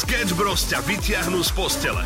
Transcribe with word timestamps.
Sketch 0.00 0.32
Bros 0.32 0.64
ťa 0.64 0.80
vytiahnu 0.88 1.44
z 1.44 1.52
postele. 1.52 2.00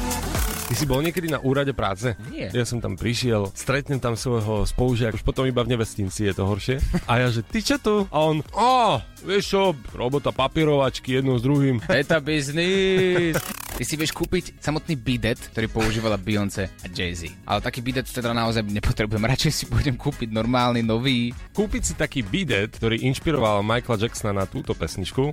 Ty 0.67 0.75
si 0.75 0.83
bol 0.83 0.99
niekedy 0.99 1.31
na 1.31 1.39
úrade 1.39 1.71
práce? 1.79 2.19
Nie. 2.27 2.51
Ja 2.51 2.67
som 2.67 2.83
tam 2.83 2.99
prišiel, 2.99 3.55
stretnem 3.55 4.03
tam 4.03 4.19
svojho 4.19 4.67
spolužiaka, 4.67 5.15
už 5.15 5.23
potom 5.23 5.47
iba 5.47 5.63
v 5.63 5.79
nevestinci 5.79 6.27
je 6.27 6.35
to 6.35 6.43
horšie. 6.43 6.83
A 7.07 7.23
ja, 7.23 7.31
že 7.31 7.47
ty 7.47 7.63
čo 7.63 7.79
tu? 7.79 8.03
A 8.11 8.19
on, 8.19 8.43
a 8.51 8.99
vieš 9.23 9.55
čo, 9.55 9.79
robota 9.95 10.35
papierovačky 10.35 11.23
jednou 11.23 11.39
s 11.39 11.47
druhým. 11.47 11.87
Beta 11.87 12.19
business. 12.19 13.39
Ty 13.79 13.83
si 13.87 13.95
vieš 13.95 14.11
kúpiť 14.11 14.59
samotný 14.59 14.99
bidet, 14.99 15.39
ktorý 15.55 15.71
používala 15.71 16.19
Beyoncé 16.19 16.75
a 16.83 16.91
Jay-Z. 16.91 17.47
Ale 17.47 17.63
taký 17.63 17.79
bidet 17.79 18.11
teda 18.11 18.35
naozaj 18.35 18.67
nepotrebujem. 18.67 19.23
Radšej 19.39 19.53
si 19.55 19.65
budem 19.71 19.95
kúpiť 19.95 20.35
normálny, 20.35 20.83
nový. 20.83 21.31
Kúpiť 21.55 21.83
si 21.87 21.95
taký 21.95 22.27
bidet, 22.27 22.75
ktorý 22.75 23.07
inšpiroval 23.07 23.63
Michaela 23.63 24.03
Jacksona 24.03 24.43
na 24.43 24.51
túto 24.51 24.75
pesničku. 24.75 25.31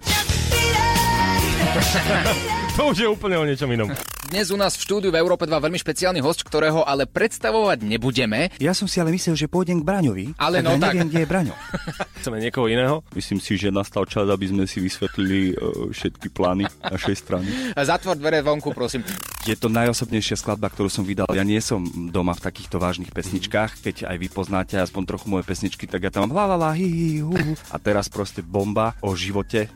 to 2.78 2.82
už 2.90 2.98
je 2.98 3.08
úplne 3.08 3.38
o 3.38 3.46
niečom 3.46 3.70
inom. 3.70 3.90
Dnes 4.32 4.48
u 4.48 4.56
nás 4.56 4.80
v 4.80 4.88
štúdiu 4.88 5.12
v 5.12 5.20
Európe 5.20 5.44
2 5.44 5.52
veľmi 5.60 5.76
špeciálny 5.76 6.24
host, 6.24 6.48
ktorého 6.48 6.88
ale 6.88 7.04
predstavovať 7.04 7.84
nebudeme. 7.84 8.48
Ja 8.64 8.72
som 8.72 8.88
si 8.88 9.04
ale 9.04 9.12
myslel, 9.12 9.36
že 9.36 9.52
pôjdem 9.52 9.84
k 9.84 9.86
Braňovi, 9.86 10.26
Ale 10.40 10.64
no 10.64 10.80
tak. 10.80 10.96
neviem, 10.96 11.12
kde 11.12 11.20
je 11.22 11.28
Braňo. 11.28 11.56
Chceme 12.24 12.40
niekoho 12.40 12.72
iného? 12.72 13.04
Myslím 13.12 13.44
si, 13.44 13.60
že 13.60 13.76
nastal 13.76 14.08
čas, 14.08 14.24
aby 14.32 14.48
sme 14.48 14.64
si 14.72 14.80
vysvetlili 14.80 15.52
uh, 15.52 15.92
všetky 15.92 16.32
plány 16.32 16.64
našej 16.88 17.16
strany. 17.20 17.52
Zatvor 17.92 18.16
dvere 18.16 18.40
vonku, 18.40 18.72
prosím. 18.72 19.04
Je 19.44 19.58
to 19.60 19.68
najosobnejšia 19.68 20.40
skladba, 20.40 20.72
ktorú 20.72 20.88
som 20.88 21.04
vydal. 21.04 21.28
Ja 21.36 21.44
nie 21.44 21.60
som 21.60 21.84
doma 22.10 22.32
v 22.32 22.46
takýchto 22.48 22.80
vážnych 22.80 23.12
pesničkách, 23.12 23.84
keď 23.84 23.96
aj 24.08 24.16
vy 24.16 24.28
poznáte 24.32 24.80
aspoň 24.80 25.04
trochu 25.12 25.28
moje 25.28 25.44
pesničky, 25.44 25.92
tak 25.92 26.08
ja 26.08 26.12
tam 26.14 26.32
mám 26.32 26.40
la 26.40 26.46
la 26.56 26.58
la 26.58 26.72
hi 26.72 26.88
hi 26.88 27.10
hu, 27.20 27.36
hu. 27.36 27.54
A 27.68 27.76
teraz 27.84 28.08
proste 28.08 28.40
bomba 28.40 28.96
o 29.04 29.12
živote. 29.12 29.68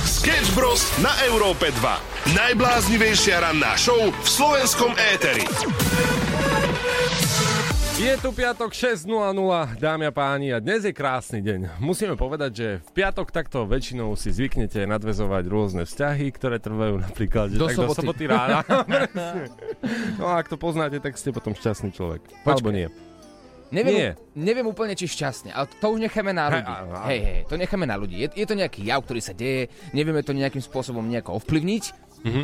Sketch 0.08 0.56
Bros. 0.56 0.88
na 1.04 1.12
Európe 1.28 1.68
2. 1.84 2.32
Najbláznivejšia 2.32 3.44
ranná 3.44 3.76
show 3.76 4.00
v 4.00 4.24
slovenskom 4.24 4.96
éteri. 5.12 5.44
Je 8.02 8.18
tu 8.18 8.34
piatok 8.34 8.74
6.00, 8.74 9.06
dámy 9.78 10.10
a 10.10 10.14
páni, 10.14 10.50
a 10.50 10.58
dnes 10.58 10.82
je 10.82 10.90
krásny 10.90 11.38
deň. 11.38 11.78
Musíme 11.78 12.18
povedať, 12.18 12.52
že 12.52 12.68
v 12.82 12.92
piatok 12.98 13.30
takto 13.30 13.70
väčšinou 13.70 14.18
si 14.18 14.34
zvyknete 14.34 14.90
nadvezovať 14.90 15.44
rôzne 15.46 15.84
vzťahy, 15.86 16.34
ktoré 16.34 16.58
trvajú 16.58 16.98
napríklad 16.98 17.54
že 17.54 17.62
Do 17.62 17.70
tak 17.70 17.78
soboty. 17.78 17.94
do 17.94 17.98
soboty 18.02 18.24
rána. 18.26 18.60
No 20.18 20.34
a 20.34 20.42
ak 20.42 20.50
to 20.50 20.58
poznáte, 20.58 20.98
tak 20.98 21.14
ste 21.14 21.30
potom 21.30 21.54
šťastný 21.54 21.94
človek. 21.94 22.26
Počkaj. 22.26 22.50
Alebo 22.50 22.70
nie. 22.74 22.90
Neviem, 23.70 23.94
Nie. 23.94 24.10
neviem 24.34 24.66
úplne, 24.66 24.98
či 24.98 25.06
šťastne, 25.06 25.54
ale 25.54 25.70
to 25.70 25.86
už 25.94 26.02
necháme 26.02 26.34
na 26.34 26.50
Hej, 26.50 26.58
ľudí. 26.58 26.74
áno. 26.74 26.94
Hej, 27.06 27.20
hej, 27.22 27.40
to 27.46 27.56
necháme 27.56 27.86
na 27.86 27.96
ľudí. 28.02 28.16
Je, 28.18 28.28
je 28.34 28.48
to 28.50 28.58
nejaký 28.58 28.82
jav, 28.82 29.00
ktorý 29.06 29.22
sa 29.22 29.38
deje, 29.38 29.70
nevieme 29.94 30.26
to 30.26 30.34
nejakým 30.34 30.60
spôsobom 30.60 31.06
nejako 31.06 31.38
ovplyvniť. 31.38 31.84
Mhm. 32.26 32.44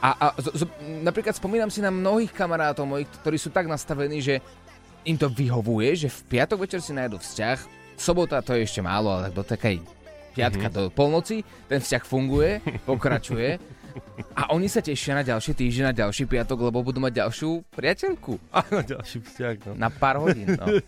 A, 0.00 0.16
a 0.16 0.26
z, 0.40 0.48
z, 0.56 0.62
napríklad 1.04 1.36
spomínam 1.36 1.68
si 1.68 1.84
na 1.84 1.92
mnohých 1.92 2.32
kamarátov 2.32 2.88
mojich, 2.88 3.04
ktorí 3.20 3.36
sú 3.36 3.52
tak 3.52 3.68
nastavení, 3.68 4.24
že 4.24 4.40
im 5.02 5.16
to 5.16 5.26
vyhovuje, 5.26 5.96
že 5.96 6.08
v 6.08 6.20
piatok 6.30 6.64
večer 6.64 6.78
si 6.78 6.92
nájdu 6.92 7.16
vzťah, 7.16 7.58
sobota 7.94 8.40
to 8.40 8.52
je 8.52 8.62
ešte 8.62 8.80
málo, 8.80 9.12
ale 9.12 9.28
do 9.28 9.40
takej 9.40 9.80
piatka 10.30 10.66
Mhm. 10.66 10.72
do 10.72 10.82
polnoci, 10.88 11.40
ten 11.66 11.78
vzťah 11.78 12.02
funguje, 12.02 12.50
pokračuje. 12.84 13.58
A 14.32 14.54
oni 14.54 14.70
sa 14.70 14.78
tešia 14.78 15.12
na 15.12 15.26
ďalší 15.26 15.50
týždeň, 15.52 15.84
na 15.84 15.94
ďalší 15.96 16.24
piatok, 16.24 16.70
lebo 16.70 16.78
budú 16.80 17.00
mať 17.00 17.26
ďalšiu 17.26 17.66
priateľku 17.68 18.38
Áno, 18.54 18.78
ďalší 18.80 19.18
vzťah. 19.20 19.54
No. 19.66 19.72
na 19.74 19.90
pár 19.90 20.18
hodín. 20.18 20.46
No. 20.48 20.66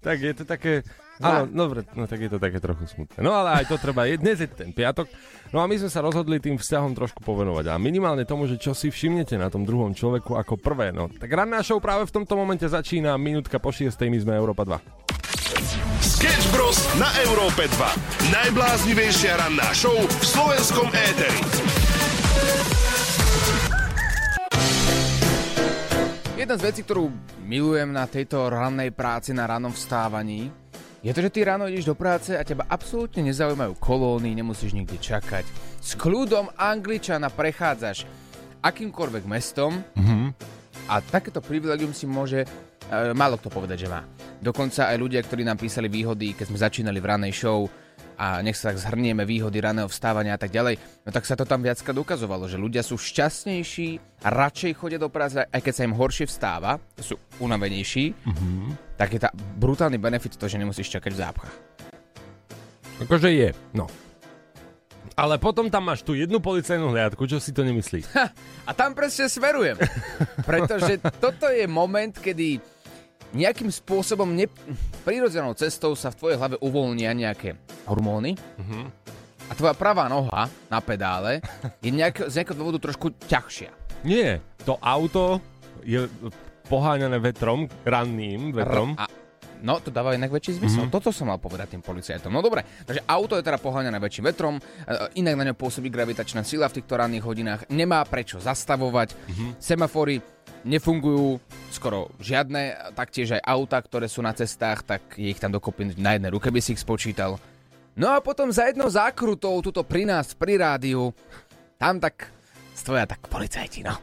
Tak 0.00 0.16
je 0.18 0.32
to 0.32 0.44
také... 0.44 0.80
Áno, 1.20 1.44
dobre, 1.52 1.84
no 1.92 2.08
tak 2.08 2.20
je 2.24 2.30
to 2.32 2.40
také 2.40 2.56
trochu 2.64 2.88
smutné. 2.88 3.20
No 3.20 3.36
ale 3.36 3.60
aj 3.60 3.68
to 3.68 3.76
treba, 3.76 4.08
je, 4.08 4.16
dnes 4.16 4.40
je 4.40 4.48
ten 4.48 4.72
piatok. 4.72 5.04
No 5.52 5.60
a 5.60 5.68
my 5.68 5.76
sme 5.76 5.92
sa 5.92 6.00
rozhodli 6.00 6.40
tým 6.40 6.56
vzťahom 6.56 6.96
trošku 6.96 7.20
povenovať. 7.20 7.68
A 7.68 7.74
minimálne 7.76 8.24
tomu, 8.24 8.48
že 8.48 8.56
čo 8.56 8.72
si 8.72 8.88
všimnete 8.88 9.36
na 9.36 9.52
tom 9.52 9.68
druhom 9.68 9.92
človeku 9.92 10.32
ako 10.32 10.56
prvé. 10.56 10.96
No 10.96 11.12
tak 11.12 11.28
ranná 11.28 11.60
show 11.60 11.76
práve 11.76 12.08
v 12.08 12.14
tomto 12.16 12.40
momente 12.40 12.64
začína, 12.64 13.20
minútka 13.20 13.60
po 13.60 13.68
6, 13.68 13.92
my 14.00 14.18
sme 14.18 14.32
Európa 14.32 14.64
2. 14.64 14.80
Sketch 16.00 16.46
Bros. 16.56 16.80
na 16.96 17.12
Európe 17.28 17.68
2. 17.68 18.32
Najbláznivejšia 18.32 19.36
ranná 19.36 19.68
show 19.76 19.92
v 19.92 20.24
slovenskom 20.24 20.88
éteri. 20.88 21.40
Jedna 26.40 26.56
z 26.56 26.72
vecí, 26.72 26.80
ktorú 26.88 27.12
milujem 27.44 27.92
na 27.92 28.08
tejto 28.08 28.48
rannej 28.48 28.96
práci, 28.96 29.36
na 29.36 29.44
rannom 29.44 29.76
vstávaní, 29.76 30.48
je 31.00 31.12
to, 31.16 31.20
že 31.24 31.32
ty 31.32 31.40
ráno 31.48 31.64
ideš 31.64 31.88
do 31.88 31.96
práce 31.96 32.36
a 32.36 32.44
teba 32.44 32.68
absolútne 32.68 33.24
nezaujímajú 33.24 33.72
kolóny, 33.80 34.36
nemusíš 34.36 34.76
nikde 34.76 35.00
čakať. 35.00 35.48
S 35.80 35.96
kľudom 35.96 36.52
Angličana 36.60 37.32
prechádzaš 37.32 38.04
akýmkoľvek 38.60 39.24
mestom 39.24 39.80
a 40.84 41.00
takéto 41.00 41.40
privilegium 41.40 41.96
si 41.96 42.04
môže 42.04 42.44
e, 42.44 42.48
málo 43.16 43.40
kto 43.40 43.48
povedať, 43.48 43.88
že 43.88 43.88
má. 43.88 44.04
Dokonca 44.44 44.92
aj 44.92 44.96
ľudia, 45.00 45.24
ktorí 45.24 45.40
nám 45.40 45.56
písali 45.56 45.88
výhody, 45.88 46.36
keď 46.36 46.52
sme 46.52 46.58
začínali 46.60 47.00
v 47.00 47.08
ranej 47.08 47.32
show 47.32 47.64
a 48.20 48.44
nech 48.44 48.60
sa 48.60 48.68
tak 48.68 48.84
zhrnieme 48.84 49.24
výhody 49.24 49.64
raného 49.64 49.88
vstávania 49.88 50.36
a 50.36 50.40
tak 50.40 50.52
ďalej, 50.52 50.76
no 50.76 51.08
tak 51.08 51.24
sa 51.24 51.40
to 51.40 51.48
tam 51.48 51.64
viackrát 51.64 51.96
ukazovalo, 51.96 52.44
že 52.44 52.60
ľudia 52.60 52.84
sú 52.84 53.00
šťastnejší 53.00 54.20
a 54.20 54.28
radšej 54.28 54.76
chodia 54.76 55.00
do 55.00 55.08
práce, 55.08 55.40
aj 55.40 55.60
keď 55.64 55.72
sa 55.72 55.86
im 55.88 55.96
horšie 55.96 56.28
vstáva, 56.28 56.76
sú 57.00 57.16
unavenejší, 57.40 58.12
tak 59.00 59.16
je 59.16 59.20
tá 59.24 59.32
brutálny 59.32 59.96
benefit 59.96 60.36
to, 60.36 60.44
že 60.44 60.60
nemusíš 60.60 60.92
čakať 60.92 61.10
v 61.16 61.20
zápchách. 61.24 61.56
Akože 63.08 63.32
je, 63.32 63.48
no. 63.72 63.88
Ale 65.16 65.40
potom 65.40 65.72
tam 65.72 65.88
máš 65.88 66.04
tú 66.04 66.12
jednu 66.12 66.40
policajnú 66.40 66.92
hliadku, 66.92 67.24
čo 67.24 67.40
si 67.40 67.52
to 67.52 67.64
nemyslí. 67.64 68.04
A 68.68 68.72
tam 68.76 68.92
presne 68.92 69.28
smerujem. 69.28 69.76
Pretože 70.48 71.00
toto 71.20 71.48
je 71.48 71.64
moment, 71.68 72.12
kedy 72.12 72.60
nejakým 73.34 73.70
spôsobom 73.70 74.30
ne... 74.30 74.46
prirodzenou 75.06 75.54
cestou 75.54 75.94
sa 75.94 76.10
v 76.10 76.18
tvojej 76.18 76.36
hlave 76.38 76.56
uvoľnia 76.58 77.14
nejaké 77.14 77.58
hormóny 77.86 78.34
a 79.50 79.52
tvoja 79.58 79.74
pravá 79.74 80.06
noha 80.06 80.46
na 80.70 80.78
pedále 80.78 81.42
je 81.82 81.90
nejak, 81.90 82.30
z 82.30 82.40
nejakého 82.40 82.58
dôvodu 82.58 82.78
trošku 82.78 83.10
ťažšia. 83.26 83.70
Nie, 84.06 84.38
to 84.62 84.78
auto 84.78 85.42
je 85.82 86.06
poháňané 86.70 87.18
vetrom, 87.18 87.66
ranným 87.82 88.54
vetrom. 88.54 88.94
A, 88.94 89.10
no, 89.62 89.80
to 89.80 89.92
dáva 89.92 90.16
inak 90.16 90.32
väčší 90.32 90.60
zmysel. 90.60 90.86
Mm-hmm. 90.86 90.94
Toto 90.94 91.12
som 91.12 91.28
mal 91.28 91.38
povedať 91.40 91.76
tým 91.76 91.84
policajtom. 91.84 92.32
No 92.32 92.40
dobre, 92.40 92.64
takže 92.84 93.04
auto 93.06 93.36
je 93.36 93.44
teda 93.44 93.60
poháňané 93.60 94.00
väčším 94.00 94.28
vetrom, 94.28 94.58
e, 94.58 94.62
inak 95.20 95.34
na 95.36 95.44
ňo 95.50 95.54
pôsobí 95.56 95.88
gravitačná 95.92 96.42
sila 96.42 96.68
v 96.68 96.80
týchto 96.80 96.96
ranných 96.96 97.24
hodinách, 97.24 97.60
nemá 97.70 98.02
prečo 98.08 98.40
zastavovať, 98.40 99.14
mm-hmm. 99.14 99.50
semafory 99.60 100.20
nefungujú 100.64 101.40
skoro 101.72 102.12
žiadne, 102.20 102.92
taktiež 102.92 103.40
aj 103.40 103.42
auta, 103.44 103.80
ktoré 103.80 104.06
sú 104.10 104.20
na 104.20 104.36
cestách, 104.36 104.84
tak 104.84 105.00
je 105.16 105.32
ich 105.32 105.40
tam 105.40 105.54
dokopy 105.54 105.96
na 105.96 106.16
jednej 106.16 106.32
ruke 106.32 106.52
by 106.52 106.60
si 106.60 106.76
ich 106.76 106.82
spočítal. 106.82 107.40
No 107.96 108.12
a 108.12 108.22
potom 108.22 108.52
za 108.52 108.68
jednou 108.68 108.88
zákrutou, 108.88 109.60
tuto 109.60 109.82
pri 109.82 110.04
nás, 110.06 110.32
pri 110.36 110.60
rádiu, 110.60 111.12
tam 111.80 111.98
tak 111.98 112.28
stoja 112.76 113.04
tak 113.08 113.24
policajti, 113.28 113.84
no. 113.84 113.96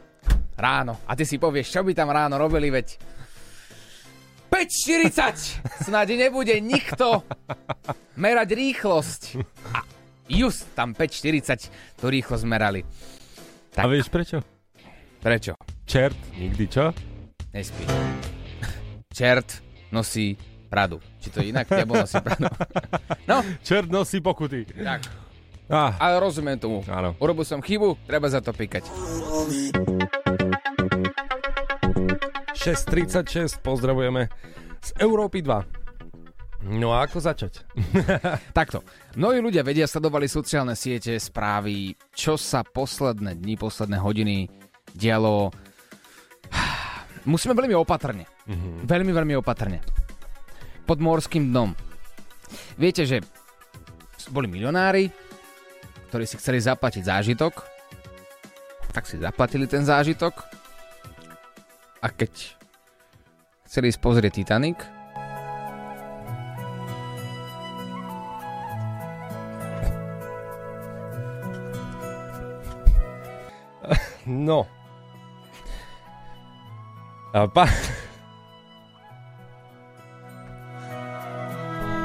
Ráno. 0.58 0.98
A 1.06 1.14
ty 1.14 1.22
si 1.22 1.38
povieš, 1.38 1.70
čo 1.70 1.86
by 1.86 1.94
tam 1.94 2.10
ráno 2.10 2.42
robili, 2.42 2.74
veď 2.74 2.98
5.40! 4.48 5.84
Snáď 5.84 6.18
nebude 6.18 6.56
nikto 6.58 7.22
merať 8.16 8.56
rýchlosť. 8.56 9.22
A 9.76 9.84
just 10.28 10.66
tam 10.74 10.96
5.40 10.96 11.70
tú 12.00 12.06
rýchlosť 12.08 12.44
merali. 12.48 12.82
A 13.78 13.86
vieš 13.86 14.10
prečo? 14.10 14.42
Prečo? 15.22 15.54
Čert, 15.84 16.18
nikdy 16.34 16.66
čo? 16.66 16.90
Nespí. 17.52 17.84
Čert 19.12 19.62
nosí 19.90 20.34
pradu. 20.68 21.00
Či 21.22 21.28
to 21.30 21.40
inak? 21.42 21.68
Diabol 21.68 22.04
nosí 22.04 22.18
pradu. 22.20 22.48
No, 23.30 23.44
Čert 23.62 23.90
nosí 23.92 24.18
pokuty. 24.20 24.66
tak. 24.74 25.04
Ah, 25.68 26.00
Ale 26.00 26.24
rozumiem 26.24 26.56
tomu. 26.56 26.80
Áno. 26.88 27.12
Urobil 27.20 27.44
som 27.44 27.60
chybu, 27.60 28.00
treba 28.08 28.32
za 28.32 28.40
to 28.40 28.56
pikať. 28.56 28.88
6.36, 32.68 33.64
pozdravujeme 33.64 34.28
z 34.84 34.90
Európy 35.00 35.40
2. 35.40 36.68
No 36.68 36.92
a 36.92 37.08
ako 37.08 37.24
začať? 37.24 37.64
Takto. 38.60 38.84
Mnohí 39.16 39.40
ľudia 39.40 39.64
vedia, 39.64 39.88
sledovali 39.88 40.28
sociálne 40.28 40.76
siete, 40.76 41.16
správy, 41.16 41.96
čo 42.12 42.36
sa 42.36 42.68
posledné 42.68 43.40
dni, 43.40 43.56
posledné 43.56 44.04
hodiny 44.04 44.52
dialo 44.92 45.48
musíme 47.32 47.56
veľmi 47.56 47.72
opatrne. 47.72 48.28
Mm-hmm. 48.52 48.84
Veľmi, 48.84 49.12
veľmi 49.16 49.34
opatrne. 49.40 49.80
Pod 50.84 51.00
morským 51.00 51.48
dnom. 51.48 51.72
Viete, 52.76 53.08
že 53.08 53.24
boli 54.28 54.52
milionári, 54.52 55.08
ktorí 56.12 56.28
si 56.28 56.36
chceli 56.36 56.60
zaplatiť 56.60 57.08
zážitok, 57.08 57.64
tak 58.92 59.08
si 59.08 59.16
zaplatili 59.16 59.72
ten 59.72 59.88
zážitok 59.88 60.36
a 62.04 62.12
keď 62.12 62.57
chceli 63.68 63.92
ísť 63.92 64.02
pozrieť 64.02 64.34
Titanic, 64.40 64.80
No. 74.28 74.68
A 77.32 77.48
pa... 77.48 77.64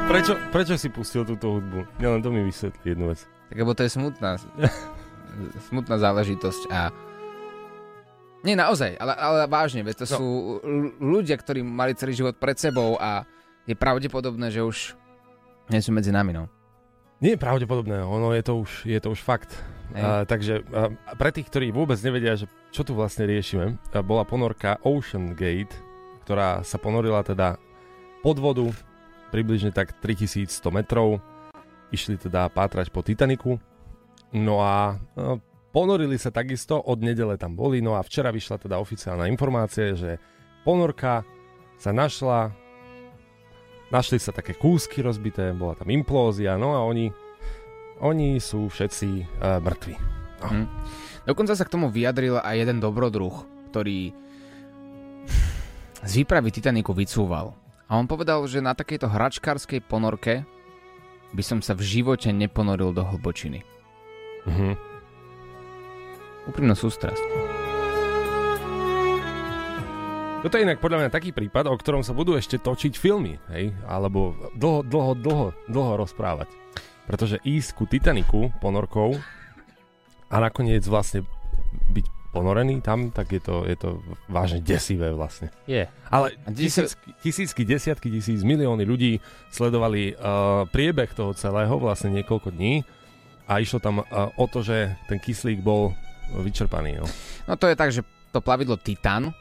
Prečo, 0.07 0.39
prečo 0.55 0.75
si 0.79 0.87
pustil 0.93 1.27
túto 1.27 1.59
hudbu? 1.59 1.99
Ja 1.99 2.15
len 2.15 2.23
to 2.23 2.31
mi 2.31 2.47
vysvetlí 2.47 2.95
jednu 2.95 3.11
vec. 3.11 3.27
Tak 3.51 3.57
lebo 3.59 3.73
to 3.75 3.83
je 3.83 3.91
smutná, 3.91 4.39
smutná 5.71 5.97
záležitosť 5.99 6.63
a 6.71 6.95
nie, 8.43 8.59
naozaj, 8.59 8.99
ale, 8.99 9.15
ale 9.15 9.39
vážne, 9.47 9.87
veď 9.87 10.03
to 10.03 10.07
no. 10.07 10.15
sú 10.19 10.29
ľudia, 10.99 11.39
ktorí 11.39 11.63
mali 11.63 11.95
celý 11.95 12.19
život 12.19 12.35
pred 12.37 12.59
sebou 12.59 12.99
a 12.99 13.23
je 13.67 13.79
pravdepodobné, 13.79 14.51
že 14.51 14.67
už 14.67 14.99
nie 15.71 15.79
sú 15.79 15.95
medzi 15.95 16.11
nami, 16.11 16.35
no. 16.35 16.51
Nie 17.23 17.39
je 17.39 17.43
pravdepodobné, 17.43 18.03
ono 18.03 18.35
je 18.35 18.43
to 18.43 18.59
už, 18.59 18.71
je 18.83 18.99
to 18.99 19.15
už 19.15 19.23
fakt. 19.23 19.55
A, 19.95 20.27
takže 20.27 20.67
a, 20.75 20.91
pre 21.15 21.31
tých, 21.31 21.47
ktorí 21.47 21.71
vôbec 21.71 21.95
nevedia, 22.03 22.35
že 22.35 22.51
čo 22.75 22.83
tu 22.83 22.99
vlastne 22.99 23.31
riešime, 23.31 23.79
bola 24.03 24.27
ponorka 24.27 24.83
Ocean 24.83 25.39
Gate, 25.39 25.71
ktorá 26.27 26.67
sa 26.67 26.83
ponorila 26.83 27.23
teda 27.23 27.63
pod 28.27 28.43
vodu 28.43 28.67
približne 29.31 29.71
tak 29.71 29.95
3100 30.03 30.51
metrov. 30.75 31.23
Išli 31.93 32.17
teda 32.17 32.49
pátrať 32.49 32.89
po 32.89 33.05
Titaniku. 33.05 33.61
No 34.33 34.65
a 34.65 34.97
no, 35.13 35.45
ponorili 35.73 36.21
sa 36.21 36.29
takisto, 36.29 36.79
od 36.79 37.01
nedele 37.01 37.41
tam 37.41 37.57
boli, 37.57 37.81
no 37.81 37.97
a 37.97 38.05
včera 38.05 38.29
vyšla 38.31 38.61
teda 38.61 38.77
oficiálna 38.79 39.27
informácia, 39.27 39.97
že 39.97 40.21
ponorka 40.63 41.25
sa 41.81 41.91
našla 41.91 42.63
Našli 43.93 44.17
sa 44.17 44.33
také 44.33 44.57
kúsky 44.57 45.05
rozbité, 45.05 45.53
bola 45.53 45.77
tam 45.77 45.93
implózia, 45.93 46.57
no 46.57 46.73
a 46.73 46.81
oni, 46.81 47.13
oni 48.01 48.41
sú 48.41 48.73
všetci 48.73 49.09
uh, 49.21 49.61
mŕtvi. 49.61 49.95
No. 50.41 50.49
Hm. 50.49 50.67
Dokonca 51.29 51.53
sa 51.53 51.69
k 51.69 51.77
tomu 51.77 51.93
vyjadril 51.93 52.41
aj 52.41 52.57
jeden 52.57 52.81
dobrodruh, 52.81 53.45
ktorý 53.69 54.17
z 56.09 56.13
výpravy 56.25 56.49
Titaniku 56.49 56.97
vycúval. 56.97 57.53
A 57.87 58.01
on 58.01 58.09
povedal, 58.09 58.41
že 58.49 58.65
na 58.65 58.73
takejto 58.73 59.13
hračkárskej 59.13 59.85
ponorke 59.85 60.49
by 61.37 61.43
som 61.45 61.61
sa 61.61 61.77
v 61.77 61.85
živote 61.85 62.33
neponoril 62.33 62.97
do 62.97 63.05
hlbočiny. 63.05 63.61
Mhm. 64.49 64.92
Úprimnú 66.51 66.75
sústrasť. 66.75 67.23
Toto 70.43 70.59
je 70.59 70.67
inak 70.67 70.83
podľa 70.83 71.07
mňa 71.07 71.15
taký 71.15 71.31
prípad, 71.31 71.71
o 71.71 71.79
ktorom 71.79 72.03
sa 72.03 72.11
budú 72.11 72.35
ešte 72.35 72.59
točiť 72.59 72.99
filmy, 72.99 73.39
hej? 73.55 73.71
Alebo 73.87 74.35
dlho, 74.59 74.83
dlho, 74.83 75.13
dlho, 75.15 75.47
dlho 75.71 75.93
rozprávať. 76.03 76.51
Pretože 77.07 77.39
ísť 77.47 77.71
ku 77.79 77.87
Titaniku 77.87 78.51
ponorkou 78.59 79.15
a 80.27 80.37
nakoniec 80.43 80.83
vlastne 80.91 81.23
byť 81.95 82.07
ponorený 82.35 82.83
tam, 82.83 83.15
tak 83.15 83.31
je 83.31 83.39
to, 83.39 83.63
je 83.69 83.77
to 83.79 84.03
vážne 84.27 84.59
desivé 84.65 85.15
vlastne. 85.15 85.55
Je. 85.71 85.87
Ale 86.11 86.35
tisícky, 86.51 87.15
tisícky, 87.23 87.63
desiatky 87.63 88.11
tisíc, 88.11 88.43
milióny 88.43 88.83
ľudí 88.83 89.23
sledovali 89.55 90.19
uh, 90.19 90.67
priebeh 90.75 91.15
toho 91.15 91.39
celého 91.39 91.79
vlastne 91.79 92.11
niekoľko 92.19 92.51
dní 92.51 92.83
a 93.47 93.63
išlo 93.63 93.79
tam 93.79 94.03
uh, 94.03 94.33
o 94.35 94.51
to, 94.51 94.67
že 94.67 94.99
ten 95.07 95.23
kyslík 95.23 95.63
bol 95.63 95.95
vyčerpaný. 96.41 97.03
No. 97.03 97.07
no 97.51 97.55
to 97.61 97.69
je 97.69 97.77
tak, 97.77 97.93
že 97.93 98.01
to 98.33 98.41
plavidlo 98.41 98.81
Titan, 98.81 99.37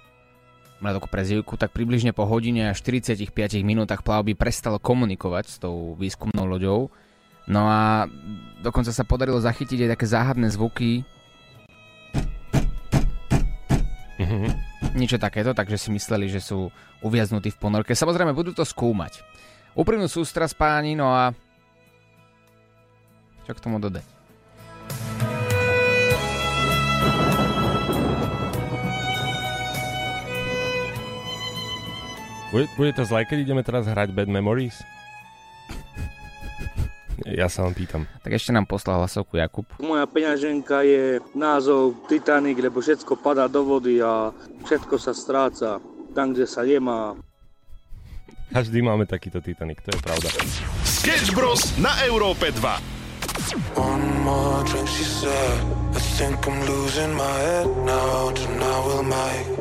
má 0.82 0.90
takú 0.98 1.08
prezivku, 1.08 1.54
tak 1.56 1.72
približne 1.72 2.12
po 2.12 2.26
hodine 2.26 2.74
a 2.74 2.76
45 2.76 3.30
minútach 3.62 4.02
plavby 4.02 4.34
prestalo 4.34 4.82
komunikovať 4.82 5.46
s 5.46 5.56
tou 5.62 5.94
výskumnou 5.94 6.50
loďou. 6.50 6.90
No 7.46 7.70
a 7.70 8.10
dokonca 8.66 8.90
sa 8.90 9.06
podarilo 9.06 9.38
zachytiť 9.38 9.86
aj 9.86 9.92
také 9.94 10.06
záhadné 10.10 10.50
zvuky. 10.50 11.06
Mm-hmm. 14.18 14.50
Niečo 14.98 15.22
takéto, 15.22 15.54
takže 15.54 15.78
si 15.78 15.90
mysleli, 15.94 16.30
že 16.30 16.42
sú 16.42 16.74
uviaznutí 17.06 17.54
v 17.54 17.62
ponorke. 17.62 17.94
Samozrejme, 17.94 18.34
budú 18.34 18.54
to 18.54 18.66
skúmať. 18.66 19.22
Úprimnú 19.78 20.10
sústrasť 20.10 20.58
páni, 20.58 20.98
no 20.98 21.14
a 21.14 21.32
čo 23.46 23.54
k 23.54 23.64
tomu 23.64 23.78
dodať? 23.78 24.21
Bude, 32.52 32.68
bude 32.76 32.92
to 32.92 33.08
zlé, 33.08 33.24
keď 33.24 33.48
ideme 33.48 33.64
teraz 33.64 33.88
hrať 33.88 34.12
Bad 34.12 34.28
Memories? 34.28 34.76
Ja 37.24 37.48
sa 37.48 37.64
vám 37.64 37.72
pýtam. 37.72 38.04
Tak 38.28 38.36
ešte 38.36 38.52
nám 38.52 38.68
poslal 38.68 39.00
hlasovku 39.00 39.40
Jakub. 39.40 39.64
Moja 39.80 40.04
peňaženka 40.04 40.84
je 40.84 41.24
názov 41.32 41.96
Titanic, 42.12 42.60
lebo 42.60 42.84
všetko 42.84 43.16
padá 43.24 43.48
do 43.48 43.64
vody 43.64 44.04
a 44.04 44.36
všetko 44.68 45.00
sa 45.00 45.16
stráca 45.16 45.80
tam, 46.12 46.36
kde 46.36 46.44
sa 46.44 46.68
nemá. 46.68 47.16
Každý 48.52 48.84
máme 48.84 49.08
takýto 49.08 49.40
Titanic, 49.40 49.80
to 49.80 49.96
je 49.96 50.00
pravda. 50.04 50.28
Sketch 50.84 51.32
Bros. 51.32 51.72
na 51.80 51.96
Európe 52.04 52.52
2. 52.52 53.80
One 53.80 54.28
more 54.28 54.60
drink, 54.68 54.92
she 54.92 55.08
said. 55.08 55.56
I 55.96 56.04
think 56.20 56.36
I'm 56.44 56.60
losing 56.68 57.16
my 57.16 57.32
head 57.48 57.70
now. 57.88 58.36
Tonight 58.36 58.82
we'll 58.84 59.08
make 59.08 59.61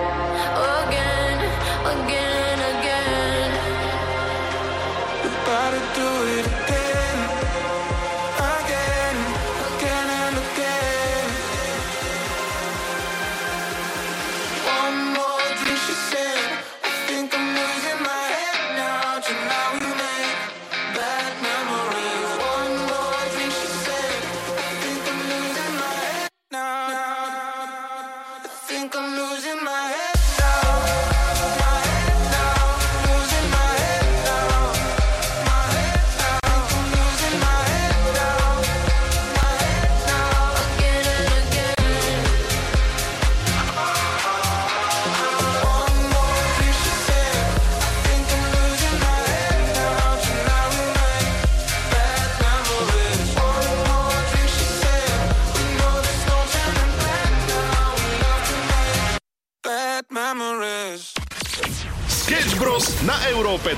Bros. 62.81 63.05
na 63.05 63.13
Európe 63.29 63.77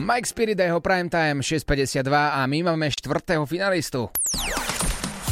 Mike 0.00 0.24
Spirit 0.24 0.56
a 0.60 0.72
jeho 0.72 0.80
Prime 0.80 1.12
Time 1.12 1.44
6.52 1.44 2.08
a 2.08 2.40
my 2.48 2.72
máme 2.72 2.88
štvrtého 2.88 3.44
finalistu. 3.44 4.08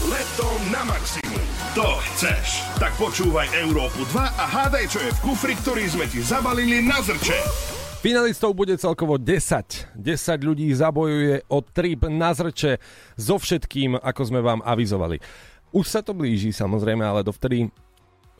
Letom 0.04 0.60
na 0.68 0.84
maximum. 0.84 1.40
To 1.80 1.96
chceš. 2.12 2.60
Tak 2.76 2.92
počúvaj 3.00 3.48
Európu 3.56 4.04
2 4.12 4.20
a 4.20 4.44
hádaj, 4.44 4.84
čo 4.92 5.00
je 5.00 5.08
v 5.16 5.20
kufri, 5.24 5.56
ktorý 5.56 5.88
sme 5.88 6.04
ti 6.12 6.20
zabalili 6.20 6.84
na 6.84 7.00
zrče. 7.00 7.79
Finalistov 8.00 8.56
bude 8.56 8.80
celkovo 8.80 9.20
10. 9.20 9.92
10 9.92 10.00
ľudí 10.40 10.72
zabojuje 10.72 11.44
o 11.52 11.60
trip 11.60 12.08
na 12.08 12.32
zrče 12.32 12.80
so 13.20 13.36
všetkým, 13.36 14.00
ako 14.00 14.22
sme 14.24 14.40
vám 14.40 14.64
avizovali. 14.64 15.20
Už 15.68 15.84
sa 15.84 16.00
to 16.00 16.16
blíži 16.16 16.48
samozrejme, 16.48 17.04
ale 17.04 17.20
dovtedy 17.20 17.68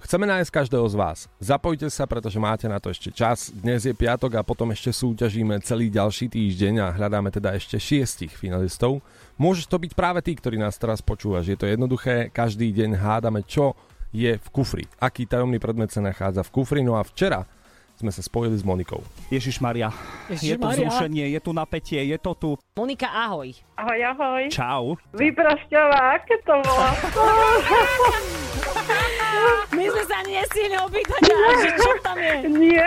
Chceme 0.01 0.25
nájsť 0.25 0.65
každého 0.65 0.89
z 0.89 0.97
vás. 0.97 1.29
Zapojte 1.45 1.93
sa, 1.93 2.09
pretože 2.09 2.41
máte 2.41 2.65
na 2.65 2.81
to 2.81 2.89
ešte 2.89 3.13
čas. 3.13 3.53
Dnes 3.53 3.85
je 3.85 3.93
piatok 3.93 4.41
a 4.41 4.47
potom 4.49 4.73
ešte 4.73 4.97
súťažíme 4.97 5.61
celý 5.61 5.93
ďalší 5.93 6.33
týždeň 6.33 6.75
a 6.81 6.97
hľadáme 6.97 7.29
teda 7.29 7.53
ešte 7.53 7.77
šiestich 7.77 8.33
finalistov. 8.33 9.05
Môžeš 9.37 9.69
to 9.69 9.77
byť 9.77 9.93
práve 9.93 10.25
tí, 10.25 10.33
ktorí 10.33 10.57
nás 10.57 10.81
teraz 10.81 11.05
počúvaš. 11.05 11.53
Je 11.53 11.61
to 11.61 11.69
jednoduché, 11.69 12.33
každý 12.33 12.73
deň 12.73 12.97
hádame, 12.97 13.45
čo 13.45 13.77
je 14.09 14.41
v 14.41 14.49
kufri. 14.49 14.89
Aký 15.05 15.29
tajomný 15.29 15.61
predmet 15.61 15.93
sa 15.93 16.01
nachádza 16.01 16.49
v 16.49 16.53
kufri. 16.57 16.81
No 16.81 16.97
a 16.97 17.05
včera 17.05 17.45
sme 18.01 18.09
sa 18.09 18.25
spojili 18.25 18.57
s 18.57 18.65
Monikou. 18.65 19.05
Ježiš 19.29 19.61
Maria, 19.61 19.93
je 20.33 20.57
tu 20.57 20.65
vzrušenie, 20.65 21.37
je 21.37 21.41
tu 21.45 21.53
napätie, 21.53 22.01
je 22.01 22.17
to 22.17 22.33
tu. 22.33 22.51
Monika, 22.73 23.13
ahoj. 23.13 23.53
Ahoj, 23.77 24.01
ahoj. 24.17 24.43
Čau. 24.49 24.97
Vyprašťová, 25.13 26.17
aké 26.17 26.41
to 26.41 26.57
bolo? 26.65 26.89
My 29.77 29.85
sme 29.87 30.03
sa 30.05 30.15
ani 30.25 30.33
nestihli 30.41 30.77
opýtať, 30.81 31.21
že 31.61 31.71
čo 31.77 31.91
tam 32.01 32.17
je. 32.19 32.37
Nie. 32.49 32.87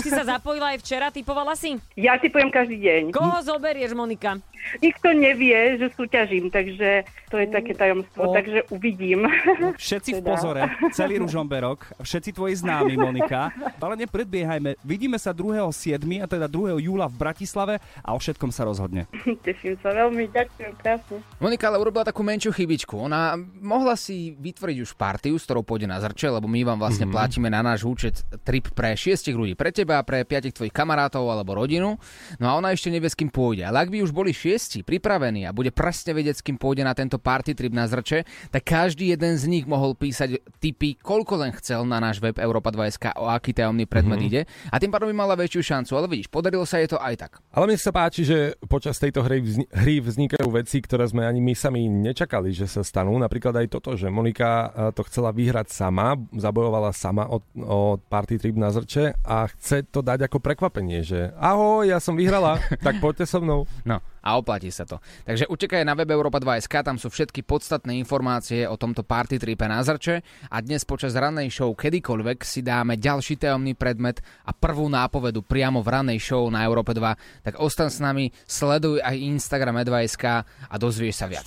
Si 0.00 0.08
sa 0.10 0.24
zapojila 0.24 0.74
aj 0.74 0.82
včera, 0.82 1.08
typovala 1.12 1.54
si? 1.54 1.76
Ja 1.94 2.16
typujem 2.18 2.48
každý 2.48 2.80
deň. 2.80 3.02
Koho 3.14 3.38
zoberieš, 3.44 3.92
Monika? 3.92 4.40
Nikto 4.80 5.12
nevie, 5.12 5.78
že 5.78 5.90
súťažím, 5.94 6.50
takže 6.50 7.04
to 7.30 7.36
je 7.42 7.46
také 7.50 7.72
tajomstvo, 7.74 8.30
O. 8.30 8.34
takže 8.34 8.66
uvidím. 8.70 9.26
Všetci 9.74 10.18
v 10.18 10.20
Teda. 10.22 10.28
pozore, 10.28 10.62
celý 10.94 11.18
Ružomberok, 11.18 11.98
všetci 11.98 12.30
tvoji 12.30 12.54
známi, 12.62 12.94
Monika. 12.94 13.50
Ale 13.82 13.98
nepredbiehajme, 14.06 14.80
vidíme 14.86 15.18
sa 15.18 15.34
2.7. 15.34 15.98
a 16.22 16.26
teda 16.30 16.46
2. 16.46 16.78
júla 16.80 17.10
v 17.10 17.16
Bratislave 17.18 17.74
a 18.00 18.14
o 18.14 18.18
všetkom 18.18 18.54
sa 18.54 18.64
rozhodne. 18.64 19.10
Teším 19.46 19.76
sa 19.82 19.92
veľmi, 19.92 20.30
ďakujem 20.30 20.72
krásne. 20.78 21.20
Monika 21.42 21.68
ale 21.68 21.82
urobila 21.82 22.06
takú 22.06 22.22
menšiu 22.24 22.54
chybičku. 22.54 22.96
Ona 22.96 23.36
mohla 23.60 23.98
si 23.98 24.32
vytvoriť 24.38 24.78
už 24.80 24.90
partiu, 24.94 25.36
s 25.36 25.44
ktorou 25.44 25.66
pôjde 25.66 25.90
na 25.90 25.98
zrče, 25.98 26.30
lebo 26.30 26.46
my 26.46 26.62
vám 26.64 26.78
vlastne 26.78 27.10
mm-hmm. 27.10 27.18
platíme 27.18 27.48
na 27.50 27.60
náš 27.60 27.82
účet 27.84 28.22
trip 28.46 28.70
pre 28.72 28.94
šiestich 28.94 29.34
ľudí. 29.34 29.58
Pre 29.58 29.74
teba, 29.74 30.00
pre 30.06 30.22
piatich 30.22 30.54
tvojich 30.54 30.72
kamarátov 30.72 31.26
alebo 31.28 31.58
rodinu. 31.58 31.98
No 32.38 32.46
a 32.46 32.56
ona 32.56 32.70
ešte 32.70 32.88
nevie, 32.88 33.10
s 33.10 33.18
kým 33.18 33.28
pôjde. 33.28 33.66
Ale 33.66 33.84
ak 33.84 33.92
by 33.92 34.00
už 34.00 34.14
boli 34.14 34.30
šiesti 34.54 34.86
pripravení 34.86 35.50
a 35.50 35.50
bude 35.50 35.74
presne 35.74 36.14
vedieť, 36.14 36.38
s 36.38 36.44
kým 36.46 36.62
pôjde 36.62 36.86
na 36.86 36.94
tento 36.94 37.18
party 37.18 37.58
trip 37.58 37.74
na 37.74 37.90
zrče, 37.90 38.22
tak 38.54 38.62
každý 38.62 39.10
jeden 39.10 39.34
z 39.34 39.50
nich 39.50 39.66
mohol 39.66 39.98
písať 39.98 40.38
tipy, 40.62 40.94
koľko 40.94 41.42
len 41.42 41.50
chcel 41.58 41.82
na 41.82 41.98
náš 41.98 42.22
web 42.22 42.38
Europa 42.38 42.70
2.sk 42.70 43.18
o 43.18 43.26
aký 43.26 43.50
tajomný 43.50 43.90
predmet 43.90 44.22
mm-hmm. 44.22 44.30
ide. 44.30 44.70
A 44.70 44.78
tým 44.78 44.94
pádom 44.94 45.10
by 45.10 45.16
mala 45.18 45.34
väčšiu 45.34 45.74
šancu. 45.74 45.90
Ale 45.98 46.06
vidíš, 46.06 46.30
podarilo 46.30 46.62
sa 46.62 46.78
jej 46.78 46.86
to 46.86 47.02
aj 47.02 47.14
tak. 47.18 47.42
Ale 47.50 47.66
mne 47.66 47.74
sa 47.82 47.90
páči, 47.90 48.22
že 48.22 48.54
počas 48.70 48.94
tejto 49.02 49.26
hry, 49.26 49.42
vzni- 49.42 49.66
hry 49.74 49.98
vznikajú 49.98 50.46
veci, 50.54 50.78
ktoré 50.78 51.10
sme 51.10 51.26
ani 51.26 51.42
my 51.42 51.54
sami 51.58 51.90
nečakali, 51.90 52.54
že 52.54 52.70
sa 52.70 52.86
stanú. 52.86 53.18
Napríklad 53.18 53.58
aj 53.58 53.74
toto, 53.74 53.98
že 53.98 54.06
Monika 54.06 54.70
eh, 54.70 54.94
to 54.94 55.02
chcela 55.10 55.34
vyhrať 55.34 55.74
sama, 55.74 56.14
zabojovala 56.30 56.94
sama 56.94 57.26
od, 57.26 57.42
od 57.58 57.98
Party 58.06 58.38
Trip 58.38 58.54
na 58.54 58.70
zrče 58.70 59.18
a 59.26 59.50
chce 59.50 59.90
to 59.90 59.98
dať 59.98 60.30
ako 60.30 60.38
prekvapenie, 60.38 61.02
že 61.02 61.34
ahoj, 61.42 61.82
ja 61.90 61.98
som 61.98 62.14
vyhrala, 62.14 62.62
tak 62.86 63.02
poďte 63.02 63.26
so 63.26 63.42
mnou. 63.42 63.66
No 63.82 64.13
a 64.24 64.40
oplatí 64.40 64.72
sa 64.72 64.88
to. 64.88 64.96
Takže 65.28 65.44
utekaj 65.52 65.84
na 65.84 65.92
web 65.92 66.08
Europa 66.08 66.40
2.sk, 66.40 66.80
tam 66.80 66.96
sú 66.96 67.12
všetky 67.12 67.44
podstatné 67.44 67.92
informácie 68.00 68.64
o 68.64 68.80
tomto 68.80 69.04
party 69.04 69.36
tripe 69.36 69.68
na 69.68 69.84
zrče 69.84 70.24
a 70.48 70.56
dnes 70.64 70.88
počas 70.88 71.12
rannej 71.12 71.52
show 71.52 71.68
kedykoľvek 71.76 72.40
si 72.40 72.64
dáme 72.64 72.96
ďalší 72.96 73.36
tajomný 73.36 73.76
predmet 73.76 74.24
a 74.48 74.56
prvú 74.56 74.88
nápovedu 74.88 75.44
priamo 75.44 75.84
v 75.84 75.92
rannej 75.92 76.18
show 76.18 76.48
na 76.48 76.64
Európe 76.64 76.96
2. 76.96 77.44
Tak 77.44 77.60
ostan 77.60 77.92
s 77.92 78.00
nami, 78.00 78.32
sleduj 78.48 79.04
aj 79.04 79.14
Instagram 79.20 79.84
E2.sk 79.84 80.24
a 80.48 80.74
dozvieš 80.80 81.20
sa 81.20 81.26
viac. 81.28 81.44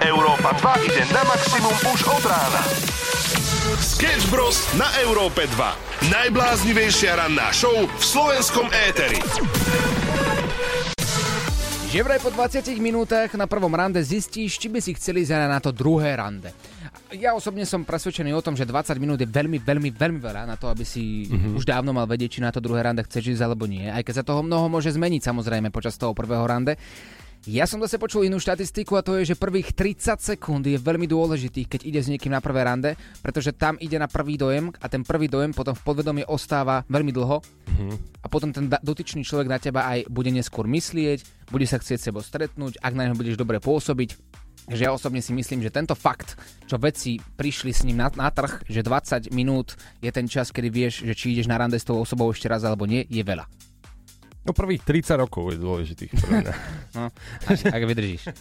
Európa 0.00 0.52
2 0.52 0.88
ide 0.88 1.02
na 1.12 1.22
maximum 1.24 1.76
už 1.92 2.00
od 2.08 2.24
rána. 2.28 2.62
Sketch 3.80 4.28
Bros. 4.28 4.60
na 4.76 4.84
Európe 5.00 5.48
2. 5.56 6.12
Najbláznivejšia 6.12 7.16
ranná 7.16 7.48
show 7.48 7.72
v 7.72 8.04
slovenskom 8.04 8.68
éteri. 8.68 9.16
Že 11.88 12.04
vraj 12.04 12.20
po 12.20 12.28
20 12.28 12.76
minútach 12.76 13.32
na 13.40 13.48
prvom 13.48 13.72
rande 13.72 14.04
zistíš, 14.04 14.60
či 14.60 14.68
by 14.68 14.84
si 14.84 14.92
chceli 15.00 15.24
ísť 15.24 15.32
na 15.48 15.56
to 15.64 15.72
druhé 15.72 16.12
rande. 16.12 16.52
Ja 17.16 17.32
osobne 17.32 17.64
som 17.64 17.88
presvedčený 17.88 18.36
o 18.36 18.44
tom, 18.44 18.52
že 18.52 18.68
20 18.68 19.00
minút 19.00 19.16
je 19.16 19.24
veľmi, 19.24 19.56
veľmi, 19.56 19.96
veľmi 19.96 20.20
veľa 20.20 20.44
na 20.44 20.60
to, 20.60 20.68
aby 20.68 20.84
si 20.84 21.24
mm-hmm. 21.32 21.56
už 21.56 21.64
dávno 21.64 21.96
mal 21.96 22.04
vedieť, 22.04 22.36
či 22.36 22.44
na 22.44 22.52
to 22.52 22.60
druhé 22.60 22.84
rande 22.84 23.00
chceš 23.08 23.32
ísť 23.32 23.48
alebo 23.48 23.64
nie. 23.64 23.88
Aj 23.88 24.04
keď 24.04 24.20
sa 24.20 24.28
toho 24.28 24.44
mnoho 24.44 24.68
môže 24.68 24.92
zmeniť 24.92 25.24
samozrejme 25.24 25.72
počas 25.72 25.96
toho 25.96 26.12
prvého 26.12 26.44
rande. 26.44 26.76
Ja 27.48 27.64
som 27.64 27.80
zase 27.80 27.96
počul 27.96 28.28
inú 28.28 28.36
štatistiku 28.36 29.00
a 29.00 29.06
to 29.06 29.16
je, 29.16 29.32
že 29.32 29.40
prvých 29.40 29.72
30 29.72 30.20
sekúnd 30.20 30.60
je 30.60 30.76
veľmi 30.76 31.08
dôležitých, 31.08 31.72
keď 31.72 31.80
ide 31.88 32.00
s 32.04 32.12
niekým 32.12 32.36
na 32.36 32.44
prvé 32.44 32.68
rande, 32.68 33.00
pretože 33.24 33.56
tam 33.56 33.80
ide 33.80 33.96
na 33.96 34.12
prvý 34.12 34.36
dojem 34.36 34.68
a 34.76 34.86
ten 34.92 35.00
prvý 35.00 35.24
dojem 35.24 35.56
potom 35.56 35.72
v 35.72 35.80
podvedomí 35.80 36.22
ostáva 36.28 36.84
veľmi 36.92 37.08
dlho 37.16 37.40
a 38.20 38.26
potom 38.28 38.52
ten 38.52 38.68
dotyčný 38.68 39.24
človek 39.24 39.48
na 39.48 39.56
teba 39.56 39.88
aj 39.88 40.12
bude 40.12 40.28
neskôr 40.28 40.68
myslieť, 40.68 41.48
bude 41.48 41.64
sa 41.64 41.80
chcieť 41.80 41.96
s 41.96 42.06
sebou 42.12 42.20
stretnúť, 42.20 42.76
ak 42.76 42.92
na 42.92 43.08
neho 43.08 43.16
budeš 43.16 43.40
dobre 43.40 43.56
pôsobiť. 43.56 44.20
Takže 44.68 44.84
ja 44.84 44.92
osobne 44.92 45.24
si 45.24 45.32
myslím, 45.32 45.64
že 45.64 45.72
tento 45.72 45.96
fakt, 45.96 46.36
čo 46.68 46.76
vedci 46.76 47.24
prišli 47.40 47.72
s 47.72 47.88
ním 47.88 48.04
na, 48.04 48.12
na 48.20 48.28
trh, 48.28 48.68
že 48.68 48.84
20 48.84 49.32
minút 49.32 49.80
je 50.04 50.12
ten 50.12 50.28
čas, 50.28 50.52
kedy 50.52 50.68
vieš, 50.68 51.08
že 51.08 51.16
či 51.16 51.32
ideš 51.32 51.48
na 51.48 51.56
rande 51.56 51.80
s 51.80 51.88
tou 51.88 51.96
osobou 51.96 52.28
ešte 52.28 52.52
raz 52.52 52.68
alebo 52.68 52.84
nie, 52.84 53.08
je 53.08 53.24
veľa. 53.24 53.48
No 54.40 54.56
prvých 54.56 54.82
30 54.88 55.20
rokov 55.20 55.52
je 55.52 55.58
dôležitých. 55.60 56.12
pre 56.16 56.30
mňa. 56.40 56.54
No, 56.96 57.12
ak, 57.46 57.58
ak 57.70 57.82
vydržíš. 57.86 58.22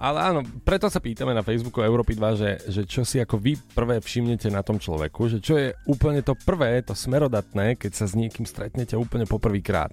Ale 0.00 0.32
áno, 0.32 0.40
preto 0.64 0.88
sa 0.88 0.96
pýtame 0.96 1.36
na 1.36 1.44
Facebooku 1.44 1.84
Európy 1.84 2.16
2, 2.16 2.40
že, 2.40 2.50
že 2.72 2.82
čo 2.88 3.04
si 3.04 3.20
ako 3.20 3.36
vy 3.36 3.52
prvé 3.76 4.00
všimnete 4.00 4.48
na 4.48 4.64
tom 4.64 4.80
človeku, 4.80 5.28
že 5.28 5.38
čo 5.44 5.60
je 5.60 5.76
úplne 5.84 6.24
to 6.24 6.32
prvé, 6.32 6.80
to 6.80 6.96
smerodatné, 6.96 7.76
keď 7.76 7.92
sa 7.92 8.08
s 8.08 8.16
niekým 8.16 8.48
stretnete 8.48 8.96
úplne 8.96 9.28
poprvýkrát. 9.28 9.92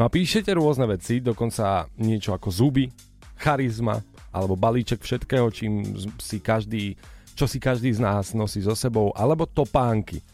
No 0.00 0.08
a 0.08 0.12
píšete 0.12 0.48
rôzne 0.56 0.88
veci, 0.88 1.20
dokonca 1.20 1.84
niečo 2.00 2.32
ako 2.32 2.48
zuby, 2.48 2.88
charizma, 3.36 4.00
alebo 4.32 4.56
balíček 4.56 5.04
všetkého, 5.04 5.46
čím 5.52 5.92
si 6.18 6.40
každý, 6.40 6.96
čo 7.36 7.44
si 7.44 7.60
každý 7.60 7.92
z 7.92 8.00
nás 8.00 8.32
nosí 8.32 8.64
so 8.64 8.72
sebou, 8.72 9.12
alebo 9.12 9.44
topánky. 9.44 10.24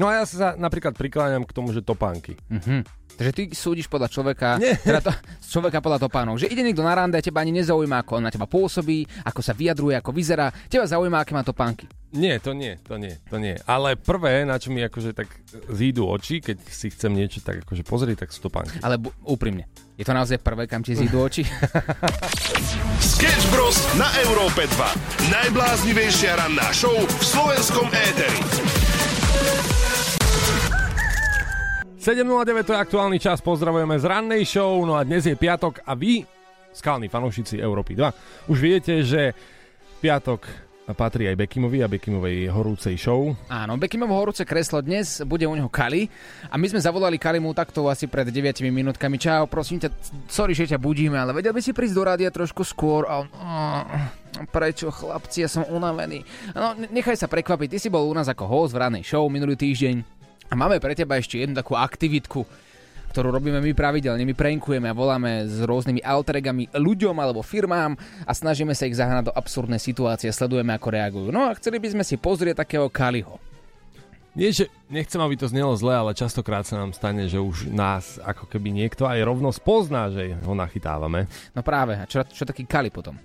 No 0.00 0.08
a 0.08 0.16
ja 0.16 0.24
sa 0.24 0.56
napríklad 0.56 0.96
prikláňam 0.96 1.44
k 1.44 1.52
tomu, 1.52 1.76
že 1.76 1.84
topánky. 1.84 2.40
Mhm. 2.48 2.98
Takže 3.10 3.36
ty 3.36 3.42
súdiš 3.52 3.84
podľa 3.84 4.08
človeka, 4.08 4.56
Nie. 4.56 4.80
teda 4.80 5.04
to, 5.04 5.12
človeka 5.44 5.84
podľa 5.84 6.08
topánov, 6.08 6.40
že 6.40 6.48
ide 6.48 6.64
niekto 6.64 6.80
na 6.80 6.96
rande 6.96 7.20
a 7.20 7.20
teba 7.20 7.44
ani 7.44 7.52
nezaujíma, 7.52 8.00
ako 8.00 8.16
on 8.16 8.24
na 8.24 8.32
teba 8.32 8.48
pôsobí, 8.48 9.04
ako 9.28 9.44
sa 9.44 9.52
vyjadruje, 9.52 9.92
ako 9.92 10.08
vyzerá, 10.08 10.48
teba 10.72 10.88
zaujíma, 10.88 11.20
aké 11.20 11.36
má 11.36 11.44
topánky. 11.44 11.84
Nie, 12.16 12.40
to 12.40 12.56
nie, 12.56 12.80
to 12.80 12.96
nie, 12.96 13.12
to 13.28 13.36
nie. 13.36 13.60
Ale 13.68 14.00
prvé, 14.00 14.48
na 14.48 14.56
čo 14.56 14.72
mi 14.72 14.80
akože 14.80 15.12
tak 15.12 15.28
zídu 15.68 16.08
oči, 16.08 16.40
keď 16.40 16.64
si 16.64 16.88
chcem 16.88 17.12
niečo 17.12 17.44
tak 17.44 17.60
akože 17.60 17.84
pozrieť, 17.84 18.24
tak 18.24 18.32
sú 18.32 18.40
topánky. 18.40 18.80
Ale 18.80 18.96
bu- 18.96 19.12
úprimne, 19.28 19.68
je 20.00 20.04
to 20.08 20.16
naozaj 20.16 20.40
prvé, 20.40 20.64
kam 20.64 20.80
ti 20.80 20.96
zídu 20.96 21.20
oči? 21.20 21.44
Sketch 23.04 23.46
Bros. 23.52 23.76
na 23.94 24.08
Európe 24.24 24.64
2. 24.64 25.28
Najbláznivejšia 25.28 26.40
ranná 26.40 26.72
show 26.72 26.96
v 26.96 27.20
slovenskom 27.20 27.92
éteri. 27.92 28.40
7.09 32.00 32.64
to 32.64 32.72
je 32.72 32.80
aktuálny 32.80 33.20
čas, 33.20 33.44
pozdravujeme 33.44 34.00
z 34.00 34.08
rannej 34.08 34.48
show, 34.48 34.72
no 34.88 34.96
a 34.96 35.04
dnes 35.04 35.20
je 35.28 35.36
piatok 35.36 35.84
a 35.84 35.92
vy, 35.92 36.24
skalní 36.72 37.12
fanúšici 37.12 37.60
Európy 37.60 37.92
2, 37.92 38.48
už 38.48 38.56
viete, 38.56 39.04
že 39.04 39.36
piatok 40.00 40.48
patrí 40.96 41.28
aj 41.28 41.36
Bekimovi 41.36 41.84
a 41.84 41.92
Bekimovej 41.92 42.48
horúcej 42.56 42.96
show. 42.96 43.36
Áno, 43.52 43.76
Bekimovo 43.76 44.16
horúce 44.16 44.48
kreslo 44.48 44.80
dnes 44.80 45.20
bude 45.28 45.44
u 45.44 45.52
neho 45.52 45.68
Kali 45.68 46.08
a 46.48 46.56
my 46.56 46.72
sme 46.72 46.80
zavolali 46.80 47.20
Kalimu 47.20 47.52
takto 47.52 47.84
asi 47.92 48.08
pred 48.08 48.32
9 48.32 48.64
minútkami. 48.64 49.20
Čau, 49.20 49.44
prosím 49.44 49.84
ťa, 49.84 49.92
sorry, 50.24 50.56
že 50.56 50.72
ťa 50.72 50.80
budíme, 50.80 51.20
ale 51.20 51.36
vedel 51.36 51.52
by 51.52 51.60
si 51.60 51.76
prísť 51.76 51.94
do 52.00 52.02
rádia 52.08 52.32
trošku 52.32 52.64
skôr 52.64 53.04
a 53.12 53.20
on... 53.20 53.28
"Oh, 53.28 53.84
Prečo, 54.48 54.88
chlapci, 54.88 55.44
ja 55.44 55.52
som 55.52 55.68
unavený. 55.68 56.24
No, 56.56 56.72
ne- 56.72 56.88
nechaj 56.88 57.12
sa 57.12 57.28
prekvapiť, 57.28 57.76
ty 57.76 57.78
si 57.82 57.92
bol 57.92 58.08
u 58.08 58.14
nás 58.16 58.24
ako 58.24 58.48
host 58.48 58.72
v 58.72 58.88
ranej 58.88 59.04
show 59.04 59.28
minulý 59.28 59.52
týždeň 59.52 60.19
a 60.50 60.52
máme 60.58 60.82
pre 60.82 60.98
teba 60.98 61.14
ešte 61.16 61.38
jednu 61.38 61.54
takú 61.54 61.78
aktivitku. 61.78 62.42
ktorú 63.10 63.34
robíme 63.34 63.58
my 63.58 63.74
pravidelne. 63.74 64.22
My 64.22 64.38
prankujeme 64.38 64.86
a 64.86 64.94
voláme 64.94 65.42
s 65.50 65.58
rôznymi 65.66 65.98
alteregami 66.06 66.70
ľuďom 66.70 67.18
alebo 67.18 67.42
firmám 67.42 67.98
a 68.22 68.30
snažíme 68.30 68.70
sa 68.70 68.86
ich 68.86 68.94
zahnať 68.94 69.30
do 69.30 69.32
absurdnej 69.34 69.82
situácie, 69.82 70.30
sledujeme 70.30 70.70
ako 70.70 70.88
reagujú. 70.94 71.28
No 71.34 71.50
a 71.50 71.54
chceli 71.58 71.82
by 71.82 71.90
sme 71.90 72.04
si 72.06 72.14
pozrieť 72.14 72.62
takého 72.62 72.86
Kaliho. 72.86 73.42
Nie, 74.30 74.54
že 74.54 74.70
nechcem, 74.86 75.18
aby 75.18 75.34
to 75.34 75.50
znelo 75.50 75.74
zle, 75.74 75.90
ale 75.90 76.14
častokrát 76.14 76.62
sa 76.62 76.78
nám 76.78 76.94
stane, 76.94 77.26
že 77.26 77.42
už 77.42 77.74
nás 77.74 78.22
ako 78.22 78.46
keby 78.46 78.70
niekto 78.70 79.02
aj 79.02 79.26
rovno 79.26 79.50
spozná, 79.50 80.06
že 80.06 80.38
ho 80.46 80.54
nachytávame. 80.54 81.26
No 81.50 81.66
práve, 81.66 81.98
a 81.98 82.06
čo, 82.06 82.22
čo 82.22 82.46
taký 82.46 82.62
Kali 82.62 82.94
potom? 82.94 83.18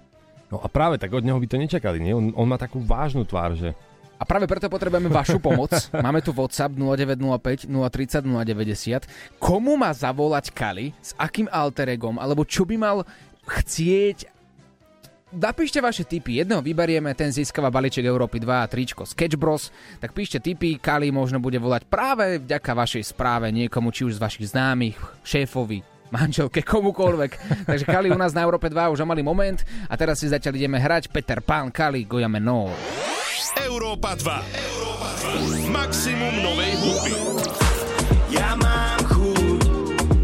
No 0.49 0.57
a 0.57 0.65
práve 0.65 0.97
tak 0.97 1.13
od 1.13 1.21
neho 1.21 1.37
by 1.37 1.45
to 1.45 1.61
nečakali, 1.61 2.01
nie? 2.01 2.09
On, 2.09 2.33
on 2.33 2.49
má 2.49 2.57
takú 2.57 2.81
vážnu 2.81 3.21
tvár, 3.21 3.53
že... 3.53 3.77
A 4.15 4.23
práve 4.23 4.47
preto 4.47 4.71
potrebujeme 4.71 5.11
vašu 5.11 5.43
pomoc. 5.43 5.75
Máme 6.05 6.23
tu 6.23 6.31
WhatsApp 6.31 6.71
0905 6.71 7.67
030 7.67 8.23
090. 8.23 9.41
Komu 9.41 9.75
má 9.75 9.91
zavolať 9.91 10.55
Kali? 10.55 10.95
S 11.03 11.11
akým 11.19 11.51
alteregom? 11.51 12.15
Alebo 12.15 12.47
čo 12.47 12.63
by 12.63 12.75
mal 12.79 13.03
chcieť 13.45 14.35
napíšte 15.35 15.83
vaše 15.83 16.07
tipy. 16.07 16.39
Jedného 16.39 16.63
vyberieme, 16.63 17.11
ten 17.11 17.29
získava 17.29 17.67
balíček 17.67 18.07
Európy 18.07 18.39
2 18.39 18.47
a 18.47 18.69
tričko 18.71 19.03
Sketch 19.03 19.35
Bros. 19.35 19.69
Tak 19.99 20.15
píšte 20.15 20.39
tipy, 20.39 20.79
Kali 20.79 21.11
možno 21.11 21.43
bude 21.43 21.59
volať 21.59 21.83
práve 21.85 22.39
vďaka 22.39 22.71
vašej 22.71 23.03
správe 23.11 23.51
niekomu, 23.51 23.91
či 23.91 24.07
už 24.07 24.17
z 24.17 24.23
vašich 24.23 24.47
známych, 24.55 24.95
šéfovi, 25.27 25.83
manželke, 26.09 26.63
komukoľvek. 26.63 27.31
Takže 27.69 27.85
Kali 27.85 28.07
u 28.09 28.17
nás 28.17 28.31
na 28.31 28.47
Európe 28.47 28.71
2 28.71 28.95
už 28.95 29.03
o 29.03 29.07
malý 29.07 29.21
moment 29.21 29.59
a 29.91 29.93
teraz 29.99 30.23
si 30.23 30.31
zatiaľ 30.31 30.55
ideme 30.55 30.79
hrať 30.79 31.11
Peter 31.11 31.43
Pán, 31.43 31.69
Kali, 31.69 32.07
Gojame 32.07 32.39
No. 32.39 32.71
Európa 33.53 34.17
2. 34.17 34.25
Európa 34.57 35.09
2. 35.21 35.69
Maximum 35.69 36.33
novej 36.41 36.73
hudby. 36.81 37.13
Ja 38.33 38.57
mám 38.57 38.99
chuť, 39.05 39.61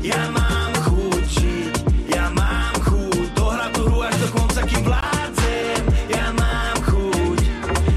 ja 0.02 0.24
mám 0.34 0.74
chuť 0.82 1.24
žiť, 1.30 1.76
ja 2.10 2.26
mám 2.34 2.74
chuť 2.82 3.26
dohrať 3.38 3.72
tú 3.78 3.82
hru 3.86 4.00
až 4.02 4.16
do 4.18 4.28
konca, 4.34 4.62
kým 4.66 4.82
vládzem. 4.82 5.82
Ja 6.10 6.28
mám 6.34 6.78
chuť, 6.82 7.40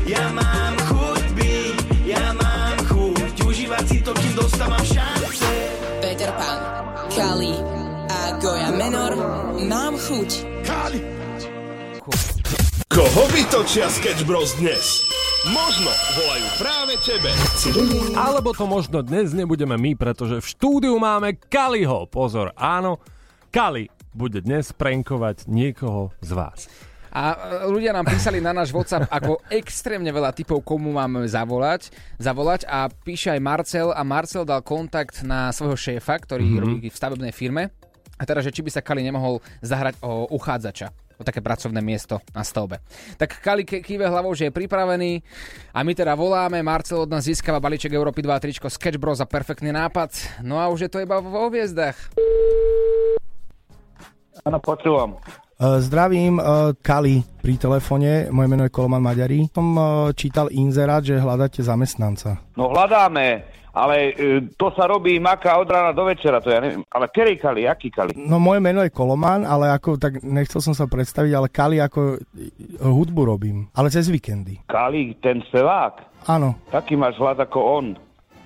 ja 0.04 0.25
mám 0.28 0.75
chuť 0.93 1.25
byť, 1.33 1.76
ja 2.04 2.26
mám 2.37 2.76
chuť 2.85 3.35
užívať 3.49 3.85
si 3.88 3.99
to, 4.04 4.12
kým 4.12 4.33
dostávam 4.37 4.85
šance. 4.85 5.52
Peter 6.04 6.33
Pan, 6.37 6.59
Kali 7.09 7.57
a 8.12 8.21
Goja 8.45 8.71
Menor, 8.76 9.12
mám 9.64 9.97
chuť. 9.97 10.53
Koho 12.95 13.27
vytočia 13.35 13.91
Sketch 13.91 14.23
Bros 14.23 14.55
dnes? 14.55 15.03
Možno 15.51 15.91
volajú 16.15 16.47
práve 16.63 16.95
tebe. 17.03 17.27
Alebo 18.15 18.55
to 18.55 18.71
možno 18.71 19.03
dnes 19.03 19.35
nebudeme 19.35 19.75
my, 19.75 19.99
pretože 19.99 20.39
v 20.39 20.47
štúdiu 20.47 20.95
máme 21.03 21.35
Kaliho. 21.35 22.07
Pozor, 22.07 22.55
áno, 22.55 23.03
Kali 23.51 23.91
bude 24.15 24.47
dnes 24.47 24.71
prankovať 24.71 25.51
niekoho 25.51 26.15
z 26.23 26.39
vás. 26.39 26.71
A 27.11 27.35
e, 27.35 27.37
ľudia 27.67 27.91
nám 27.91 28.07
písali 28.07 28.39
na 28.39 28.54
náš 28.54 28.71
WhatsApp 28.71 29.11
ako 29.11 29.43
extrémne 29.50 30.15
veľa 30.15 30.30
typov, 30.30 30.63
komu 30.63 30.95
máme 30.95 31.26
zavolať, 31.26 31.91
zavolať 32.23 32.63
a 32.71 32.87
píše 32.87 33.35
aj 33.35 33.43
Marcel 33.43 33.91
a 33.91 34.07
Marcel 34.07 34.47
dal 34.47 34.63
kontakt 34.63 35.26
na 35.26 35.50
svojho 35.50 35.75
šéfa, 35.75 36.15
ktorý 36.23 36.47
mm-hmm. 36.47 36.63
robí 36.63 36.87
v 36.87 36.95
stavebnej 36.95 37.35
firme 37.35 37.75
a 38.15 38.23
teda, 38.23 38.39
že 38.39 38.54
či 38.54 38.63
by 38.63 38.71
sa 38.71 38.87
Kali 38.87 39.02
nemohol 39.02 39.43
zahrať 39.67 39.99
o 39.99 40.30
uchádzača 40.30 41.03
o 41.19 41.23
také 41.23 41.41
pracovné 41.41 41.81
miesto 41.81 42.19
na 42.35 42.43
stavbe. 42.43 42.83
Tak 43.17 43.41
Kali 43.41 43.63
kýve 43.65 44.07
hlavou, 44.07 44.35
že 44.35 44.49
je 44.49 44.57
pripravený 44.57 45.23
a 45.75 45.83
my 45.83 45.93
teda 45.95 46.15
voláme, 46.15 46.63
Marcel 46.63 47.05
od 47.07 47.11
nás 47.11 47.25
získava 47.25 47.63
balíček 47.63 47.93
Európy 47.93 48.23
2 48.23 48.43
tričko 48.43 48.67
Sketch 48.71 48.99
Bros 48.99 49.23
a 49.23 49.27
perfektný 49.29 49.71
nápad. 49.71 50.43
No 50.43 50.59
a 50.59 50.69
už 50.69 50.87
je 50.87 50.91
to 50.91 51.03
iba 51.03 51.19
vo 51.23 51.50
hviezdach. 51.50 51.97
Áno, 54.45 54.59
počúvam. 54.61 55.17
Uh, 55.55 55.79
Zdravím, 55.79 56.43
uh, 56.43 56.75
Kali 56.83 57.23
pri 57.39 57.55
telefóne, 57.55 58.27
moje 58.35 58.49
meno 58.50 58.67
je 58.67 58.75
Koloman 58.75 58.99
Maďari. 58.99 59.47
Som 59.55 59.79
uh, 59.79 60.11
čítal 60.11 60.50
inzerát, 60.50 61.07
že 61.07 61.15
hľadáte 61.15 61.63
zamestnanca. 61.63 62.43
No 62.59 62.75
hľadáme, 62.75 63.47
ale 63.75 63.95
e, 64.10 64.13
to 64.54 64.71
sa 64.71 64.87
robí 64.87 65.19
maka 65.19 65.58
od 65.58 65.67
rána 65.67 65.91
do 65.91 66.06
večera, 66.06 66.39
to 66.39 66.49
ja 66.49 66.63
neviem. 66.63 66.87
Ale 66.87 67.10
ktorý 67.10 67.34
Kali, 67.37 67.63
aký 67.67 67.91
Kali? 67.91 68.15
No 68.15 68.39
moje 68.39 68.63
meno 68.63 68.80
je 68.80 68.95
Koloman, 68.95 69.43
ale 69.43 69.75
ako, 69.75 69.99
tak 69.99 70.23
nechcel 70.23 70.63
som 70.63 70.73
sa 70.73 70.87
predstaviť, 70.87 71.32
ale 71.34 71.50
Kali 71.50 71.82
ako 71.82 72.00
e, 72.15 72.19
hudbu 72.80 73.23
robím, 73.26 73.67
ale 73.75 73.91
cez 73.91 74.06
víkendy. 74.06 74.63
Kali, 74.71 75.19
ten 75.19 75.43
spevák? 75.50 76.25
Áno, 76.25 76.54
Taký 76.71 76.95
máš 76.95 77.19
hlas 77.19 77.37
ako 77.37 77.58
on. 77.60 77.87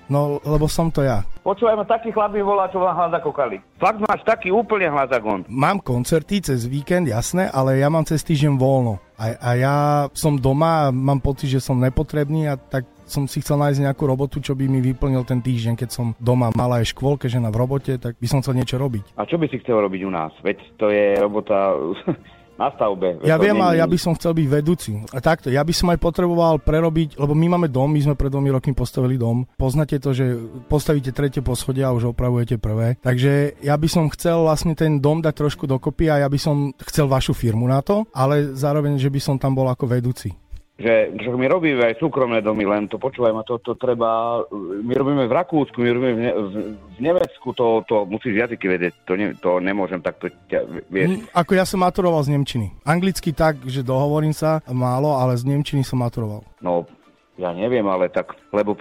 no 0.09 0.41
lebo 0.41 0.65
som 0.65 0.89
to 0.89 1.05
ja. 1.05 1.21
Počúvaj 1.45 1.77
ma, 1.77 1.85
taký 1.85 2.09
chlap 2.09 2.33
mi 2.33 2.41
volá, 2.41 2.65
čo 2.67 2.81
má 2.81 2.91
hlas 2.91 3.13
ako 3.13 3.29
Kali. 3.29 3.61
Fakt 3.77 4.01
máš 4.01 4.25
taký 4.25 4.49
úplne 4.49 4.89
hlas 4.89 5.07
ako 5.13 5.27
on. 5.29 5.41
Mám 5.47 5.85
koncerty 5.85 6.41
cez 6.41 6.65
víkend, 6.65 7.05
jasné, 7.05 7.47
ale 7.47 7.77
ja 7.77 7.87
mám 7.87 8.03
cez 8.03 8.25
týždeň 8.25 8.57
voľno. 8.57 8.97
A, 9.15 9.37
a 9.37 9.49
ja 9.53 9.75
som 10.17 10.35
doma 10.35 10.89
a 10.89 10.93
mám 10.93 11.21
pocit, 11.21 11.53
že 11.53 11.61
som 11.61 11.77
nepotrebný 11.77 12.49
a 12.49 12.57
tak 12.57 12.89
som 13.09 13.25
si 13.25 13.41
chcel 13.41 13.57
nájsť 13.59 13.89
nejakú 13.89 14.03
robotu, 14.05 14.39
čo 14.39 14.53
by 14.55 14.65
mi 14.69 14.79
vyplnil 14.79 15.25
ten 15.25 15.41
týždeň, 15.41 15.75
keď 15.75 15.89
som 15.89 16.13
doma 16.17 16.53
mala 16.53 16.81
aj 16.81 16.93
škôlke, 16.95 17.25
žena 17.27 17.49
v 17.49 17.59
robote, 17.59 17.97
tak 17.97 18.15
by 18.17 18.27
som 18.29 18.39
chcel 18.41 18.57
niečo 18.57 18.77
robiť. 18.77 19.17
A 19.19 19.25
čo 19.25 19.37
by 19.37 19.49
si 19.49 19.59
chcel 19.61 19.81
robiť 19.81 20.01
u 20.05 20.11
nás? 20.11 20.31
Veď 20.45 20.57
to 20.77 20.93
je 20.93 21.17
robota 21.19 21.73
na 22.59 22.67
stavbe. 22.75 23.23
Ja 23.23 23.39
viem, 23.39 23.55
ale 23.55 23.79
ja 23.79 23.87
by 23.87 23.95
som 23.95 24.11
chcel 24.19 24.35
byť 24.35 24.47
vedúci. 24.51 24.91
A 25.15 25.23
takto, 25.23 25.47
ja 25.47 25.63
by 25.63 25.71
som 25.71 25.87
aj 25.95 26.03
potreboval 26.03 26.59
prerobiť, 26.59 27.15
lebo 27.15 27.31
my 27.31 27.55
máme 27.55 27.71
dom, 27.71 27.87
my 27.87 28.03
sme 28.03 28.19
pred 28.19 28.27
dvomi 28.27 28.51
rokmi 28.51 28.75
postavili 28.75 29.15
dom. 29.15 29.47
Poznáte 29.55 29.95
to, 30.03 30.11
že 30.11 30.35
postavíte 30.67 31.15
tretie 31.15 31.39
poschodie 31.39 31.87
a 31.87 31.95
už 31.95 32.11
opravujete 32.11 32.59
prvé. 32.59 32.99
Takže 32.99 33.63
ja 33.63 33.79
by 33.79 33.87
som 33.87 34.11
chcel 34.11 34.43
vlastne 34.43 34.75
ten 34.75 34.99
dom 34.99 35.23
dať 35.23 35.33
trošku 35.39 35.63
dokopy 35.63 36.11
a 36.11 36.19
ja 36.19 36.27
by 36.27 36.35
som 36.35 36.75
chcel 36.83 37.07
vašu 37.07 37.31
firmu 37.31 37.63
na 37.63 37.79
to, 37.79 38.03
ale 38.11 38.51
zároveň, 38.51 38.99
že 38.99 39.07
by 39.07 39.19
som 39.23 39.35
tam 39.39 39.55
bol 39.55 39.71
ako 39.71 39.87
vedúci. 39.87 40.35
Že, 40.79 41.11
že 41.11 41.27
my 41.27 41.45
robíme 41.51 41.83
aj 41.83 41.99
súkromné 41.99 42.39
domy, 42.39 42.63
len 42.63 42.87
to 42.87 42.95
počúvaj 42.95 43.35
ma, 43.35 43.43
to, 43.43 43.59
to 43.59 43.75
treba, 43.75 44.41
my 44.55 44.93
robíme 44.95 45.27
v 45.27 45.35
Rakúsku, 45.35 45.75
my 45.75 45.89
robíme 45.91 46.13
v, 46.15 46.21
ne, 46.23 46.31
v, 46.31 46.53
v 46.95 46.99
Nemecku, 47.03 47.51
to, 47.51 47.83
to 47.83 48.07
musíš 48.07 48.47
jazyky 48.47 48.65
vedieť, 48.71 48.93
to, 49.03 49.13
ne, 49.19 49.35
to 49.35 49.59
nemôžem 49.59 49.99
takto, 49.99 50.31
ťa, 50.47 50.87
vieš. 50.87 51.19
Mm, 51.19 51.21
Ako 51.35 51.51
ja 51.59 51.67
som 51.67 51.83
maturoval 51.83 52.23
z 52.23 52.31
Nemčiny. 52.31 52.71
Anglicky 52.87 53.35
tak, 53.35 53.59
že 53.67 53.83
dohovorím 53.83 54.31
sa 54.31 54.63
málo, 54.71 55.19
ale 55.19 55.35
z 55.35 55.43
Nemčiny 55.51 55.83
som 55.83 55.99
maturoval. 55.99 56.47
No, 56.63 56.87
ja 57.35 57.55
neviem, 57.55 57.87
ale 57.87 58.11
tak, 58.11 58.35
lebo 58.51 58.75
e, 58.75 58.79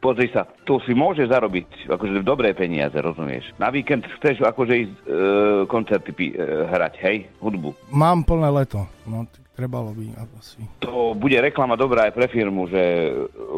pozri 0.00 0.32
sa, 0.32 0.48
tu 0.64 0.80
si 0.84 0.96
môže 0.96 1.28
zarobiť 1.28 1.92
akože 1.92 2.24
dobré 2.24 2.56
peniaze, 2.56 2.96
rozumieš. 2.96 3.52
Na 3.60 3.68
víkend 3.68 4.04
chceš 4.20 4.40
akože 4.44 4.74
ísť 4.84 4.96
e, 4.96 5.04
koncerty 5.68 6.12
e, 6.12 6.32
hrať, 6.72 6.94
hej, 7.04 7.16
hudbu. 7.40 7.76
Mám 7.92 8.24
plné 8.24 8.48
leto. 8.48 8.84
No, 9.04 9.28
tak 9.28 9.45
trebalo 9.56 9.96
by 9.96 10.12
asi. 10.36 10.60
To 10.84 11.16
bude 11.16 11.40
reklama 11.40 11.80
dobrá 11.80 12.06
aj 12.06 12.12
pre 12.12 12.28
firmu, 12.28 12.68
že 12.68 13.08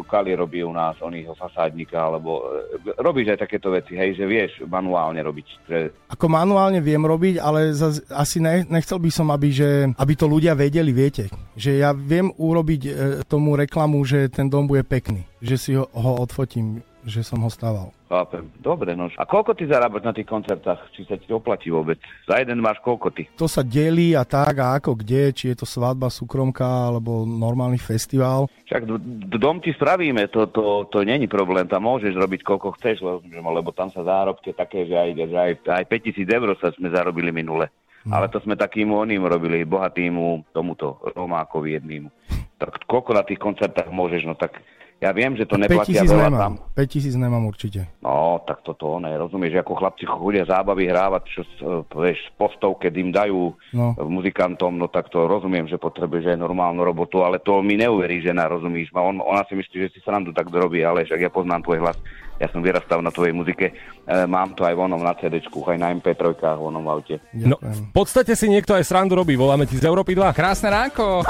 Kali 0.07 0.31
robí 0.31 0.63
u 0.63 0.71
nás 0.71 0.95
onýho 1.03 1.35
fasádnika, 1.35 1.99
alebo 1.99 2.47
e, 2.87 2.95
robíš 3.03 3.35
aj 3.35 3.39
takéto 3.43 3.69
veci, 3.69 3.99
hej, 3.99 4.15
že 4.15 4.25
vieš 4.25 4.51
manuálne 4.63 5.19
robiť. 5.19 5.47
Že, 5.67 5.77
Ako 6.15 6.25
manuálne 6.31 6.79
viem 6.79 7.03
robiť, 7.03 7.43
ale 7.43 7.75
zas, 7.75 7.99
asi 8.07 8.39
ne, 8.39 8.63
nechcel 8.65 8.97
by 8.97 9.11
som, 9.11 9.27
aby, 9.29 9.51
že, 9.51 9.91
aby 9.93 10.13
to 10.15 10.25
ľudia 10.25 10.55
vedeli, 10.55 10.95
viete. 10.95 11.27
Že 11.59 11.71
ja 11.83 11.91
viem 11.91 12.31
urobiť 12.31 12.81
e, 12.87 12.91
tomu 13.27 13.59
reklamu, 13.59 13.99
že 14.07 14.31
ten 14.31 14.47
dom 14.47 14.65
bude 14.65 14.87
pekný. 14.87 15.27
Že 15.43 15.55
si 15.59 15.71
ho, 15.75 15.85
ho 15.91 16.23
odfotím, 16.23 16.79
že 17.07 17.23
som 17.23 17.39
ho 17.39 17.49
stával. 17.51 17.95
chápem. 18.09 18.43
Dobre, 18.59 18.91
no. 18.97 19.07
A 19.15 19.23
koľko 19.23 19.55
ty 19.55 19.69
zarábaš 19.69 20.03
na 20.03 20.11
tých 20.11 20.27
koncertách? 20.27 20.91
Či 20.91 21.07
sa 21.07 21.15
ti 21.15 21.29
oplatí 21.31 21.71
vôbec? 21.71 22.01
Za 22.27 22.41
jeden 22.41 22.59
máš 22.59 22.81
koľko 22.83 23.13
ty? 23.13 23.29
To 23.39 23.47
sa 23.47 23.63
delí 23.63 24.17
a 24.17 24.27
tak 24.27 24.59
a 24.59 24.75
ako 24.75 24.97
kde, 24.99 25.31
či 25.31 25.53
je 25.53 25.63
to 25.63 25.67
svadba, 25.69 26.11
súkromka 26.11 26.65
alebo 26.65 27.23
normálny 27.23 27.79
festival. 27.79 28.51
Však 28.67 28.83
dom 29.39 29.63
ti 29.63 29.71
spravíme, 29.71 30.27
to, 30.33 30.49
to, 30.51 30.89
to 30.91 31.05
není 31.05 31.29
problém, 31.29 31.69
tam 31.69 31.87
môžeš 31.87 32.17
robiť 32.17 32.41
koľko 32.43 32.75
chceš, 32.81 32.99
lebo, 33.29 33.69
tam 33.71 33.93
sa 33.93 34.03
zárobky 34.03 34.51
také, 34.51 34.89
že 34.89 34.95
aj, 34.97 35.09
že 35.15 35.37
aj, 35.37 35.53
aj 35.69 35.83
5000 35.87 36.37
eur 36.37 36.49
sa 36.59 36.73
sme 36.75 36.91
zarobili 36.91 37.31
minule. 37.31 37.71
Ale 38.07 38.31
to 38.31 38.39
sme 38.39 38.55
takým 38.55 38.95
oným 38.95 39.27
robili, 39.27 39.67
bohatýmu 39.67 40.55
tomuto 40.55 41.03
Romákovi 41.13 41.75
jednýmu. 41.77 42.09
Tak 42.55 42.87
koľko 42.87 43.11
na 43.11 43.23
tých 43.27 43.39
koncertách 43.39 43.91
môžeš, 43.91 44.23
no 44.23 44.35
tak 44.39 44.63
ja 44.99 45.11
viem, 45.11 45.31
že 45.33 45.47
to 45.47 45.55
neplatia 45.55 46.03
5000 46.03 46.11
veľa 46.11 46.23
tam. 46.23 46.33
nemám. 46.35 46.53
5000 46.75 47.15
nemám 47.15 47.43
určite. 47.47 47.79
No, 47.99 48.43
tak 48.43 48.59
toto 48.61 48.99
ne, 48.99 49.15
rozumieš, 49.15 49.63
ako 49.63 49.79
chlapci 49.79 50.03
chodia 50.03 50.43
zábavy 50.43 50.91
hrávať, 50.91 51.23
čo 51.31 51.41
e, 51.41 51.49
vieš, 51.87 52.19
postovke 52.35 52.91
im 52.91 53.09
dajú 53.09 53.55
No. 53.71 53.95
muzikantom, 53.95 54.75
no 54.75 54.91
tak 54.91 55.07
to 55.07 55.23
rozumiem, 55.23 55.65
že 55.65 55.79
potrebuješ 55.79 56.33
aj 56.33 56.37
normálnu 56.37 56.83
robotu, 56.83 57.23
ale 57.23 57.39
to 57.39 57.63
mi 57.63 57.79
neuverí 57.79 58.19
žena, 58.19 58.45
rozumíš 58.45 58.91
ma, 58.91 59.01
on, 59.01 59.21
ona 59.21 59.47
si 59.47 59.55
myslí, 59.55 59.87
že 59.87 59.93
si 59.95 59.99
srandu 60.01 60.35
tak 60.35 60.51
robí, 60.51 60.83
ale 60.83 61.07
však 61.07 61.19
ja 61.21 61.31
poznám 61.31 61.63
tvoj 61.63 61.79
hlas. 61.79 61.97
Ja 62.39 62.47
som 62.47 62.63
vyrastal 62.63 63.03
na 63.03 63.11
tvojej 63.11 63.35
muzike. 63.35 63.75
E, 64.07 64.25
mám 64.25 64.55
to 64.55 64.63
aj 64.63 64.71
vonom 64.71 65.03
na 65.03 65.11
CD, 65.19 65.43
aj 65.43 65.77
na 65.77 65.91
MP3, 65.91 66.39
vonom 66.55 66.81
v 66.81 66.89
aute. 66.89 67.15
No, 67.35 67.59
v 67.59 67.91
podstate 67.91 68.31
si 68.33 68.47
niekto 68.47 68.71
aj 68.71 68.87
srandu 68.87 69.19
robí, 69.19 69.35
voláme 69.35 69.67
ti 69.67 69.75
z 69.75 69.83
Európy 69.83 70.15
2. 70.15 70.31
Krásne 70.31 70.71
ránko. 70.71 71.27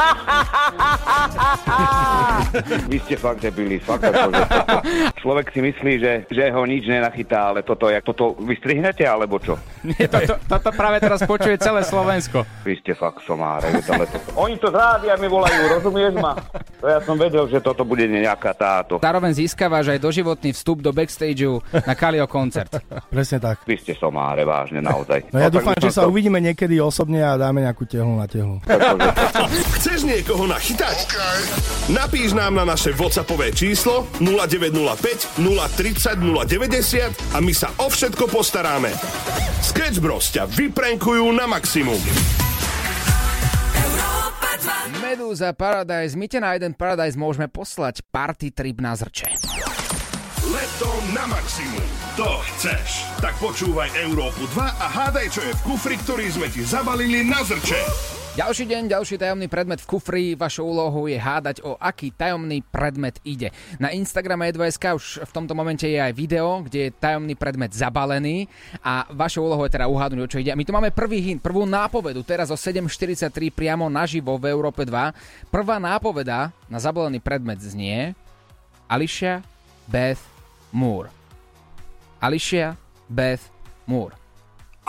Vy 2.93 2.97
ste 3.09 3.17
fakt 3.17 3.41
debili, 3.41 3.81
fakt 3.81 4.05
ako, 4.05 4.29
že 4.31 4.43
toto, 4.45 4.77
Človek 5.19 5.45
si 5.49 5.59
myslí, 5.65 5.93
že, 5.97 6.13
že 6.29 6.53
ho 6.53 6.61
nič 6.63 6.85
nenachytá, 6.85 7.51
ale 7.51 7.65
toto, 7.65 7.89
jak 7.89 8.05
toto 8.05 8.37
vystrihnete, 8.45 9.03
alebo 9.03 9.41
čo? 9.41 9.57
Nie, 9.81 10.05
toto, 10.05 10.37
toto 10.45 10.69
práve 10.77 11.01
teraz 11.01 11.25
počuje 11.25 11.57
celé 11.57 11.81
Slovensko. 11.81 12.45
Vy 12.61 12.77
ste 12.85 12.93
fakt 12.93 13.25
somáre. 13.25 13.73
Ale 13.73 14.05
to... 14.05 14.17
Oni 14.37 14.55
to 14.61 14.69
zrádia 14.69 15.17
mi 15.17 15.25
volajú, 15.25 15.81
rozumieš 15.81 16.13
ma? 16.21 16.37
To 16.79 16.85
ja 16.87 16.99
som 17.03 17.17
vedel, 17.17 17.49
že 17.49 17.59
toto 17.59 17.83
bude 17.83 18.05
nejaká 18.07 18.53
táto. 18.53 19.01
Zároveň 19.01 19.35
získavaš 19.35 19.91
aj 19.91 19.99
doživotný 19.99 20.53
vstup 20.55 20.79
do 20.79 20.91
backstageu 20.99 21.63
na 21.71 21.95
Kalio 21.95 22.27
koncert. 22.27 22.75
Presne 23.13 23.39
tak. 23.39 23.63
Vy 23.63 23.79
ste 23.79 23.95
somáre, 23.95 24.43
vážne, 24.43 24.83
naozaj. 24.83 25.31
No 25.31 25.39
ja 25.39 25.47
dúfam, 25.47 25.71
že 25.73 25.89
sa 25.89 26.03
to- 26.03 26.11
uvidíme 26.11 26.37
niekedy 26.37 26.75
osobne 26.77 27.23
a 27.23 27.39
dáme 27.39 27.63
nejakú 27.63 27.87
tehlu 27.87 28.19
na 28.19 28.27
tehlu. 28.27 28.59
Chceš 29.79 30.03
niekoho 30.03 30.43
nachytať? 30.43 30.97
Napíš 31.87 32.35
nám 32.35 32.53
na 32.53 32.67
naše 32.67 32.91
WhatsAppové 32.91 33.49
číslo 33.49 34.03
0905 34.19 35.39
030 35.39 36.19
090 36.19 37.35
a 37.35 37.39
my 37.39 37.53
sa 37.55 37.71
o 37.77 37.87
všetko 37.87 38.27
postaráme. 38.27 38.91
Sketch 39.59 39.99
Bros 39.99 40.27
ťa 40.29 40.45
vyprenkujú 40.45 41.23
na 41.31 41.45
maximum. 41.45 41.99
Medúza 44.99 45.53
Paradise, 45.53 46.13
my 46.13 46.25
ťa 46.25 46.39
na 46.39 46.51
jeden 46.53 46.73
Paradise 46.73 47.17
môžeme 47.17 47.47
poslať 47.47 48.05
party 48.07 48.51
trip 48.51 48.77
na 48.77 48.93
zrče. 48.93 49.33
Leto 50.49 50.89
na 51.13 51.29
maximum. 51.29 51.85
To 52.17 52.41
chceš. 52.41 53.05
Tak 53.21 53.37
počúvaj 53.37 53.93
Európu 54.01 54.49
2 54.57 54.65
a 54.65 54.87
hádaj, 54.89 55.29
čo 55.29 55.45
je 55.45 55.53
v 55.53 55.61
kufri, 55.61 55.93
ktorý 55.93 56.25
sme 56.25 56.49
ti 56.49 56.65
zabalili 56.65 57.21
na 57.21 57.45
zrče. 57.45 57.77
Ďalší 58.33 58.65
deň, 58.65 58.89
ďalší 58.89 59.21
tajomný 59.21 59.45
predmet 59.45 59.77
v 59.77 59.85
kufri. 59.85 60.33
Vašou 60.33 60.73
úlohou 60.73 61.05
je 61.05 61.21
hádať, 61.21 61.61
o 61.61 61.77
aký 61.77 62.09
tajomný 62.09 62.65
predmet 62.65 63.21
ide. 63.21 63.53
Na 63.77 63.93
Instagrame 63.93 64.49
E2SK 64.49 64.97
už 64.97 65.05
v 65.21 65.31
tomto 65.37 65.53
momente 65.53 65.85
je 65.85 66.01
aj 66.01 66.17
video, 66.17 66.65
kde 66.65 66.89
je 66.89 66.95
tajomný 66.97 67.37
predmet 67.37 67.69
zabalený 67.69 68.49
a 68.81 69.05
vašou 69.13 69.45
úlohou 69.45 69.69
je 69.69 69.77
teda 69.77 69.85
uhádnuť, 69.85 70.21
o 70.25 70.31
čo 70.33 70.41
ide. 70.41 70.57
My 70.57 70.65
tu 70.65 70.73
máme 70.73 70.89
prvý 70.89 71.21
hint, 71.29 71.45
prvú 71.45 71.69
nápovedu, 71.69 72.25
teraz 72.25 72.49
o 72.49 72.57
7.43 72.57 73.29
priamo 73.53 73.85
naživo 73.85 74.33
v 74.41 74.49
Európe 74.49 74.81
2. 74.81 75.53
Prvá 75.53 75.77
nápoveda 75.77 76.49
na 76.65 76.81
zabalený 76.81 77.21
predmet 77.21 77.61
znie 77.61 78.17
Alicia 78.89 79.45
Beth 79.85 80.38
Moore. 80.71 81.09
Alicia 82.19 82.75
Beth 83.07 83.47
Moore. 83.87 84.15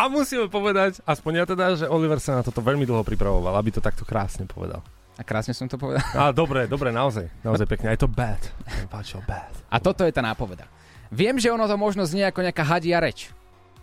A 0.00 0.08
musíme 0.08 0.48
povedať, 0.48 1.04
aspoň 1.04 1.32
ja 1.36 1.44
teda, 1.44 1.64
že 1.76 1.84
Oliver 1.84 2.16
sa 2.16 2.40
na 2.40 2.42
toto 2.44 2.64
veľmi 2.64 2.88
dlho 2.88 3.04
pripravoval, 3.04 3.52
aby 3.60 3.68
to 3.68 3.84
takto 3.84 4.08
krásne 4.08 4.48
povedal. 4.48 4.80
A 5.20 5.22
krásne 5.22 5.52
som 5.52 5.68
to 5.68 5.76
povedal. 5.76 6.00
A 6.16 6.32
dobre, 6.32 6.64
dobre, 6.64 6.88
naozaj, 6.88 7.28
naozaj 7.44 7.68
pekne. 7.68 7.92
Aj 7.92 8.00
to 8.00 8.08
bad. 8.08 8.40
Páčilo 8.88 9.20
bad. 9.28 9.52
A 9.68 9.76
toto 9.76 10.08
je 10.08 10.12
tá 10.12 10.24
nápoveda. 10.24 10.64
Viem, 11.12 11.36
že 11.36 11.52
ono 11.52 11.68
to 11.68 11.76
možno 11.76 12.08
znie 12.08 12.24
ako 12.24 12.40
nejaká 12.40 12.64
hadia 12.64 12.96
reč, 12.96 13.28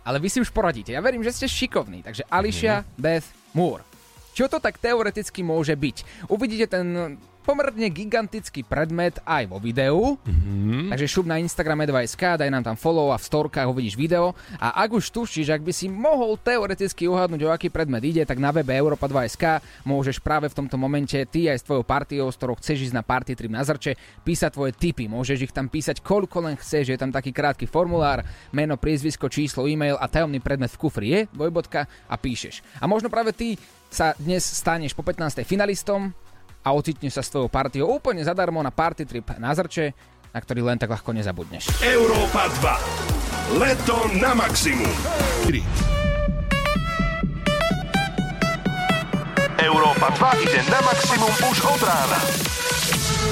ale 0.02 0.18
vy 0.18 0.26
si 0.26 0.42
už 0.42 0.50
poradíte. 0.50 0.90
Ja 0.90 0.98
verím, 0.98 1.22
že 1.22 1.30
ste 1.30 1.46
šikovní. 1.46 2.02
Takže 2.02 2.26
Alicia 2.26 2.82
Beth 2.98 3.30
Moore. 3.54 3.86
Čo 4.34 4.50
to 4.50 4.58
tak 4.58 4.82
teoreticky 4.82 5.46
môže 5.46 5.78
byť? 5.78 6.26
Uvidíte 6.26 6.66
ten 6.66 7.18
pomerne 7.48 7.88
gigantický 7.88 8.60
predmet 8.60 9.16
aj 9.24 9.48
vo 9.48 9.56
videu. 9.56 10.20
Mm-hmm. 10.20 10.92
Takže 10.92 11.08
šup 11.08 11.24
na 11.24 11.40
Instagrame 11.40 11.88
2SK, 11.88 12.44
daj 12.44 12.52
nám 12.52 12.60
tam 12.60 12.76
follow 12.76 13.08
a 13.08 13.16
v 13.16 13.24
storkách 13.24 13.72
uvidíš 13.72 13.96
video. 13.96 14.36
A 14.60 14.84
ak 14.84 14.92
už 14.92 15.08
tušíš, 15.08 15.48
ak 15.56 15.64
by 15.64 15.72
si 15.72 15.88
mohol 15.88 16.36
teoreticky 16.36 17.08
uhádnuť, 17.08 17.40
o 17.48 17.48
aký 17.48 17.72
predmet 17.72 18.04
ide, 18.04 18.28
tak 18.28 18.36
na 18.36 18.52
webe 18.52 18.76
Europa 18.76 19.08
2SK 19.08 19.64
môžeš 19.88 20.20
práve 20.20 20.52
v 20.52 20.60
tomto 20.60 20.76
momente 20.76 21.16
ty 21.32 21.48
aj 21.48 21.64
s 21.64 21.64
tvojou 21.64 21.88
partiou, 21.88 22.28
s 22.28 22.36
ktorou 22.36 22.60
chceš 22.60 22.92
ísť 22.92 22.94
na 23.00 23.00
party 23.00 23.32
trip 23.32 23.48
na 23.48 23.64
zrče, 23.64 23.96
písať 24.28 24.50
tvoje 24.52 24.76
tipy. 24.76 25.08
Môžeš 25.08 25.48
ich 25.48 25.56
tam 25.56 25.72
písať 25.72 26.04
koľko 26.04 26.44
len 26.44 26.60
chceš, 26.60 26.92
je 26.92 27.00
tam 27.00 27.08
taký 27.08 27.32
krátky 27.32 27.64
formulár, 27.64 28.28
meno, 28.52 28.76
priezvisko, 28.76 29.32
číslo, 29.32 29.64
e-mail 29.64 29.96
a 29.96 30.04
tajomný 30.04 30.44
predmet 30.44 30.68
v 30.68 30.80
kufri 30.84 31.08
je, 31.16 31.20
dvojbodka 31.32 31.88
a 32.12 32.14
píšeš. 32.20 32.60
A 32.76 32.84
možno 32.84 33.08
práve 33.08 33.32
ty 33.32 33.56
sa 33.88 34.12
dnes 34.20 34.44
staneš 34.44 34.92
po 34.92 35.00
15. 35.00 35.48
finalistom 35.48 36.12
a 36.62 36.68
ocitneš 36.74 37.18
sa 37.18 37.22
s 37.24 37.32
tvojou 37.32 37.50
partiou 37.50 37.86
úplne 37.88 38.22
zadarmo 38.22 38.60
na 38.60 38.74
party 38.74 39.04
trip 39.08 39.34
na 39.38 39.54
zrče, 39.54 39.94
na 40.34 40.38
ktorý 40.38 40.66
len 40.66 40.78
tak 40.78 40.92
ľahko 40.92 41.10
nezabudneš. 41.16 41.82
Európa 41.82 42.50
2. 43.56 43.58
Leto 43.62 43.96
na 44.20 44.36
maximum. 44.36 44.92
Európa 49.58 50.08
2 50.38 50.44
ide 50.44 50.60
na 50.70 50.80
maximum 50.84 51.32
už 51.48 51.58
od 51.64 51.80
rána. 51.82 52.20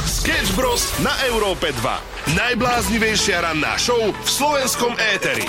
Sketch 0.06 0.52
Bros. 0.58 0.90
na 1.04 1.14
Európe 1.30 1.70
2. 1.70 2.34
Najbláznivejšia 2.34 3.46
ranná 3.46 3.78
show 3.78 4.10
v 4.10 4.28
slovenskom 4.28 4.98
éteri. 5.14 5.46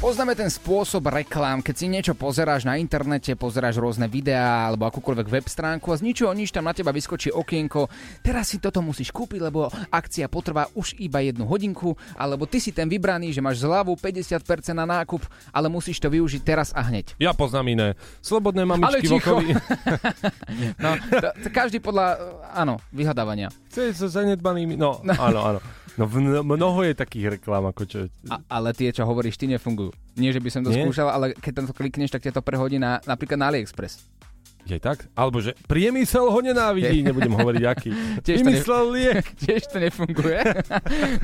Poznáme 0.00 0.32
ten 0.32 0.48
spôsob 0.48 1.12
reklám, 1.12 1.60
keď 1.60 1.74
si 1.76 1.84
niečo 1.84 2.16
pozeráš 2.16 2.64
na 2.64 2.80
internete, 2.80 3.36
pozeráš 3.36 3.76
rôzne 3.84 4.08
videá 4.08 4.72
alebo 4.72 4.88
akúkoľvek 4.88 5.28
web 5.28 5.44
stránku 5.44 5.92
a 5.92 6.00
z 6.00 6.08
ničoho 6.08 6.32
nič 6.32 6.56
tam 6.56 6.64
na 6.64 6.72
teba 6.72 6.88
vyskočí 6.88 7.28
okienko, 7.28 7.84
teraz 8.24 8.48
si 8.48 8.56
toto 8.56 8.80
musíš 8.80 9.12
kúpiť, 9.12 9.44
lebo 9.44 9.68
akcia 9.92 10.24
potrvá 10.32 10.72
už 10.72 10.96
iba 11.04 11.20
jednu 11.20 11.44
hodinku, 11.44 12.00
alebo 12.16 12.48
ty 12.48 12.64
si 12.64 12.72
ten 12.72 12.88
vybraný, 12.88 13.36
že 13.36 13.44
máš 13.44 13.60
zľavu 13.60 13.92
50% 13.92 14.72
na 14.72 14.88
nákup, 14.88 15.20
ale 15.52 15.68
musíš 15.68 16.00
to 16.00 16.08
využiť 16.08 16.40
teraz 16.48 16.72
a 16.72 16.80
hneď. 16.80 17.20
Ja 17.20 17.36
poznám 17.36 17.68
iné. 17.68 17.88
Slobodné 18.24 18.64
Ale 18.64 18.80
mamičky 18.80 19.04
v 19.04 19.20
ticho. 19.20 19.36
No, 20.80 20.96
to, 20.96 21.28
to 21.44 21.48
každý 21.52 21.76
podľa, 21.76 22.16
áno, 22.56 22.80
vyhľadávania. 22.88 23.52
Chce 23.68 23.92
so 23.92 24.08
zanedbanými... 24.08 24.80
No, 24.80 25.04
áno, 25.04 25.40
áno. 25.44 25.60
No 25.98 26.06
mnoho 26.44 26.86
je 26.86 26.94
takých 26.94 27.40
reklám, 27.40 27.66
ako 27.70 27.82
čo... 27.86 27.98
A, 28.30 28.38
ale 28.46 28.70
tie, 28.76 28.94
čo 28.94 29.02
hovoríš, 29.02 29.34
ty 29.34 29.50
nefungujú. 29.50 29.90
Nie, 30.14 30.30
že 30.30 30.38
by 30.38 30.48
som 30.52 30.62
to 30.62 30.70
Nie? 30.70 30.86
skúšal, 30.86 31.10
ale 31.10 31.34
keď 31.34 31.52
tam 31.62 31.66
to 31.66 31.74
klikneš, 31.74 32.14
tak 32.14 32.22
ťa 32.22 32.38
to 32.38 32.42
prehodí 32.44 32.78
na, 32.78 33.02
napríklad 33.08 33.40
na 33.40 33.50
AliExpress. 33.50 34.06
Je 34.70 34.78
tak? 34.78 35.10
Alebo 35.18 35.42
že 35.42 35.58
priemysel 35.66 36.30
ho 36.30 36.38
nenávidí, 36.38 37.02
nebudem 37.02 37.34
hovoriť 37.34 37.62
aký. 37.66 37.90
Tiež 38.26 38.38
to 38.38 38.46
ne- 38.46 38.50
Vymyslel 38.54 38.84
liek. 38.94 39.24
Tiež 39.42 39.62
to 39.66 39.76
nefunguje. 39.82 40.40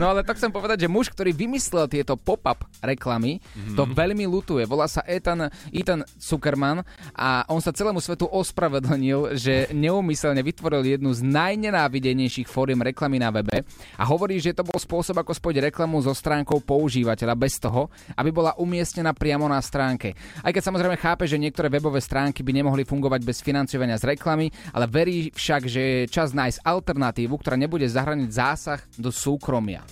No 0.01 0.13
ale 0.13 0.27
tak 0.27 0.37
chcem 0.37 0.51
povedať, 0.51 0.85
že 0.87 0.89
muž, 0.93 1.09
ktorý 1.13 1.33
vymyslel 1.33 1.89
tieto 1.89 2.19
pop-up 2.19 2.67
reklamy, 2.83 3.39
mm-hmm. 3.39 3.77
to 3.79 3.87
veľmi 3.87 4.25
lutuje. 4.29 4.67
Volá 4.67 4.91
sa 4.91 5.01
Ethan, 5.07 5.49
Ethan 5.71 6.03
Zuckerman 6.19 6.83
a 7.15 7.47
on 7.49 7.63
sa 7.63 7.73
celému 7.73 8.03
svetu 8.03 8.29
ospravedlnil, 8.29 9.39
že 9.39 9.71
neumyselne 9.73 10.43
vytvoril 10.43 10.85
jednu 10.99 11.15
z 11.15 11.23
najnenávidenejších 11.25 12.51
fóriem 12.51 12.83
reklamy 12.83 13.23
na 13.23 13.31
webe 13.31 13.63
a 13.97 14.05
hovorí, 14.05 14.37
že 14.43 14.57
to 14.57 14.67
bol 14.67 14.77
spôsob, 14.77 15.17
ako 15.23 15.33
spojiť 15.33 15.71
reklamu 15.73 16.03
so 16.03 16.13
stránkou 16.13 16.61
používateľa 16.65 17.35
bez 17.39 17.57
toho, 17.61 17.89
aby 18.17 18.31
bola 18.33 18.57
umiestnená 18.59 19.13
priamo 19.13 19.47
na 19.49 19.61
stránke. 19.63 20.13
Aj 20.43 20.51
keď 20.53 20.63
samozrejme 20.73 20.97
chápe, 21.01 21.25
že 21.25 21.41
niektoré 21.41 21.71
webové 21.73 22.03
stránky 22.03 22.43
by 22.43 22.53
nemohli 22.53 22.83
fungovať 22.85 23.21
bez 23.25 23.36
financovania 23.43 23.97
z 23.99 24.17
reklamy, 24.17 24.53
ale 24.73 24.87
verí 24.87 25.33
však, 25.33 25.63
že 25.67 25.81
je 25.81 26.01
čas 26.07 26.37
nájsť 26.37 26.63
alternatívu, 26.63 27.35
ktorá 27.41 27.57
nebude 27.59 27.89
zahraniť 27.89 28.31
zásah 28.31 28.81
do 28.97 29.09
súkromia. 29.11 29.83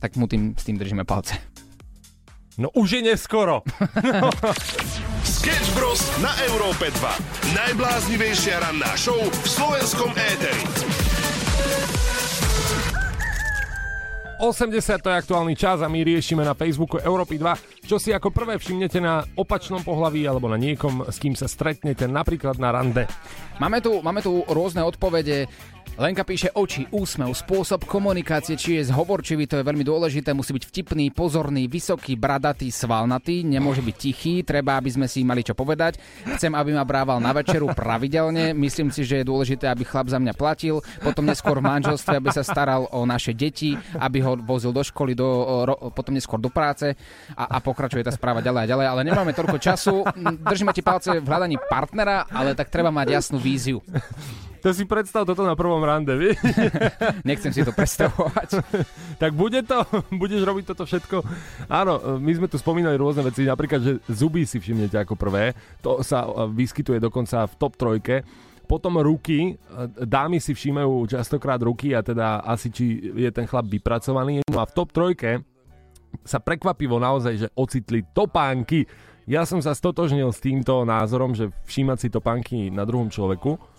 Tak 0.00 0.14
mu 0.16 0.30
tým, 0.30 0.54
s 0.54 0.64
tým 0.64 0.78
držíme 0.78 1.04
palce. 1.04 1.36
No 2.56 2.72
už 2.72 3.00
je 3.00 3.02
neskoro. 3.04 3.60
Sketch 5.36 5.70
Bros. 5.76 6.00
na 6.24 6.32
Európe 6.48 6.88
2. 6.88 7.52
Najbláznivejšia 7.52 8.64
ranná 8.64 8.96
show 8.96 9.18
v 9.18 9.46
slovenskom 9.46 10.08
éteri. 10.16 10.64
80 14.36 15.00
to 15.00 15.08
je 15.08 15.16
aktuálny 15.16 15.56
čas 15.56 15.80
a 15.80 15.88
my 15.88 16.04
riešime 16.04 16.44
na 16.44 16.52
Facebooku 16.52 17.00
Európy 17.00 17.40
2, 17.40 17.75
čo 17.86 18.02
si 18.02 18.10
ako 18.10 18.34
prvé 18.34 18.58
všimnete 18.58 18.98
na 18.98 19.22
opačnom 19.38 19.86
pohlaví 19.86 20.26
alebo 20.26 20.50
na 20.50 20.58
niekom, 20.58 21.06
s 21.06 21.22
kým 21.22 21.38
sa 21.38 21.46
stretnete 21.46 22.10
napríklad 22.10 22.58
na 22.58 22.74
rande. 22.74 23.06
Máme 23.62 23.78
tu, 23.78 24.02
máme 24.02 24.20
tu 24.20 24.42
rôzne 24.50 24.82
odpovede. 24.82 25.46
Lenka 25.96 26.28
píše 26.28 26.52
oči, 26.52 26.84
úsmev, 26.92 27.32
spôsob 27.32 27.88
komunikácie, 27.88 28.52
či 28.52 28.76
je 28.76 28.92
zhovorčivý, 28.92 29.48
to 29.48 29.56
je 29.56 29.64
veľmi 29.64 29.80
dôležité, 29.80 30.36
musí 30.36 30.52
byť 30.52 30.68
vtipný, 30.68 31.08
pozorný, 31.08 31.72
vysoký, 31.72 32.20
bradatý, 32.20 32.68
svalnatý, 32.68 33.40
nemôže 33.48 33.80
byť 33.80 33.96
tichý, 33.96 34.44
treba, 34.44 34.76
aby 34.76 34.92
sme 34.92 35.08
si 35.08 35.24
mali 35.24 35.40
čo 35.40 35.56
povedať. 35.56 35.96
Chcem, 36.36 36.52
aby 36.52 36.76
ma 36.76 36.84
brával 36.84 37.16
na 37.16 37.32
večeru 37.32 37.72
pravidelne, 37.72 38.52
myslím 38.52 38.92
si, 38.92 39.08
že 39.08 39.24
je 39.24 39.30
dôležité, 39.30 39.72
aby 39.72 39.88
chlap 39.88 40.12
za 40.12 40.20
mňa 40.20 40.36
platil, 40.36 40.84
potom 41.00 41.24
neskôr 41.24 41.64
v 41.64 41.68
manželstve, 41.72 42.20
aby 42.20 42.28
sa 42.28 42.44
staral 42.44 42.92
o 42.92 43.08
naše 43.08 43.32
deti, 43.32 43.72
aby 43.96 44.20
ho 44.20 44.36
vozil 44.36 44.76
do 44.76 44.84
školy, 44.84 45.16
do, 45.16 45.24
ro, 45.64 45.96
potom 45.96 46.12
neskôr 46.12 46.36
do 46.36 46.52
práce 46.52 46.92
a, 47.32 47.56
a 47.56 47.64
pokračuje 47.76 48.08
tá 48.08 48.08
správa 48.08 48.40
ďalej 48.40 48.64
a 48.64 48.70
ďalej, 48.72 48.86
ale 48.88 49.00
nemáme 49.04 49.36
toľko 49.36 49.60
času. 49.60 50.00
Držíme 50.40 50.72
ti 50.72 50.80
palce 50.80 51.20
v 51.20 51.28
hľadaní 51.28 51.60
partnera, 51.60 52.24
ale 52.32 52.56
tak 52.56 52.72
treba 52.72 52.88
mať 52.88 53.12
jasnú 53.12 53.36
víziu. 53.36 53.84
To 54.64 54.74
si 54.74 54.82
predstav 54.82 55.22
toto 55.22 55.44
na 55.44 55.54
prvom 55.54 55.78
rande, 55.84 56.10
vieš? 56.18 56.42
Nechcem 57.28 57.54
si 57.54 57.62
to 57.62 57.70
predstavovať. 57.70 58.64
tak 59.22 59.30
bude 59.36 59.62
to? 59.62 59.84
Budeš 60.22 60.42
robiť 60.42 60.64
toto 60.72 60.82
všetko? 60.82 61.22
Áno, 61.70 62.18
my 62.18 62.32
sme 62.34 62.50
tu 62.50 62.58
spomínali 62.58 62.98
rôzne 62.98 63.22
veci, 63.22 63.46
napríklad, 63.46 63.78
že 63.78 63.92
zuby 64.10 64.42
si 64.42 64.58
všimnete 64.58 64.98
ako 64.98 65.14
prvé. 65.14 65.54
To 65.86 66.02
sa 66.02 66.26
e, 66.26 66.50
vyskytuje 66.50 66.98
dokonca 66.98 67.46
v 67.46 67.54
top 67.60 67.78
trojke. 67.78 68.26
Potom 68.66 68.98
ruky, 68.98 69.54
e, 69.54 69.76
dámy 70.02 70.42
si 70.42 70.50
všímajú 70.50 71.14
častokrát 71.14 71.62
ruky 71.62 71.94
a 71.94 72.02
teda 72.02 72.42
asi 72.42 72.66
či 72.74 73.14
je 73.14 73.30
ten 73.30 73.46
chlap 73.46 73.70
vypracovaný. 73.70 74.42
No 74.50 74.58
a 74.58 74.66
v 74.66 74.74
top 74.74 74.90
trojke 74.90 75.46
sa 76.22 76.38
prekvapivo 76.38 76.96
naozaj, 76.96 77.34
že 77.36 77.48
ocitli 77.58 78.06
topánky. 78.14 78.86
Ja 79.26 79.42
som 79.42 79.58
sa 79.58 79.74
stotožnil 79.74 80.30
s 80.30 80.38
týmto 80.38 80.86
názorom, 80.86 81.34
že 81.34 81.50
všímať 81.66 81.98
si 81.98 82.08
topánky 82.08 82.70
na 82.70 82.86
druhom 82.86 83.10
človeku 83.10 83.76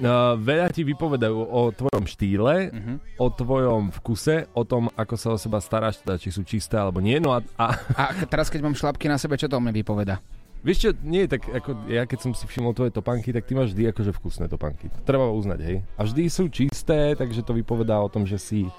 Uh, 0.00 0.40
veľa 0.40 0.72
ti 0.72 0.88
vypovedajú 0.88 1.36
o 1.36 1.68
tvojom 1.68 2.08
štýle, 2.08 2.72
uh-huh. 2.72 2.96
o 3.20 3.26
tvojom 3.28 3.92
vkuse, 4.00 4.48
o 4.56 4.64
tom, 4.64 4.88
ako 4.96 5.14
sa 5.20 5.28
o 5.36 5.38
seba 5.38 5.60
staráš, 5.60 6.00
teda 6.00 6.16
či 6.16 6.32
sú 6.32 6.48
čisté 6.48 6.80
alebo 6.80 7.04
nie. 7.04 7.20
No 7.20 7.36
a, 7.36 7.44
a... 7.60 7.76
a 8.00 8.04
teraz, 8.24 8.48
keď 8.48 8.64
mám 8.64 8.78
šlapky 8.78 9.04
na 9.04 9.20
sebe, 9.20 9.36
čo 9.36 9.52
to 9.52 9.60
mne 9.60 9.76
vypoveda? 9.76 10.24
Vieš 10.64 10.78
čo, 10.80 10.90
nie 11.04 11.28
tak, 11.28 11.44
ako 11.44 11.92
ja 11.92 12.08
keď 12.08 12.18
som 12.24 12.32
si 12.32 12.48
všimol 12.48 12.72
tvoje 12.72 12.94
topánky, 12.94 13.36
tak 13.36 13.44
ty 13.44 13.52
máš 13.52 13.76
vždy 13.76 13.92
akože 13.92 14.16
vkusné 14.16 14.46
topánky. 14.48 14.88
To 14.88 15.00
treba 15.04 15.28
uznať, 15.28 15.60
hej. 15.60 15.76
A 16.00 16.08
vždy 16.08 16.22
sú 16.32 16.48
čisté, 16.48 17.12
takže 17.12 17.44
to 17.44 17.52
vypovedá 17.52 18.00
o 18.00 18.08
tom, 18.08 18.24
že 18.24 18.40
si 18.40 18.72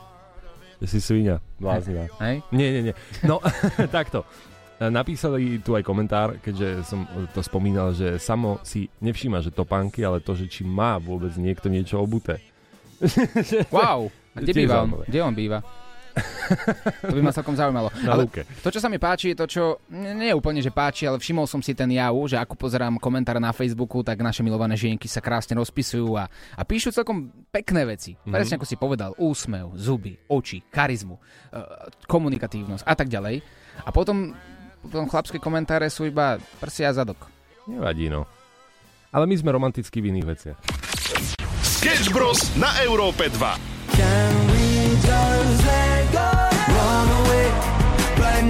si 0.85 0.99
svinia, 0.99 1.39
bláznivá. 1.59 2.11
Hej? 2.19 2.43
Nie, 2.51 2.69
nie, 2.71 2.81
nie. 2.91 2.95
No, 3.23 3.39
takto. 3.95 4.27
Napísali 4.83 5.63
tu 5.63 5.79
aj 5.79 5.83
komentár, 5.85 6.35
keďže 6.43 6.83
som 6.83 7.07
to 7.31 7.39
spomínal, 7.39 7.95
že 7.95 8.19
samo 8.19 8.59
si 8.67 8.91
nevšíma, 8.99 9.39
že 9.39 9.53
topánky, 9.53 10.03
ale 10.03 10.19
to, 10.19 10.35
že 10.35 10.49
či 10.49 10.67
má 10.67 10.99
vôbec 10.99 11.31
niekto 11.39 11.71
niečo 11.71 12.03
obuté. 12.03 12.43
wow, 13.75 14.11
a 14.35 14.37
kde 14.41 14.51
býva 14.51 14.83
on? 14.83 15.05
Kde 15.07 15.19
on 15.23 15.35
býva? 15.35 15.59
to 17.09 17.13
by 17.13 17.21
ma 17.21 17.33
celkom 17.33 17.57
zaujímalo. 17.57 17.89
Na 18.05 18.13
ale 18.13 18.29
lúke. 18.29 18.45
to, 18.61 18.69
čo 18.69 18.79
sa 18.79 18.89
mi 18.89 19.01
páči, 19.01 19.33
je 19.33 19.37
to, 19.37 19.45
čo 19.49 19.63
nie 19.89 20.29
je 20.29 20.35
úplne, 20.37 20.61
že 20.61 20.69
páči, 20.69 21.09
ale 21.09 21.17
všimol 21.17 21.49
som 21.49 21.59
si 21.59 21.73
ten 21.73 21.89
jav, 21.89 22.13
že 22.29 22.37
ako 22.37 22.53
pozerám 22.53 23.01
komentár 23.01 23.41
na 23.41 23.49
Facebooku, 23.49 24.05
tak 24.05 24.21
naše 24.21 24.45
milované 24.45 24.77
žienky 24.77 25.09
sa 25.09 25.21
krásne 25.21 25.57
rozpisujú 25.57 26.13
a, 26.17 26.29
a 26.29 26.61
píšu 26.61 26.93
celkom 26.93 27.33
pekné 27.49 27.89
veci. 27.89 28.13
Mm-hmm. 28.13 28.33
Presne 28.33 28.55
ako 28.61 28.67
si 28.69 28.75
povedal, 28.77 29.11
úsmev, 29.17 29.73
zuby, 29.73 30.15
oči, 30.29 30.61
charizmu, 30.69 31.17
uh, 31.17 31.89
komunikatívnosť 32.05 32.83
a 32.85 32.93
tak 32.93 33.09
ďalej. 33.09 33.41
A 33.83 33.89
potom 33.89 34.37
potom 34.83 35.07
chlapské 35.07 35.39
komentáre 35.39 35.87
sú 35.87 36.03
iba 36.03 36.35
prsia 36.59 36.91
a 36.91 36.93
zadok. 36.93 37.31
Nevadí, 37.63 38.11
no. 38.11 38.27
Ale 39.15 39.23
my 39.23 39.35
sme 39.39 39.55
romantickí 39.55 40.03
v 40.03 40.11
iných 40.11 40.27
veciach. 40.27 40.57
Sketch 41.63 42.11
Bros. 42.11 42.51
na 42.59 42.67
Európe 42.83 43.31
2. 43.31 44.42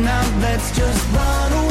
Now, 0.01 0.39
let's 0.39 0.75
just 0.75 1.13
run 1.13 1.53
away. 1.53 1.62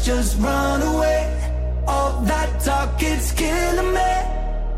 Let's 0.00 0.16
just 0.16 0.40
run 0.40 0.80
away. 0.80 1.28
All 1.84 2.24
that 2.24 2.48
talk 2.64 2.96
it's 3.04 3.36
killing 3.36 3.92
me. 3.92 4.12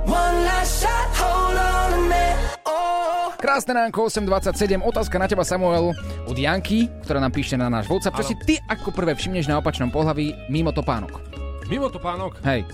One 0.03 0.37
last 0.43 0.83
shot, 0.83 1.15
hold 1.15 1.55
on 1.55 1.91
a 1.95 2.01
minute. 2.11 2.59
Oh. 2.67 3.31
Krásne 3.39 3.71
ránko, 3.71 4.11
8.27, 4.11 4.83
otázka 4.83 5.23
na 5.23 5.31
teba 5.31 5.47
Samuel 5.47 5.95
od 6.27 6.35
Janky, 6.35 6.91
ktorá 7.07 7.23
nám 7.23 7.31
píše 7.31 7.55
na 7.55 7.71
náš 7.71 7.87
WhatsApp. 7.87 8.19
Čo 8.19 8.35
si 8.35 8.37
ty 8.43 8.59
ako 8.67 8.91
prvé 8.91 9.15
všimneš 9.15 9.47
na 9.47 9.63
opačnom 9.63 9.95
pohlaví 9.95 10.35
mimo 10.51 10.75
topánok? 10.75 11.23
Mimo 11.71 11.87
topánok? 11.87 12.43
Hej. 12.43 12.67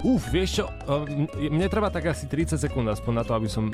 Uf, 0.00 0.24
vieš 0.32 0.64
čo, 0.64 0.72
um, 0.88 1.28
mne 1.36 1.68
treba 1.68 1.92
tak 1.92 2.08
asi 2.08 2.24
30 2.24 2.56
sekúnd 2.56 2.88
aspoň 2.88 3.12
na 3.12 3.24
to, 3.28 3.36
aby 3.36 3.52
som 3.52 3.68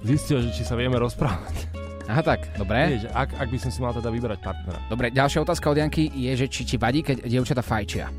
zistil, 0.00 0.40
že 0.40 0.56
či 0.56 0.64
sa 0.64 0.80
vieme 0.80 0.96
rozprávať. 0.96 1.79
Aha 2.10 2.26
tak, 2.26 2.50
dobre. 2.58 2.98
Vieš, 2.98 3.06
ak, 3.14 3.38
ak 3.38 3.46
by 3.46 3.58
som 3.62 3.70
si 3.70 3.78
mal 3.78 3.94
teda 3.94 4.10
vybrať 4.10 4.42
partnera. 4.42 4.82
Dobre, 4.90 5.14
ďalšia 5.14 5.46
otázka 5.46 5.70
od 5.70 5.78
Janky 5.78 6.10
je, 6.10 6.32
že 6.34 6.46
či 6.50 6.66
ti 6.66 6.74
vadí, 6.74 7.06
keď 7.06 7.22
dievčata 7.22 7.62
fajčia. 7.62 8.10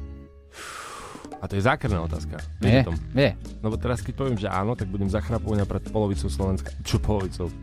A 1.41 1.49
to 1.49 1.57
je 1.57 1.65
zákerná 1.65 2.05
otázka. 2.05 2.37
Vie, 2.61 2.85
tom? 2.85 2.95
vie. 3.11 3.33
No 3.59 3.67
bo 3.67 3.75
teraz 3.75 3.99
keď 3.99 4.13
poviem, 4.13 4.37
že 4.37 4.47
áno, 4.47 4.77
tak 4.77 4.87
budem 4.87 5.09
zachrapovať 5.09 5.65
pred 5.65 5.83
polovicou 5.89 6.29
Slovenska. 6.29 6.69
Čo 6.85 7.01
polovicou? 7.01 7.49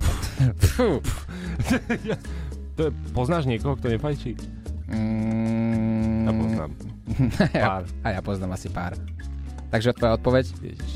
to 2.77 2.81
je, 2.85 2.91
poznáš 3.15 3.47
niekoho, 3.47 3.79
kto 3.79 3.89
nefajčí? 3.89 4.35
Mm, 4.91 6.27
Ja 6.27 6.33
poznám. 6.35 6.71
Pár. 7.71 7.83
a 8.05 8.09
ja 8.13 8.21
poznám 8.21 8.51
asi 8.53 8.69
pár. 8.69 8.93
Takže 9.73 9.97
tvoja 9.97 10.21
odpoveď? 10.21 10.45
Ježiš. 10.61 10.93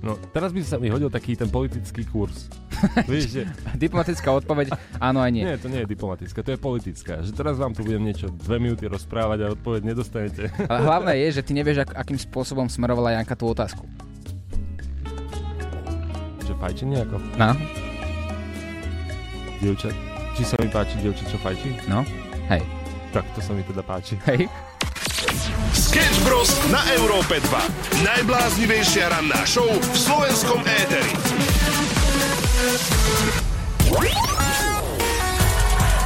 No, 0.00 0.16
teraz 0.32 0.48
by 0.56 0.64
sa 0.64 0.80
mi 0.80 0.88
hodil 0.88 1.12
taký 1.12 1.36
ten 1.36 1.52
politický 1.52 2.08
kurz. 2.08 2.48
Vieš, 3.10 3.24
že... 3.28 3.42
Diplomatická 3.76 4.32
odpoveď, 4.32 4.72
áno 4.96 5.20
aj 5.20 5.30
nie. 5.30 5.44
Nie, 5.44 5.60
to 5.60 5.68
nie 5.68 5.84
je 5.84 5.88
diplomatická, 5.92 6.40
to 6.40 6.56
je 6.56 6.58
politická. 6.60 7.20
Že 7.20 7.32
teraz 7.36 7.60
vám 7.60 7.76
tu 7.76 7.84
budem 7.84 8.00
niečo 8.00 8.32
dve 8.32 8.56
minúty 8.56 8.88
rozprávať 8.88 9.38
a 9.44 9.46
odpoveď 9.52 9.92
nedostanete. 9.92 10.48
Ale 10.72 10.80
hlavné 10.80 11.12
je, 11.28 11.40
že 11.40 11.42
ty 11.44 11.52
nevieš, 11.52 11.84
ak, 11.84 12.00
akým 12.00 12.16
spôsobom 12.16 12.64
smerovala 12.72 13.20
Janka 13.20 13.36
tú 13.36 13.52
otázku. 13.52 13.84
že 16.48 16.56
fajčí 16.56 16.88
nejako? 16.88 17.20
No. 17.36 17.52
Dievčat? 19.60 19.92
Či 20.32 20.42
sa 20.48 20.56
mi 20.56 20.72
páči 20.72 20.96
dievčat, 21.04 21.28
čo 21.28 21.36
fajčí? 21.44 21.76
No, 21.92 22.00
hej. 22.48 22.64
Tak 23.12 23.28
to 23.36 23.44
sa 23.44 23.52
mi 23.52 23.60
teda 23.68 23.84
páči. 23.84 24.16
Hej. 24.24 24.48
Sketch 25.90 26.22
Bros. 26.22 26.46
na 26.70 26.78
Európe 27.02 27.42
2. 27.42 28.06
Najbláznivejšia 28.06 29.10
ranná 29.10 29.42
show 29.42 29.66
v 29.66 29.96
slovenskom 29.98 30.62
éteri. 30.62 31.10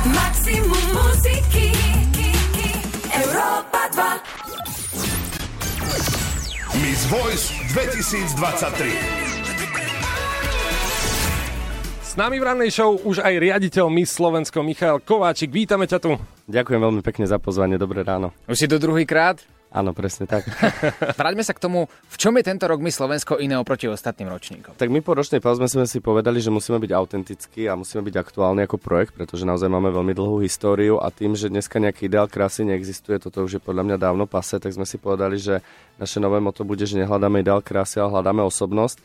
Maximum 0.09 0.85
muziky 0.88 1.68
Európa 3.12 3.92
2 6.73 6.81
Miss 6.81 7.05
Voice 7.12 7.53
2023. 7.77 8.88
S 12.01 12.16
nami 12.16 12.40
v 12.40 12.44
rannej 12.49 12.73
show 12.73 12.97
už 13.05 13.20
aj 13.20 13.37
riaditeľ 13.37 13.92
Miss 13.92 14.16
Slovensko 14.16 14.64
Michal 14.64 15.05
Kováčik. 15.05 15.53
Vítame 15.53 15.85
ťa 15.85 16.01
tu. 16.01 16.16
Ďakujem 16.49 16.81
veľmi 16.81 17.05
pekne 17.05 17.29
za 17.29 17.37
pozvanie, 17.37 17.77
dobré 17.77 18.01
ráno. 18.01 18.33
Už 18.49 18.57
si 18.57 18.64
to 18.64 18.81
druhý 18.81 19.05
krát? 19.05 19.44
Áno, 19.75 19.91
presne 19.91 20.31
tak. 20.31 20.47
Vráťme 21.19 21.43
sa 21.43 21.51
k 21.51 21.59
tomu, 21.59 21.91
v 21.91 22.17
čom 22.17 22.31
je 22.39 22.47
tento 22.47 22.71
rok 22.71 22.79
my 22.79 22.95
Slovensko 22.95 23.43
iné 23.43 23.59
oproti 23.59 23.91
ostatným 23.91 24.31
ročníkom. 24.31 24.79
tak 24.79 24.87
my 24.87 25.03
po 25.03 25.19
ročnej 25.19 25.43
pauze 25.43 25.59
sme 25.67 25.83
si 25.91 25.99
povedali, 25.99 26.39
že 26.39 26.55
musíme 26.55 26.79
byť 26.79 26.93
autentickí 26.95 27.67
a 27.67 27.75
musíme 27.75 28.07
byť 28.07 28.15
aktuálni 28.15 28.71
ako 28.71 28.79
projekt, 28.79 29.19
pretože 29.19 29.43
naozaj 29.43 29.67
máme 29.67 29.91
veľmi 29.91 30.15
dlhú 30.15 30.47
históriu 30.47 31.03
a 31.03 31.11
tým, 31.11 31.35
že 31.35 31.51
dneska 31.51 31.83
nejaký 31.83 32.07
ideál 32.07 32.31
krásy 32.31 32.63
neexistuje, 32.63 33.19
toto 33.19 33.43
už 33.43 33.59
je 33.59 33.63
podľa 33.63 33.83
mňa 33.83 33.97
dávno 33.99 34.31
pase, 34.31 34.63
tak 34.63 34.71
sme 34.71 34.87
si 34.87 34.95
povedali, 34.95 35.43
že 35.43 35.59
naše 36.01 36.19
nové 36.19 36.43
moto 36.43 36.67
bude, 36.67 36.87
že 36.87 36.99
nehľadáme 36.99 37.43
ideál 37.43 37.63
krásy, 37.63 38.03
ale 38.03 38.19
hľadáme 38.19 38.43
osobnosť. 38.47 38.99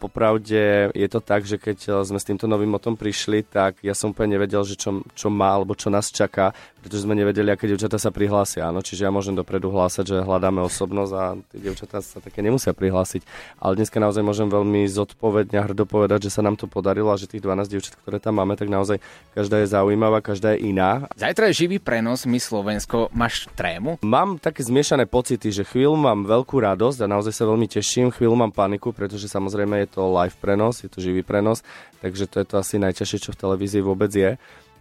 Popravde 0.00 0.88
je 0.96 1.08
to 1.12 1.20
tak, 1.20 1.44
že 1.44 1.60
keď 1.60 2.00
sme 2.08 2.16
s 2.16 2.24
týmto 2.24 2.48
novým 2.48 2.72
motom 2.72 2.96
prišli, 2.96 3.44
tak 3.44 3.76
ja 3.84 3.92
som 3.92 4.16
úplne 4.16 4.40
nevedel, 4.40 4.64
že 4.64 4.72
čo, 4.72 5.04
čo 5.12 5.28
má 5.28 5.52
alebo 5.52 5.76
čo 5.76 5.92
nás 5.92 6.08
čaká, 6.08 6.56
pretože 6.80 7.04
sme 7.04 7.12
nevedeli, 7.12 7.52
aké 7.52 7.68
dievčatá 7.68 8.00
sa 8.00 8.08
prihlásia. 8.08 8.64
Áno, 8.64 8.80
čiže 8.80 9.04
ja 9.04 9.12
môžem 9.12 9.36
dopredu 9.36 9.68
hlásať, 9.68 10.16
že 10.16 10.24
hľadáme 10.24 10.64
osobnosť 10.64 11.12
a 11.12 11.36
tie 11.52 11.60
dievčatá 11.60 12.00
sa 12.00 12.24
také 12.24 12.40
nemusia 12.40 12.72
prihlásiť. 12.72 13.20
Ale 13.60 13.76
dneska 13.76 14.00
naozaj 14.00 14.24
môžem 14.24 14.48
veľmi 14.48 14.88
zodpovedne 14.88 15.60
a 15.60 15.68
hrdo 15.68 15.84
povedať, 15.84 16.32
že 16.32 16.32
sa 16.32 16.40
nám 16.40 16.56
to 16.56 16.64
podarilo 16.64 17.12
a 17.12 17.20
že 17.20 17.28
tých 17.28 17.44
12 17.44 17.68
dievčat, 17.68 18.00
ktoré 18.00 18.16
tam 18.16 18.40
máme, 18.40 18.56
tak 18.56 18.72
naozaj 18.72 18.96
každá 19.36 19.60
je 19.60 19.68
zaujímavá, 19.76 20.24
každá 20.24 20.56
je 20.56 20.72
iná. 20.72 21.04
Zajtra 21.20 21.52
je 21.52 21.68
živý 21.68 21.76
prenos 21.76 22.24
My 22.24 22.40
Slovensko. 22.40 23.12
Máš 23.12 23.44
trému? 23.52 24.00
Mám 24.00 24.40
také 24.40 24.64
zmiešané 24.64 25.04
pocity, 25.04 25.52
že 25.52 25.68
chvíľu 25.68 25.99
mám 26.00 26.24
veľkú 26.24 26.56
radosť 26.56 27.04
a 27.04 27.10
naozaj 27.12 27.36
sa 27.36 27.44
veľmi 27.44 27.68
teším, 27.68 28.08
chvíľu 28.08 28.34
mám 28.40 28.50
paniku, 28.56 28.96
pretože 28.96 29.28
samozrejme 29.28 29.84
je 29.84 29.88
to 29.92 30.08
live 30.08 30.34
prenos, 30.40 30.80
je 30.80 30.88
to 30.88 31.04
živý 31.04 31.20
prenos, 31.20 31.60
takže 32.00 32.24
to 32.24 32.40
je 32.40 32.46
to 32.48 32.56
asi 32.56 32.80
najťažšie, 32.80 33.28
čo 33.28 33.30
v 33.36 33.40
televízii 33.44 33.84
vôbec 33.84 34.08
je. 34.08 34.40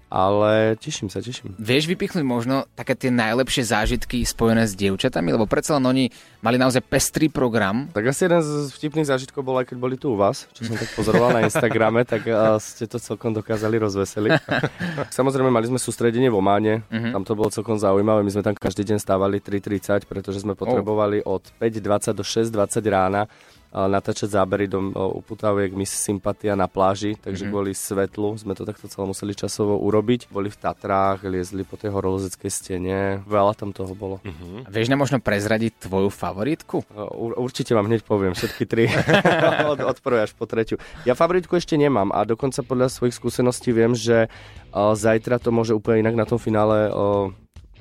Ale 0.09 0.73
teším 0.75 1.05
sa, 1.05 1.21
teším. 1.21 1.53
Vieš 1.55 1.85
vypichnúť 1.85 2.25
možno 2.25 2.65
také 2.73 2.97
tie 2.97 3.07
najlepšie 3.07 3.61
zážitky 3.63 4.25
spojené 4.25 4.65
s 4.65 4.73
dievčatami, 4.73 5.29
lebo 5.29 5.45
predsa 5.45 5.77
len 5.77 5.85
oni 5.85 6.05
mali 6.41 6.57
naozaj 6.57 6.81
pestrý 6.81 7.29
program. 7.29 7.85
Tak 7.89 8.09
asi 8.09 8.25
jeden 8.25 8.41
z 8.41 8.73
vtipných 8.73 9.05
zážitkov 9.05 9.45
bol 9.45 9.55
aj 9.55 9.69
keď 9.69 9.77
boli 9.77 9.95
tu 9.95 10.11
u 10.11 10.17
vás, 10.17 10.49
čo 10.51 10.65
som 10.65 10.73
tak 10.73 10.89
pozoroval 10.91 11.29
na 11.31 11.45
Instagrame, 11.45 12.01
tak 12.03 12.25
uh, 12.25 12.57
ste 12.57 12.83
to 12.83 12.97
celkom 12.97 13.31
dokázali 13.31 13.77
rozveseliť. 13.77 14.31
Samozrejme, 15.13 15.47
mali 15.47 15.69
sme 15.69 15.77
sústredenie 15.77 16.27
v 16.27 16.35
Ománe, 16.35 16.73
Mhm. 16.89 17.13
tam 17.13 17.23
to 17.23 17.33
bolo 17.33 17.53
celkom 17.53 17.77
zaujímavé, 17.77 18.19
my 18.19 18.31
sme 18.31 18.41
tam 18.41 18.57
každý 18.57 18.81
deň 18.83 18.97
stávali 18.97 19.37
3.30, 19.37 20.03
pretože 20.03 20.41
sme 20.41 20.57
potrebovali 20.57 21.21
od 21.21 21.45
5.20 21.61 22.11
do 22.11 22.25
6.20 22.25 22.49
rána 22.83 23.29
natáčať 23.69 24.33
zábery 24.33 24.65
do 24.65 24.81
uputaviek 25.13 25.69
Miss 25.71 25.93
Sympatia 25.93 26.53
na 26.53 26.65
pláži, 26.65 27.13
takže 27.15 27.45
Mhm. 27.45 27.49
kvôli 27.49 27.71
svetlu 27.71 28.33
sme 28.33 28.53
to 28.53 28.65
takto 28.65 28.89
celé 28.89 29.05
museli 29.05 29.31
časovo 29.31 29.77
urobiť. 29.77 30.25
Boli 30.27 30.49
v 30.49 30.57
Tatrách, 30.57 31.21
liezli 31.21 31.61
po 31.61 31.77
tej 31.77 31.93
horolezeckej 31.93 32.49
stene, 32.49 32.97
veľa 33.23 33.53
tam 33.53 33.69
toho 33.69 33.93
bolo. 33.93 34.17
A 34.65 34.69
vieš 34.69 34.89
nám 34.89 34.99
možno 34.99 35.21
prezradiť 35.21 35.85
tvoju 35.85 36.09
favoritku? 36.09 36.81
Ur- 37.13 37.37
určite 37.37 37.77
vám 37.77 37.85
hneď 37.85 38.01
poviem 38.01 38.33
všetky 38.33 38.63
tri. 38.65 38.89
od, 39.71 39.79
od 39.79 39.97
prvej 40.01 40.25
až 40.25 40.33
po 40.33 40.49
tretiu. 40.49 40.81
Ja 41.05 41.13
favoritku 41.13 41.53
ešte 41.53 41.77
nemám 41.77 42.09
a 42.09 42.25
dokonca 42.25 42.65
podľa 42.65 42.89
svojich 42.89 43.13
skúseností 43.13 43.69
viem, 43.69 43.93
že 43.93 44.27
uh, 44.73 44.97
zajtra 44.97 45.37
to 45.37 45.53
môže 45.53 45.71
úplne 45.71 46.01
inak 46.01 46.15
na 46.15 46.25
tom 46.25 46.41
finále 46.41 46.89
uh, 46.89 47.29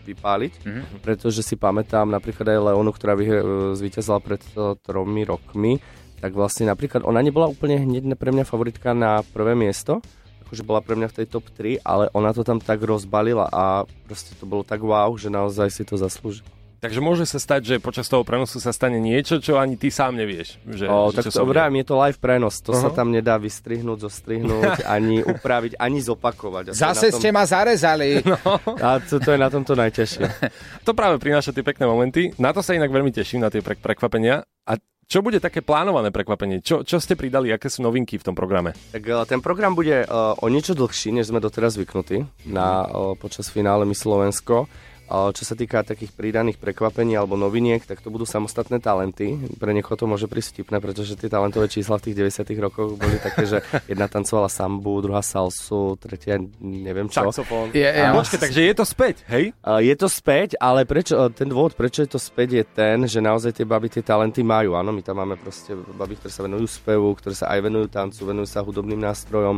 vypáliť, 0.09 0.53
Mhm. 0.61 0.83
pretože 1.01 1.41
si 1.41 1.55
pamätám 1.55 2.07
napríklad 2.07 2.49
aj 2.49 2.59
Leonu, 2.63 2.91
ktorá 2.91 3.13
vyhr- 3.13 3.41
uh, 3.41 3.49
zvíťazila 3.73 4.19
pred 4.19 4.41
uh, 4.53 4.75
tromi 4.77 5.23
rokmi, 5.23 5.79
tak 6.19 6.33
vlastne 6.33 6.67
napríklad 6.67 7.03
ona 7.03 7.19
nebola 7.19 7.47
úplne 7.47 7.79
hneď 7.79 8.15
pre 8.15 8.29
mňa 8.29 8.43
favoritka 8.43 8.91
na 8.91 9.23
prvé 9.23 9.55
miesto, 9.55 10.03
akože 10.43 10.63
bola 10.63 10.81
pre 10.81 10.95
mňa 10.95 11.09
v 11.09 11.17
tej 11.17 11.27
top 11.29 11.45
3, 11.53 11.79
ale 11.79 12.09
ona 12.11 12.33
to 12.33 12.41
tam 12.41 12.59
tak 12.59 12.81
rozbalila 12.81 13.47
a 13.47 13.65
proste 14.05 14.35
to 14.35 14.43
bolo 14.43 14.65
tak 14.65 14.81
wow, 14.81 15.13
že 15.15 15.29
naozaj 15.29 15.69
si 15.69 15.85
to 15.85 15.95
zaslúži. 15.95 16.43
Takže 16.79 17.03
môže 17.03 17.27
sa 17.27 17.43
stať, 17.43 17.61
že 17.67 17.75
počas 17.83 18.07
toho 18.07 18.23
prenosu 18.23 18.63
sa 18.63 18.71
stane 18.71 19.03
niečo, 19.03 19.43
čo 19.43 19.59
ani 19.59 19.75
ty 19.75 19.91
sám 19.91 20.15
nevieš. 20.15 20.63
Že, 20.63 20.85
O, 20.87 21.11
že 21.11 21.17
tak 21.19 21.25
čo 21.27 21.31
to 21.35 21.39
sa 21.39 21.45
vrám, 21.45 21.75
je 21.75 21.85
to 21.85 21.95
live 21.99 22.19
prenos, 22.23 22.63
to 22.63 22.71
sa 22.71 22.87
Aha. 22.91 22.95
tam 22.95 23.11
nedá 23.11 23.35
vystrihnúť, 23.35 23.99
zostrihnúť, 24.07 24.87
ani 24.97 25.27
upraviť, 25.27 25.75
ani 25.75 25.99
zopakovať. 25.99 26.71
A 26.71 26.73
Zase 26.79 27.11
tom- 27.11 27.19
ste 27.19 27.29
ma 27.35 27.43
zarezali. 27.43 28.11
No. 28.29 28.61
A 28.79 29.03
to, 29.03 29.19
to 29.19 29.35
je 29.35 29.41
na 29.41 29.51
tomto 29.51 29.75
najťažšie. 29.75 30.25
To 30.87 30.95
práve 30.95 31.19
prináša 31.19 31.51
tie 31.51 31.67
pekné 31.67 31.85
momenty. 31.85 32.31
Na 32.39 32.55
to 32.55 32.63
sa 32.63 32.73
inak 32.73 32.89
veľmi 32.89 33.11
teším, 33.11 33.43
na 33.43 33.51
tie 33.51 33.61
pre- 33.61 33.77
prekvapenia. 33.77 34.47
A 34.65 34.79
čo 35.09 35.25
bude 35.25 35.41
také 35.41 35.65
plánované 35.65 36.13
prekvapenie? 36.13 36.61
Čo, 36.61 36.85
čo 36.85 37.01
ste 37.01 37.17
pridali, 37.17 37.49
aké 37.49 37.67
sú 37.67 37.81
novinky 37.81 38.21
v 38.21 38.25
tom 38.29 38.37
programe? 38.37 38.77
Tak 38.93 39.03
eh, 39.03 39.25
ten 39.25 39.41
program 39.41 39.73
bude 39.73 40.05
uh, 40.05 40.37
o 40.39 40.47
niečo 40.47 40.77
dlhší, 40.77 41.11
než 41.11 41.33
sme 41.33 41.41
doteraz 41.41 41.75
zvyknutí 41.75 42.29
na, 42.47 42.85
uh, 42.85 43.17
počas 43.17 43.49
finále 43.49 43.89
My 43.89 43.97
Slovensko. 43.97 44.69
Čo 45.09 45.43
sa 45.43 45.57
týka 45.57 45.81
takých 45.81 46.13
pridaných 46.13 46.61
prekvapení 46.61 47.17
alebo 47.17 47.35
noviniek, 47.35 47.81
tak 47.81 48.05
to 48.05 48.13
budú 48.13 48.29
samostatné 48.29 48.77
talenty. 48.79 49.41
Pre 49.57 49.73
niekoho 49.73 49.97
to 49.97 50.05
môže 50.05 50.29
prísť 50.29 50.61
vtipné, 50.61 50.85
pretože 50.85 51.17
tie 51.17 51.33
talentové 51.33 51.67
čísla 51.67 51.97
v 51.97 52.13
tých 52.13 52.17
90 52.21 52.45
rokoch 52.61 52.93
boli 52.93 53.17
také, 53.17 53.49
že 53.49 53.59
jedna 53.89 54.05
tancovala 54.05 54.53
sambu, 54.53 55.01
druhá 55.01 55.25
salsu, 55.25 55.97
tretia 55.97 56.37
neviem 56.61 57.09
čo. 57.09 57.25
Saxofón. 57.25 57.73
Je, 57.73 57.89
je, 57.89 58.05
A- 58.05 58.13
Počkej, 58.13 58.39
takže 58.39 58.61
je 58.61 58.75
to 58.77 58.85
späť, 58.85 59.17
hej? 59.33 59.45
Je 59.65 59.95
to 59.97 60.09
späť, 60.13 60.61
ale 60.61 60.85
prečo, 60.85 61.17
ten 61.33 61.49
dôvod, 61.49 61.73
prečo 61.73 62.05
je 62.05 62.11
to 62.13 62.21
späť, 62.21 62.49
je 62.61 62.65
ten, 62.69 62.99
že 63.09 63.25
naozaj 63.25 63.57
tie 63.57 63.65
baby 63.65 63.89
tie 63.89 64.05
talenty 64.05 64.45
majú. 64.45 64.77
Áno, 64.77 64.93
my 64.93 65.01
tam 65.01 65.25
máme 65.25 65.41
proste 65.41 65.73
baby, 65.73 66.21
ktoré 66.21 66.33
sa 66.35 66.45
venujú 66.45 66.69
spevu, 66.69 67.17
ktoré 67.17 67.33
sa 67.33 67.49
aj 67.49 67.65
venujú 67.65 67.89
tancu, 67.89 68.29
venujú 68.29 68.45
sa 68.45 68.61
hudobným 68.61 69.01
nástrojom, 69.01 69.57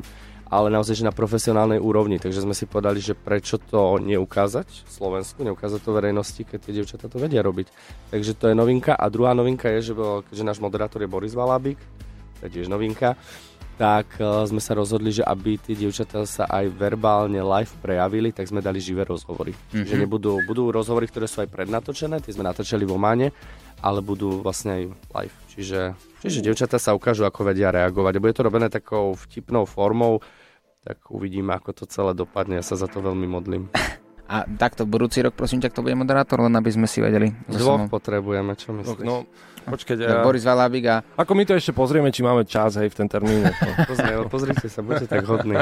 ale 0.51 0.67
naozaj, 0.67 0.99
že 0.99 1.07
na 1.07 1.15
profesionálnej 1.15 1.79
úrovni. 1.79 2.19
Takže 2.19 2.43
sme 2.43 2.59
si 2.59 2.67
povedali, 2.67 2.99
že 2.99 3.15
prečo 3.15 3.57
to 3.63 4.03
neukázať 4.03 4.67
v 4.67 4.91
Slovensku, 4.91 5.47
neukázať 5.47 5.79
to 5.79 5.95
verejnosti, 5.95 6.43
keď 6.43 6.59
tie 6.59 6.75
dievčatá 6.75 7.07
to 7.07 7.23
vedia 7.23 7.39
robiť. 7.41 7.71
Takže 8.11 8.35
to 8.35 8.51
je 8.51 8.59
novinka. 8.59 8.99
A 8.99 9.07
druhá 9.07 9.31
novinka 9.31 9.71
je, 9.79 9.91
že, 9.91 9.93
keďže 10.27 10.45
náš 10.45 10.59
moderátor 10.59 11.07
je 11.07 11.09
Boris 11.09 11.39
Valábik, 11.39 11.79
to 12.43 12.51
je 12.51 12.61
tiež 12.61 12.67
novinka, 12.67 13.15
tak 13.81 14.21
uh, 14.21 14.45
sme 14.45 14.61
sa 14.61 14.77
rozhodli, 14.77 15.09
že 15.09 15.25
aby 15.25 15.57
tie 15.57 15.73
dievčatá 15.73 16.29
sa 16.29 16.45
aj 16.51 16.69
verbálne 16.77 17.41
live 17.41 17.73
prejavili, 17.81 18.29
tak 18.29 18.45
sme 18.45 18.61
dali 18.61 18.77
živé 18.77 19.09
rozhovory. 19.09 19.57
Mm-hmm. 19.57 19.87
Že 19.89 19.95
nebudú, 20.05 20.33
budú 20.45 20.69
rozhovory, 20.69 21.09
ktoré 21.09 21.25
sú 21.25 21.41
aj 21.41 21.49
prednatočené, 21.49 22.21
tie 22.21 22.37
sme 22.37 22.45
natáčali 22.45 22.85
v 22.85 22.93
Ománe, 22.93 23.33
ale 23.81 24.05
budú 24.05 24.45
vlastne 24.45 24.71
aj 24.77 24.83
live. 25.17 25.37
Čiže, 25.49 25.81
čiže 26.21 26.45
dievčatá 26.45 26.77
sa 26.77 26.93
ukážu, 26.93 27.25
ako 27.25 27.49
vedia 27.49 27.73
reagovať. 27.73 28.13
A 28.19 28.23
bude 28.23 28.37
to 28.37 28.45
robené 28.45 28.69
takou 28.69 29.17
vtipnou 29.17 29.65
formou, 29.65 30.21
tak 30.81 30.97
uvidíme, 31.13 31.53
ako 31.53 31.71
to 31.73 31.85
celé 31.85 32.17
dopadne. 32.17 32.57
Ja 32.59 32.65
sa 32.65 32.77
za 32.77 32.89
to 32.89 33.05
veľmi 33.05 33.29
modlím. 33.29 33.69
A 34.31 34.47
takto 34.47 34.87
budúci 34.87 35.27
rok, 35.27 35.35
prosím 35.35 35.59
ťa, 35.59 35.75
kto 35.75 35.83
bude 35.83 35.99
moderátor, 35.99 36.39
len 36.39 36.55
aby 36.55 36.71
sme 36.71 36.87
si 36.87 37.03
vedeli. 37.03 37.35
Dvoch 37.51 37.83
Samom. 37.83 37.91
potrebujeme, 37.91 38.55
čo 38.55 38.71
myslíš? 38.71 39.03
No, 39.03 39.27
počkať. 39.67 40.07
Tak 40.07 40.07
Ja... 40.07 40.23
Boris 40.23 40.47
Valábik 40.47 40.87
a... 40.87 41.03
Ako 41.19 41.35
my 41.35 41.43
to 41.43 41.59
ešte 41.59 41.75
pozrieme, 41.75 42.15
či 42.15 42.23
máme 42.23 42.47
čas, 42.47 42.79
hej, 42.79 42.95
v 42.95 42.97
ten 42.97 43.11
termín. 43.11 43.43
Pozri, 43.91 44.07
pozrite 44.31 44.71
sa, 44.71 44.87
buďte 44.87 45.11
tak 45.11 45.27
hodní. 45.27 45.59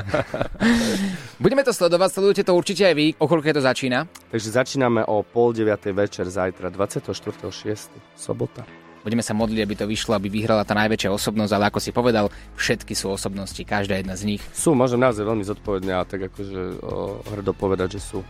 Budeme 1.43 1.65
to 1.65 1.73
sledovať, 1.73 2.21
sledujete 2.21 2.43
to 2.45 2.53
určite 2.53 2.85
aj 2.85 2.95
vy. 2.95 3.07
O 3.17 3.25
koľko 3.25 3.57
to 3.57 3.65
začína? 3.65 4.05
Takže 4.29 4.49
začíname 4.53 5.01
o 5.01 5.25
pol 5.25 5.57
deviatej 5.57 5.97
večer 5.97 6.29
zajtra, 6.29 6.69
24.6. 6.69 7.89
sobota. 8.21 8.69
Budeme 9.09 9.25
sa 9.25 9.33
modliť, 9.33 9.65
aby 9.65 9.73
to 9.73 9.89
vyšlo, 9.89 10.21
aby 10.21 10.29
vyhrala 10.29 10.69
tá 10.69 10.77
najväčšia 10.77 11.09
osobnosť, 11.09 11.53
ale 11.57 11.65
ako 11.73 11.81
si 11.81 11.97
povedal, 11.97 12.29
všetky 12.61 12.93
sú 12.93 13.09
osobnosti, 13.09 13.57
každá 13.65 13.97
jedna 13.97 14.13
z 14.21 14.37
nich. 14.37 14.43
Sú, 14.53 14.77
môžem 14.77 15.01
naozaj 15.01 15.25
veľmi 15.25 15.49
zodpovedne 15.49 15.97
a 15.97 16.05
tak 16.05 16.29
akože 16.29 16.61
o, 16.85 17.25
hrdo 17.33 17.57
povedať, 17.57 17.97
že 17.97 18.01
sú. 18.05 18.21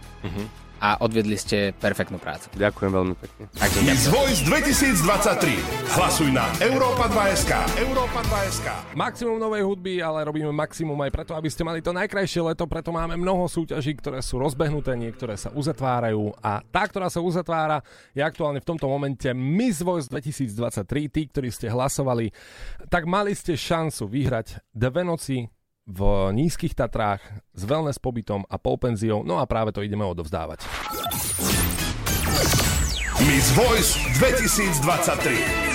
A 0.79 1.03
odvedli 1.03 1.35
ste 1.35 1.75
perfektnú 1.75 2.23
prácu. 2.23 2.47
Ďakujem 2.55 2.91
veľmi 2.95 3.14
pekne. 3.19 3.45
Takže 3.59 3.81
Miss 3.83 4.07
Voice 4.07 4.41
2023. 4.47 5.99
Hlasuj 5.99 6.31
na 6.31 6.47
Európa 6.62 7.11
2SK. 7.11 7.83
Európa 7.83 8.23
2SK. 8.31 8.95
Maximum 8.95 9.43
novej 9.43 9.67
hudby, 9.67 9.99
ale 9.99 10.23
robíme 10.23 10.55
maximum 10.55 10.95
aj 11.03 11.11
preto, 11.11 11.33
aby 11.35 11.51
ste 11.51 11.67
mali 11.67 11.83
to 11.83 11.91
najkrajšie 11.91 12.47
leto, 12.47 12.71
preto 12.71 12.95
máme 12.95 13.19
mnoho 13.19 13.51
súťaží, 13.51 13.99
ktoré 13.99 14.23
sú 14.23 14.38
rozbehnuté, 14.38 14.95
niektoré 14.95 15.35
sa 15.35 15.51
uzatvárajú 15.51 16.31
a 16.38 16.62
tá, 16.62 16.87
ktorá 16.87 17.11
sa 17.11 17.19
uzatvára, 17.19 17.83
je 18.14 18.23
aktuálne 18.23 18.62
v 18.62 18.69
tomto 18.71 18.87
momente 18.87 19.27
Miss 19.35 19.83
Voice 19.83 20.07
2023. 20.07 21.11
Tí, 21.11 21.23
ktorí 21.27 21.51
ste 21.51 21.67
hlasovali, 21.67 22.31
tak 22.87 23.05
mali 23.11 23.35
ste 23.35 23.59
šancu 23.59 24.07
vyhrať 24.07 24.62
dve 24.71 25.03
noci 25.03 25.58
v 25.88 26.01
nízkych 26.37 26.77
Tatrách 26.77 27.24
s 27.57 27.62
wellness 27.64 27.96
pobytom 27.96 28.44
a 28.44 28.61
polpenziou, 28.61 29.24
no 29.24 29.40
a 29.40 29.48
práve 29.48 29.72
to 29.72 29.81
ideme 29.81 30.05
odovzdávať. 30.05 30.68
Miss 33.24 33.48
Voice 33.57 33.96
2023. 34.20 35.68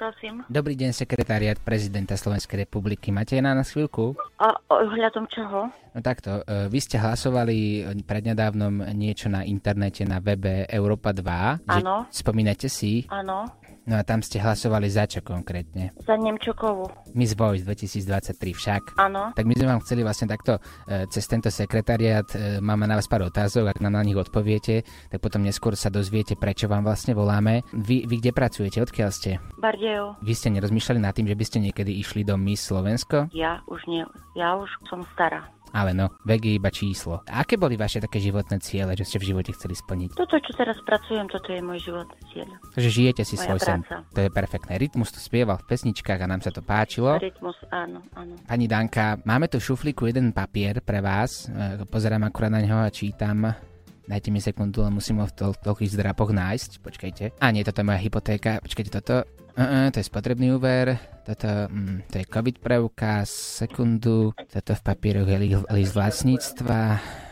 Prosím. 0.00 0.40
Dobrý 0.48 0.80
deň, 0.80 0.96
sekretariat 0.96 1.60
prezidenta 1.60 2.16
Slovenskej 2.16 2.64
republiky. 2.64 3.12
Máte 3.12 3.36
na 3.36 3.52
nás 3.52 3.68
chvíľku? 3.68 4.16
A 4.40 4.48
ohľadom 4.72 5.28
čoho? 5.28 5.68
No 5.68 6.00
takto, 6.00 6.40
e, 6.40 6.72
vy 6.72 6.80
ste 6.80 6.96
hlasovali 6.96 7.84
prednedávnom 8.00 8.80
niečo 8.96 9.28
na 9.28 9.44
internete 9.44 10.08
na 10.08 10.16
webe 10.16 10.64
Európa 10.72 11.12
2. 11.12 11.60
že- 11.60 11.84
Áno. 11.84 12.08
Spomínate 12.08 12.72
si? 12.72 13.04
Áno. 13.12 13.44
No 13.88 13.96
a 13.96 14.02
tam 14.04 14.20
ste 14.20 14.40
hlasovali 14.40 14.86
za 14.92 15.08
čo 15.08 15.24
konkrétne? 15.24 15.96
Za 16.04 16.16
Nemčokovú. 16.16 16.88
Miss 17.16 17.32
Voice 17.32 17.64
2023 17.64 18.36
však. 18.52 18.82
Áno. 19.00 19.32
Tak 19.32 19.44
my 19.48 19.54
sme 19.56 19.66
vám 19.72 19.80
chceli 19.80 20.04
vlastne 20.04 20.28
takto 20.28 20.60
e, 20.86 21.08
cez 21.08 21.24
tento 21.24 21.48
sekretariat, 21.48 22.28
e, 22.36 22.60
máme 22.60 22.84
na 22.84 23.00
vás 23.00 23.08
pár 23.08 23.24
otázok, 23.24 23.72
ak 23.72 23.80
nám 23.80 23.96
na 23.96 24.04
nich 24.04 24.18
odpoviete, 24.18 24.84
tak 25.08 25.18
potom 25.24 25.40
neskôr 25.40 25.72
sa 25.74 25.88
dozviete, 25.88 26.36
prečo 26.36 26.68
vám 26.68 26.84
vlastne 26.84 27.16
voláme. 27.16 27.64
Vy, 27.72 28.04
vy 28.04 28.20
kde 28.20 28.32
pracujete? 28.36 28.84
Odkiaľ 28.84 29.10
ste? 29.10 29.40
Bardejov. 29.56 30.20
Vy 30.20 30.32
ste 30.36 30.52
nerozmýšľali 30.52 31.00
nad 31.00 31.16
tým, 31.16 31.26
že 31.26 31.38
by 31.38 31.44
ste 31.46 31.58
niekedy 31.64 31.96
išli 31.96 32.22
do 32.22 32.36
Miss 32.36 32.68
Slovensko? 32.68 33.32
Ja 33.32 33.64
už 33.66 33.80
nie. 33.88 34.04
Ja 34.36 34.60
už 34.60 34.68
som 34.86 35.02
stará. 35.16 35.48
Ale 35.70 35.94
no, 35.94 36.10
vek 36.26 36.42
je 36.44 36.52
iba 36.58 36.70
číslo. 36.70 37.22
A 37.30 37.46
aké 37.46 37.54
boli 37.54 37.78
vaše 37.78 38.02
také 38.02 38.18
životné 38.18 38.58
ciele, 38.58 38.98
že 38.98 39.06
ste 39.06 39.22
v 39.22 39.34
živote 39.34 39.54
chceli 39.54 39.74
splniť? 39.78 40.10
Toto, 40.18 40.36
čo 40.42 40.52
teraz 40.58 40.76
pracujem, 40.82 41.26
toto 41.30 41.54
je 41.54 41.60
môj 41.62 41.78
životný 41.80 42.20
cieľ. 42.34 42.48
Takže 42.74 42.90
žijete 42.90 43.22
si 43.22 43.38
Moja 43.38 43.46
svoj 43.46 43.60
sen. 43.62 43.80
To 43.86 44.20
je 44.20 44.30
perfektné. 44.30 44.72
Rytmus 44.76 45.14
to 45.14 45.20
spieval 45.22 45.56
v 45.62 45.66
pesničkách 45.70 46.20
a 46.20 46.30
nám 46.30 46.42
sa 46.42 46.50
to 46.50 46.60
páčilo. 46.60 47.16
Rytmus, 47.16 47.56
áno, 47.70 48.02
áno. 48.18 48.34
Pani 48.44 48.66
Danka, 48.66 49.22
máme 49.22 49.46
tu 49.46 49.62
v 49.62 49.66
šuflíku 49.70 50.10
jeden 50.10 50.34
papier 50.34 50.82
pre 50.82 50.98
vás. 50.98 51.46
E, 51.46 51.86
Pozerám 51.86 52.26
akurát 52.26 52.50
na 52.50 52.60
neho 52.62 52.78
a 52.82 52.90
čítam. 52.90 53.69
Dajte 54.10 54.34
mi 54.34 54.42
sekundu, 54.42 54.82
len 54.82 54.90
musím 54.90 55.22
ho 55.22 55.26
v 55.26 55.30
toľ- 55.30 55.62
toľkých 55.62 55.94
zdrapoch 55.94 56.34
nájsť. 56.34 56.82
Počkajte. 56.82 57.24
A 57.38 57.46
nie, 57.54 57.62
toto 57.62 57.78
je 57.78 57.86
moja 57.86 58.02
hypotéka. 58.02 58.58
Počkajte, 58.58 58.90
toto. 58.90 59.22
Uh, 59.54 59.62
uh, 59.62 59.86
to 59.94 60.02
je 60.02 60.06
spotrebný 60.06 60.50
úver. 60.50 60.98
Toto, 61.22 61.46
mm, 61.70 62.10
to 62.10 62.18
je 62.18 62.26
COVID 62.26 62.58
preukaz. 62.58 63.30
Sekundu. 63.62 64.34
Toto 64.34 64.72
v 64.74 64.82
papieroch 64.82 65.30
je 65.30 65.38
li- 65.38 65.68
list 65.70 65.94
vlastníctva. 65.94 66.80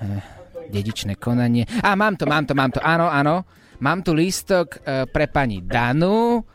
Eh, 0.07 0.23
dedičné 0.71 1.19
konanie. 1.19 1.67
A 1.83 1.99
mám 1.99 2.15
to, 2.15 2.31
mám 2.31 2.47
to, 2.47 2.55
mám 2.55 2.71
to. 2.71 2.79
Áno, 2.79 3.11
áno. 3.11 3.43
Mám 3.81 4.07
tu 4.07 4.15
lístok 4.15 4.79
eh, 4.79 5.03
pre 5.11 5.27
pani 5.27 5.59
Danu. 5.59 6.47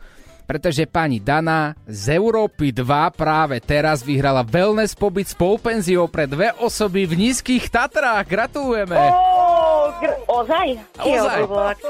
pretože 0.44 0.84
pani 0.84 1.24
Dana 1.24 1.72
z 1.88 2.20
Európy 2.20 2.68
2 2.68 2.84
práve 3.16 3.64
teraz 3.64 4.04
vyhrala 4.04 4.44
wellness 4.44 4.92
pobyt 4.92 5.24
s 5.24 5.32
polpenziou 5.32 6.04
pre 6.04 6.28
dve 6.28 6.52
osoby 6.60 7.08
v 7.08 7.16
nízkych 7.16 7.72
Tatrách. 7.72 8.28
Gratulujeme! 8.28 8.92
Ó, 8.92 9.08
gr- 10.04 10.20
ozaj? 10.28 10.68
Ozaj. 11.00 11.40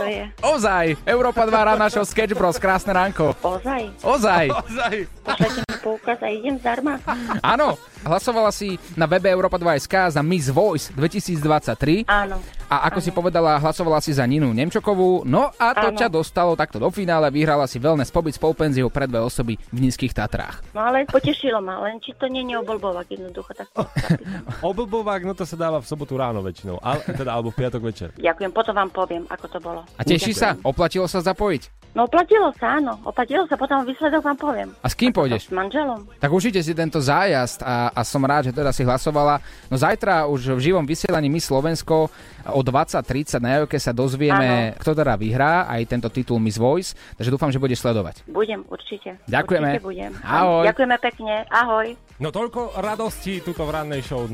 Je. 0.06 0.24
Ozaj, 0.42 0.86
Európa 1.02 1.42
2 1.46 1.50
rána 1.74 1.86
show 1.90 2.06
Sketch 2.06 2.34
Bros, 2.38 2.62
krásne 2.62 2.94
ránko. 2.94 3.34
Ozaj? 3.42 3.82
Ozaj. 4.06 4.46
Ozaj. 4.54 4.94
Pošlete 5.26 5.60
mi 5.66 5.76
poukaz 5.82 6.18
a 6.22 6.28
idem 6.30 6.56
zdarma. 6.62 7.02
Áno, 7.42 7.74
hlasovala 8.04 8.52
si 8.52 8.76
na 8.94 9.08
webe 9.08 9.32
Európa 9.32 9.56
2 9.56 9.80
SK 9.80 10.14
za 10.14 10.22
Miss 10.22 10.52
Voice 10.52 10.92
2023. 10.92 12.04
Áno. 12.06 12.38
A 12.68 12.88
ako 12.88 12.98
si 13.00 13.10
povedala, 13.12 13.60
hlasovala 13.60 14.00
si 14.00 14.12
za 14.12 14.24
Ninu 14.24 14.48
Nemčokovú, 14.50 15.22
no 15.28 15.52
a 15.52 15.66
to 15.76 15.92
Áno. 15.92 15.98
ťa 16.00 16.08
dostalo 16.08 16.56
takto 16.56 16.80
do 16.80 16.88
finále, 16.88 17.28
vyhrala 17.28 17.68
si 17.68 17.76
wellness 17.76 18.08
pobyt 18.08 18.34
s 18.34 18.40
polpenziou 18.40 18.88
pre 18.88 19.04
dve 19.04 19.20
osoby 19.20 19.60
v 19.70 19.78
nízkych 19.78 20.16
Tatrách. 20.16 20.64
No 20.72 20.80
ale 20.80 21.04
potešilo 21.04 21.60
ma, 21.60 21.80
len 21.84 22.00
či 22.00 22.16
to 22.16 22.24
nie 22.26 22.44
je 22.44 22.56
oblbovak 22.56 23.06
jednoducho. 23.08 23.52
Tak 23.52 23.68
Oblbovák, 24.70 25.22
no 25.28 25.36
to 25.36 25.44
sa 25.44 25.60
dáva 25.60 25.78
v 25.80 25.86
sobotu 25.86 26.16
ráno 26.16 26.40
väčšinou, 26.40 26.80
ale, 26.80 27.04
teda, 27.04 27.36
alebo 27.36 27.52
v 27.52 27.56
piatok 27.60 27.82
večer. 27.84 28.08
ďakujem, 28.16 28.50
potom 28.50 28.74
vám 28.74 28.90
poviem, 28.90 29.22
ako 29.28 29.46
to 29.46 29.58
bolo. 29.60 29.80
A 29.94 30.02
teší 30.02 30.32
sa? 30.32 30.56
Oplatilo 30.64 31.04
sa 31.04 31.20
zapojiť? 31.20 31.83
No 31.94 32.10
oplatilo 32.10 32.50
sa, 32.58 32.82
áno. 32.82 32.98
Oplatilo 33.06 33.46
sa, 33.46 33.54
potom 33.54 33.86
výsledok 33.86 34.26
vám 34.26 34.34
poviem. 34.34 34.68
A 34.82 34.90
s 34.90 34.98
kým 34.98 35.14
pôjdeš? 35.14 35.46
S 35.46 35.54
manželom. 35.54 36.10
Tak 36.18 36.26
užite 36.34 36.58
si 36.58 36.74
tento 36.74 36.98
zájazd 36.98 37.62
a, 37.62 37.94
a 37.94 38.02
som 38.02 38.18
rád, 38.26 38.50
že 38.50 38.52
teda 38.52 38.74
si 38.74 38.82
hlasovala. 38.82 39.38
No 39.70 39.78
zajtra 39.78 40.26
už 40.26 40.58
v 40.58 40.74
živom 40.74 40.82
vysielaní 40.82 41.30
My 41.30 41.38
Slovensko 41.38 42.10
o 42.50 42.60
20.30 42.66 43.38
na 43.38 43.62
Jojke 43.62 43.78
sa 43.78 43.94
dozvieme, 43.94 44.74
kto 44.74 44.90
teda 44.90 45.14
vyhrá 45.14 45.70
aj 45.70 45.80
tento 45.86 46.10
titul 46.10 46.42
Miss 46.42 46.58
Voice, 46.58 46.98
takže 47.14 47.30
dúfam, 47.30 47.54
že 47.54 47.62
budeš 47.62 47.86
sledovať. 47.86 48.26
Budem, 48.26 48.66
určite. 48.66 49.22
Ďakujeme. 49.30 49.78
Určite 49.78 49.86
budem. 49.86 50.12
Ahoj. 50.26 50.66
Ďakujeme 50.66 50.96
pekne. 50.98 51.34
Ahoj. 51.46 51.86
No 52.18 52.34
toľko 52.34 52.74
radosti 52.82 53.38
tuto 53.38 53.62
v 53.62 53.70
rannej 53.70 54.02
show. 54.02 54.26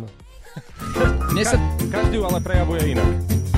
Sa... 1.44 1.56
Každý 1.92 2.18
ju 2.18 2.24
ale 2.24 2.40
prejavuje 2.40 2.96
inak. 2.96 3.49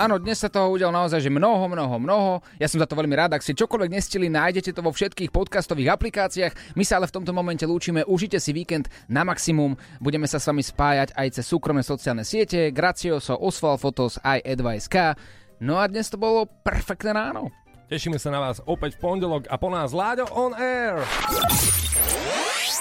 Áno, 0.00 0.16
dnes 0.16 0.40
sa 0.40 0.48
toho 0.48 0.72
udialo 0.72 0.96
naozaj, 0.96 1.20
že 1.20 1.28
mnoho, 1.28 1.68
mnoho, 1.68 2.00
mnoho. 2.00 2.32
Ja 2.56 2.64
som 2.72 2.80
za 2.80 2.88
to 2.88 2.96
veľmi 2.96 3.12
rád. 3.12 3.36
Ak 3.36 3.44
si 3.44 3.52
čokoľvek 3.52 3.92
nestili, 3.92 4.32
nájdete 4.32 4.72
to 4.72 4.80
vo 4.80 4.96
všetkých 4.96 5.28
podcastových 5.28 5.92
aplikáciách. 5.92 6.72
My 6.72 6.88
sa 6.88 6.96
ale 6.96 7.04
v 7.04 7.20
tomto 7.20 7.36
momente 7.36 7.68
lúčime. 7.68 8.00
Užite 8.08 8.40
si 8.40 8.56
víkend 8.56 8.88
na 9.12 9.28
maximum. 9.28 9.76
Budeme 10.00 10.24
sa 10.24 10.40
s 10.40 10.48
vami 10.48 10.64
spájať 10.64 11.12
aj 11.12 11.28
cez 11.36 11.44
súkromné 11.44 11.84
sociálne 11.84 12.24
siete. 12.24 12.72
Gracioso, 12.72 13.36
Osval 13.36 13.76
Fotos, 13.76 14.16
aj 14.24 14.40
Edva.sk. 14.40 15.20
No 15.60 15.76
a 15.76 15.84
dnes 15.84 16.08
to 16.08 16.16
bolo 16.16 16.48
perfektné 16.48 17.12
ráno. 17.12 17.52
Tešíme 17.92 18.16
sa 18.16 18.32
na 18.32 18.40
vás 18.40 18.64
opäť 18.64 18.96
v 18.96 19.04
pondelok 19.04 19.52
a 19.52 19.60
po 19.60 19.68
nás 19.68 19.92
Láďo 19.92 20.24
on 20.32 20.56
air. 20.56 21.04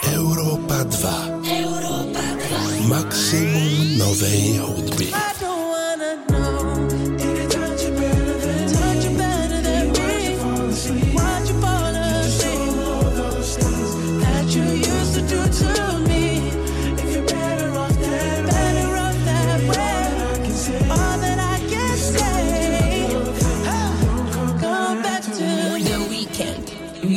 Európa 0.08 0.88
2. 0.88 1.52
Európa 1.52 2.26
2. 2.88 2.88
Maximum 2.88 4.00
novej 4.00 4.64
hudby. 4.64 5.29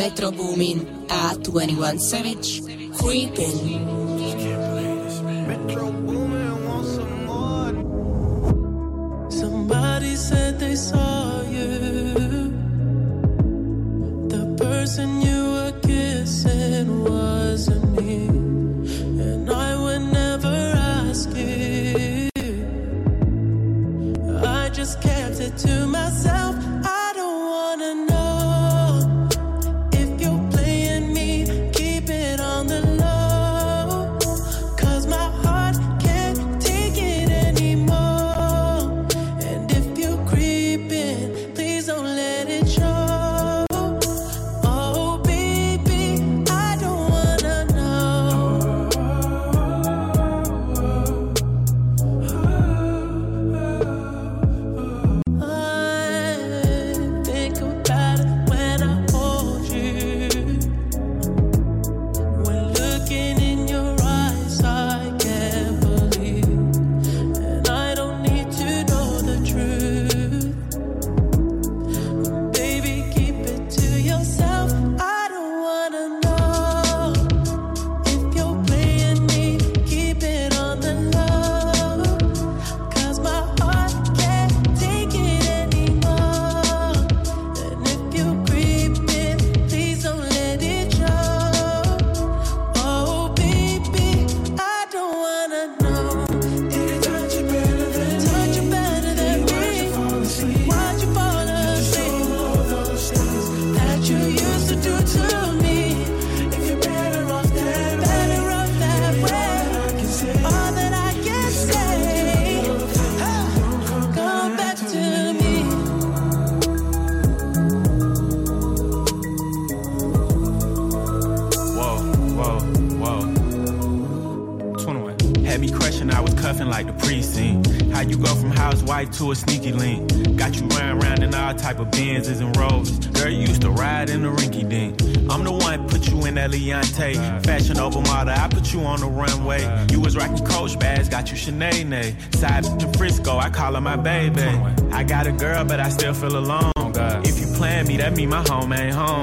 Metro 0.03 0.33
Boomin, 0.33 1.07
A21 1.07 2.01
Savage, 2.01 2.61
Creepin'. 2.99 4.12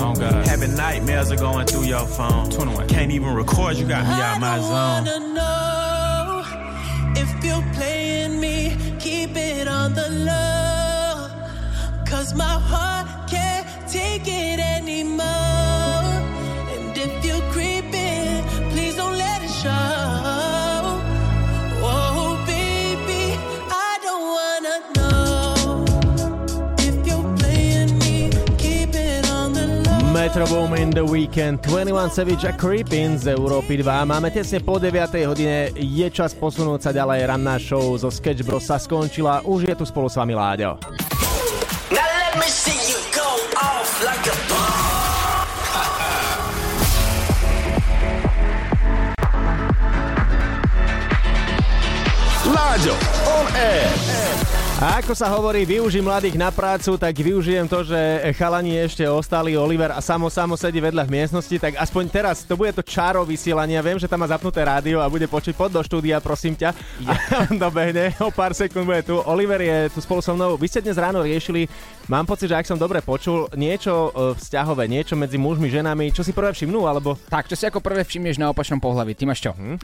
Ain't 0.09 0.21
home. 0.21 0.43
Having 0.45 0.75
nightmares 0.75 1.31
are 1.31 1.35
going 1.35 1.65
through 1.67 1.83
your 1.83 2.05
phone. 2.05 2.49
21. 2.49 2.87
Can't 2.87 3.11
even 3.11 3.33
record, 3.33 3.77
you 3.77 3.87
got 3.87 4.05
me 4.05 4.13
out 4.13 4.39
my 4.39 4.59
zone. 4.59 4.71
I 4.71 5.03
wanna 5.05 5.33
know 5.33 6.43
if 7.15 7.43
you're 7.43 7.73
playing 7.73 8.39
me. 8.39 8.75
Keep 8.99 9.35
it 9.35 9.67
on 9.67 9.93
the 9.93 10.09
low. 10.09 11.29
Cause 12.05 12.33
my 12.33 12.43
heart 12.43 13.29
can't 13.29 13.67
take 13.89 14.27
it 14.27 14.59
anymore. 14.59 15.48
It 30.35 30.51
on 30.51 30.89
the 30.91 31.05
Weekend 31.05 31.61
21 31.61 32.09
Savage 32.09 32.43
a 32.45 32.51
Creepin 32.51 33.17
z 33.17 33.33
Európy 33.33 33.81
2. 33.81 34.05
Máme 34.05 34.29
tesne 34.29 34.59
po 34.59 34.77
9. 34.77 35.25
hodine, 35.25 35.71
je 35.73 36.07
čas 36.11 36.35
posunúť 36.35 36.85
sa 36.85 36.91
ďalej. 36.91 37.25
Ranná 37.29 37.55
show 37.57 37.97
zo 37.97 38.11
Sketch 38.11 38.43
Bros 38.43 38.65
sa 38.65 38.77
skončila, 38.77 39.41
už 39.47 39.71
je 39.71 39.75
tu 39.79 39.85
spolu 39.87 40.11
s 40.11 40.19
vami 40.19 40.35
Láďo. 40.35 40.77
Like. 43.99 44.31
Láďo, 52.49 52.95
on 53.27 53.45
air. 53.55 53.98
A 54.79 55.03
ako 55.03 55.11
sa 55.11 55.27
hovorí, 55.27 55.67
využij 55.67 55.99
mladých 55.99 56.39
na 56.39 56.55
prácu, 56.55 56.95
tak 56.95 57.11
využijem 57.11 57.67
to, 57.67 57.83
že 57.83 57.99
chalani 58.39 58.79
ešte 58.79 59.03
ostali, 59.11 59.59
Oliver 59.59 59.91
a 59.91 59.99
samo 59.99 60.31
samo 60.31 60.55
sedí 60.55 60.79
vedľa 60.79 61.03
v 61.03 61.19
miestnosti, 61.19 61.51
tak 61.59 61.75
aspoň 61.75 62.07
teraz, 62.07 62.47
to 62.47 62.55
bude 62.55 62.71
to 62.71 62.79
čaro 62.79 63.27
vysielanie, 63.27 63.75
viem, 63.83 63.99
že 63.99 64.07
tam 64.07 64.23
má 64.23 64.31
zapnuté 64.31 64.63
rádio 64.63 65.03
a 65.03 65.11
bude 65.11 65.27
počuť 65.27 65.51
pod 65.51 65.75
do 65.75 65.83
štúdia, 65.83 66.23
prosím 66.23 66.55
ťa. 66.55 66.71
Ja. 67.03 67.11
A 67.11 67.51
dobehne, 67.51 68.15
o 68.23 68.31
pár 68.31 68.55
sekúnd 68.55 68.87
bude 68.87 69.03
tu. 69.03 69.19
Oliver 69.27 69.59
je 69.59 69.91
tu 69.91 69.99
spolu 69.99 70.23
so 70.23 70.31
mnou. 70.31 70.55
Vy 70.55 70.71
ste 70.71 70.79
dnes 70.79 70.95
ráno 70.95 71.27
riešili, 71.27 71.67
mám 72.07 72.23
pocit, 72.23 72.47
že 72.47 72.55
ak 72.55 72.63
som 72.63 72.79
dobre 72.79 73.03
počul, 73.03 73.51
niečo 73.59 74.15
e, 74.15 74.39
vzťahové, 74.39 74.87
niečo 74.87 75.19
medzi 75.19 75.35
mužmi, 75.35 75.67
ženami, 75.67 76.15
čo 76.15 76.23
si 76.23 76.31
prvé 76.31 76.55
všimnú, 76.55 76.87
alebo... 76.87 77.19
Tak, 77.27 77.51
čo 77.51 77.59
si 77.59 77.67
ako 77.67 77.83
prvé 77.83 78.07
všimneš 78.07 78.39
na 78.39 78.47
opačnom 78.47 78.79
pohľavi? 78.79 79.11
Ty 79.11 79.27
máš 79.27 79.43
čo? 79.43 79.51
Hm? 79.59 79.75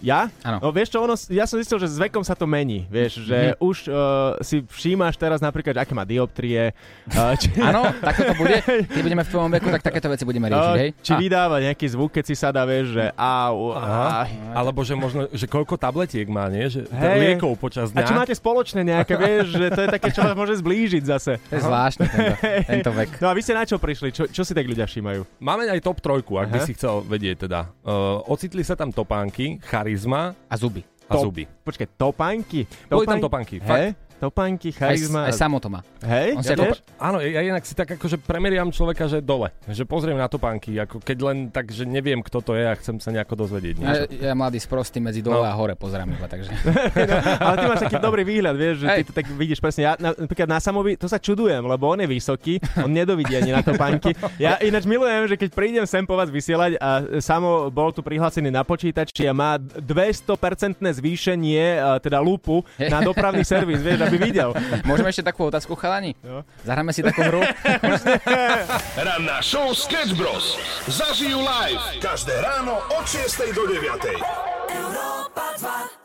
Ja? 0.00 0.30
Áno. 0.40 0.58
No 0.60 0.68
vieš 0.68 0.90
čo, 0.90 0.98
ono, 1.00 1.14
ja 1.28 1.42
som 1.42 1.56
zistil, 1.56 1.76
že 1.76 1.86
s 1.86 1.98
vekom 1.98 2.20
sa 2.20 2.32
to 2.32 2.44
mení, 2.44 2.86
vieš, 2.86 3.20
že 3.20 3.38
Mhm. 3.48 3.54
už 3.58 3.76
uh, 3.84 3.94
si 4.40 4.62
všímaš 4.62 5.14
teraz 5.14 5.38
napríklad, 5.38 5.72
že 5.72 5.80
aké 5.80 5.92
má 5.92 6.02
dioptrie. 6.02 6.70
Uh, 7.08 7.34
či... 7.40 7.50
Áno, 7.56 7.90
takto 7.98 8.22
to 8.24 8.34
bude. 8.34 8.58
Keď 8.62 9.00
budeme 9.00 9.20
v 9.20 9.28
tvojom 9.28 9.50
veku, 9.52 9.68
tak 9.70 9.82
takéto 9.82 10.06
veci 10.06 10.22
budeme 10.22 10.46
riešiť, 10.46 10.68
No, 10.68 10.76
hej? 10.76 10.90
či 10.98 11.12
vydáva 11.14 11.58
nejaký 11.60 11.86
zvuk, 11.88 12.10
keď 12.10 12.24
si 12.24 12.34
sadá, 12.34 12.62
vieš, 12.62 12.92
že 12.92 13.04
au, 13.12 13.72
Aha. 13.72 14.26
Alebo 14.52 14.80
že 14.80 14.94
možno, 14.94 15.26
že 15.28 15.44
koľko 15.44 15.74
tabletiek 15.74 16.26
má, 16.26 16.46
nie? 16.46 16.68
Že 16.68 16.86
Hej. 16.88 17.18
liekov 17.28 17.52
počas 17.56 17.88
A 17.88 17.92
dňa. 17.94 18.04
či 18.04 18.14
máte 18.14 18.34
spoločné 18.34 18.80
nejaké, 18.82 19.14
vieš, 19.14 19.52
že 19.52 19.66
to 19.68 19.80
je 19.80 19.88
také, 19.90 20.08
čo 20.08 20.20
vás 20.20 20.32
môže 20.32 20.54
zblížiť 20.56 21.02
zase. 21.04 21.32
To 21.40 21.54
je 21.54 21.62
zvláštne, 21.64 22.04
tento, 22.04 22.34
tento 22.72 22.90
vek. 22.92 23.10
No 23.18 23.26
a 23.26 23.34
vy 23.34 23.40
ste 23.40 23.52
na 23.52 23.62
čo 23.62 23.76
prišli? 23.76 24.08
Čo, 24.10 24.24
čo 24.26 24.42
si 24.42 24.52
tak 24.52 24.64
ľudia 24.64 24.84
všímajú? 24.84 25.26
Máme 25.38 25.66
aj 25.66 25.80
top 25.80 25.98
trojku, 25.98 26.36
ak 26.36 26.48
by 26.48 26.58
Aha. 26.58 26.66
si 26.66 26.72
chcel 26.72 27.02
vedieť 27.02 27.46
teda. 27.46 27.70
Uh, 27.80 28.20
ocitli 28.26 28.60
sa 28.60 28.74
tam 28.74 28.88
topánky, 28.88 29.58
charizma 29.88 30.34
A 30.50 30.56
zuby. 30.56 30.84
a 31.08 31.14
Top- 31.16 31.24
zuby. 31.24 31.48
Počkaj, 31.64 31.86
topánky? 31.96 32.68
Boli 32.92 33.08
tam 33.08 33.20
topánky, 33.24 33.56
Hej? 33.64 33.96
Topánky, 34.18 34.74
Aj, 34.74 34.90
charizma. 34.90 35.30
aj 35.30 35.34
samo 35.34 35.56
to 35.58 35.70
má. 35.70 35.80
Hej? 36.02 36.34
On 36.34 36.42
Ja 36.42 36.54
vieš? 36.54 36.82
Áno, 36.98 37.18
ja 37.18 37.38
inak 37.38 37.62
si 37.62 37.72
tak 37.72 37.94
akože 37.94 38.18
premeriam 38.18 38.66
človeka, 38.68 39.06
že 39.06 39.22
dole. 39.22 39.54
Že 39.64 39.86
pozriem 39.86 40.14
na 40.14 40.26
topánky, 40.26 40.74
ako 40.74 40.98
keď 40.98 41.18
len 41.22 41.36
tak, 41.48 41.70
že 41.70 41.82
neviem, 41.82 42.18
kto 42.18 42.42
to 42.42 42.52
je 42.52 42.66
a 42.66 42.74
chcem 42.74 42.98
sa 42.98 43.10
nejako 43.10 43.46
dozvedieť. 43.46 43.76
Ja, 43.78 43.94
ja 44.10 44.32
mladý 44.34 44.58
sprostý 44.58 44.98
medzi 44.98 45.22
dole 45.22 45.38
No. 45.38 45.46
a 45.46 45.54
hore 45.54 45.78
pozerám 45.78 46.10
iba, 46.10 46.26
takže... 46.26 46.50
Ale 47.46 47.54
ty 47.56 47.64
máš 47.64 47.80
taký 47.80 47.98
dobrý 47.98 48.26
výhľad, 48.26 48.54
vieš, 48.54 48.82
že 48.82 48.86
ty 48.88 49.00
Hej. 49.00 49.06
to 49.06 49.12
tak 49.14 49.26
vidíš 49.30 49.58
presne. 49.58 49.82
Ja 49.84 49.92
na, 49.94 50.10
napríklad 50.10 50.48
na 50.48 50.58
Samovi, 50.58 50.98
to 50.98 51.06
sa 51.06 51.16
čudujem, 51.16 51.62
lebo 51.62 51.86
on 51.86 52.02
je 52.02 52.08
vysoký, 52.08 52.58
on 52.76 52.90
nedovidí 52.90 53.32
ani 53.32 53.54
na 53.54 53.62
topánky. 53.62 54.18
Ja 54.36 54.58
ináč 54.58 54.82
milujem, 54.82 55.26
že 55.26 55.38
keď 55.38 55.50
prídem 55.52 55.84
sem 55.84 56.02
po 56.02 56.18
vás 56.18 56.26
vysielať 56.26 56.74
a 56.76 56.88
Samo 57.18 57.70
bol 57.70 57.94
tu 57.94 58.02
prihlásený 58.02 58.50
na 58.50 58.62
počítači 58.62 59.24
a 59.24 59.32
má 59.32 59.54
200% 59.58 60.26
zvýšenie, 60.82 61.64
teda 62.00 62.18
lupu 62.18 62.60
na 62.80 62.98
dopravný 63.00 63.42
servis, 63.42 63.78
vieš, 63.78 64.07
by 64.08 64.18
videl. 64.18 64.50
Môžeme 64.84 65.08
ešte 65.12 65.24
takú 65.24 65.48
otázku, 65.48 65.76
chalani? 65.76 66.16
Jo. 66.24 66.42
Zahráme 66.64 66.92
si 66.96 67.04
takú 67.04 67.20
hru? 67.24 67.40
Ranná 69.08 69.38
show 69.44 69.70
Sketch 69.76 70.16
Bros. 70.16 70.56
Zažijú 70.88 71.40
live 71.40 71.82
každé 72.00 72.34
ráno 72.40 72.80
od 72.92 73.04
6 73.04 73.52
do 73.52 73.64
9. 73.68 73.88
Európa 74.72 75.46
2. 75.60 75.97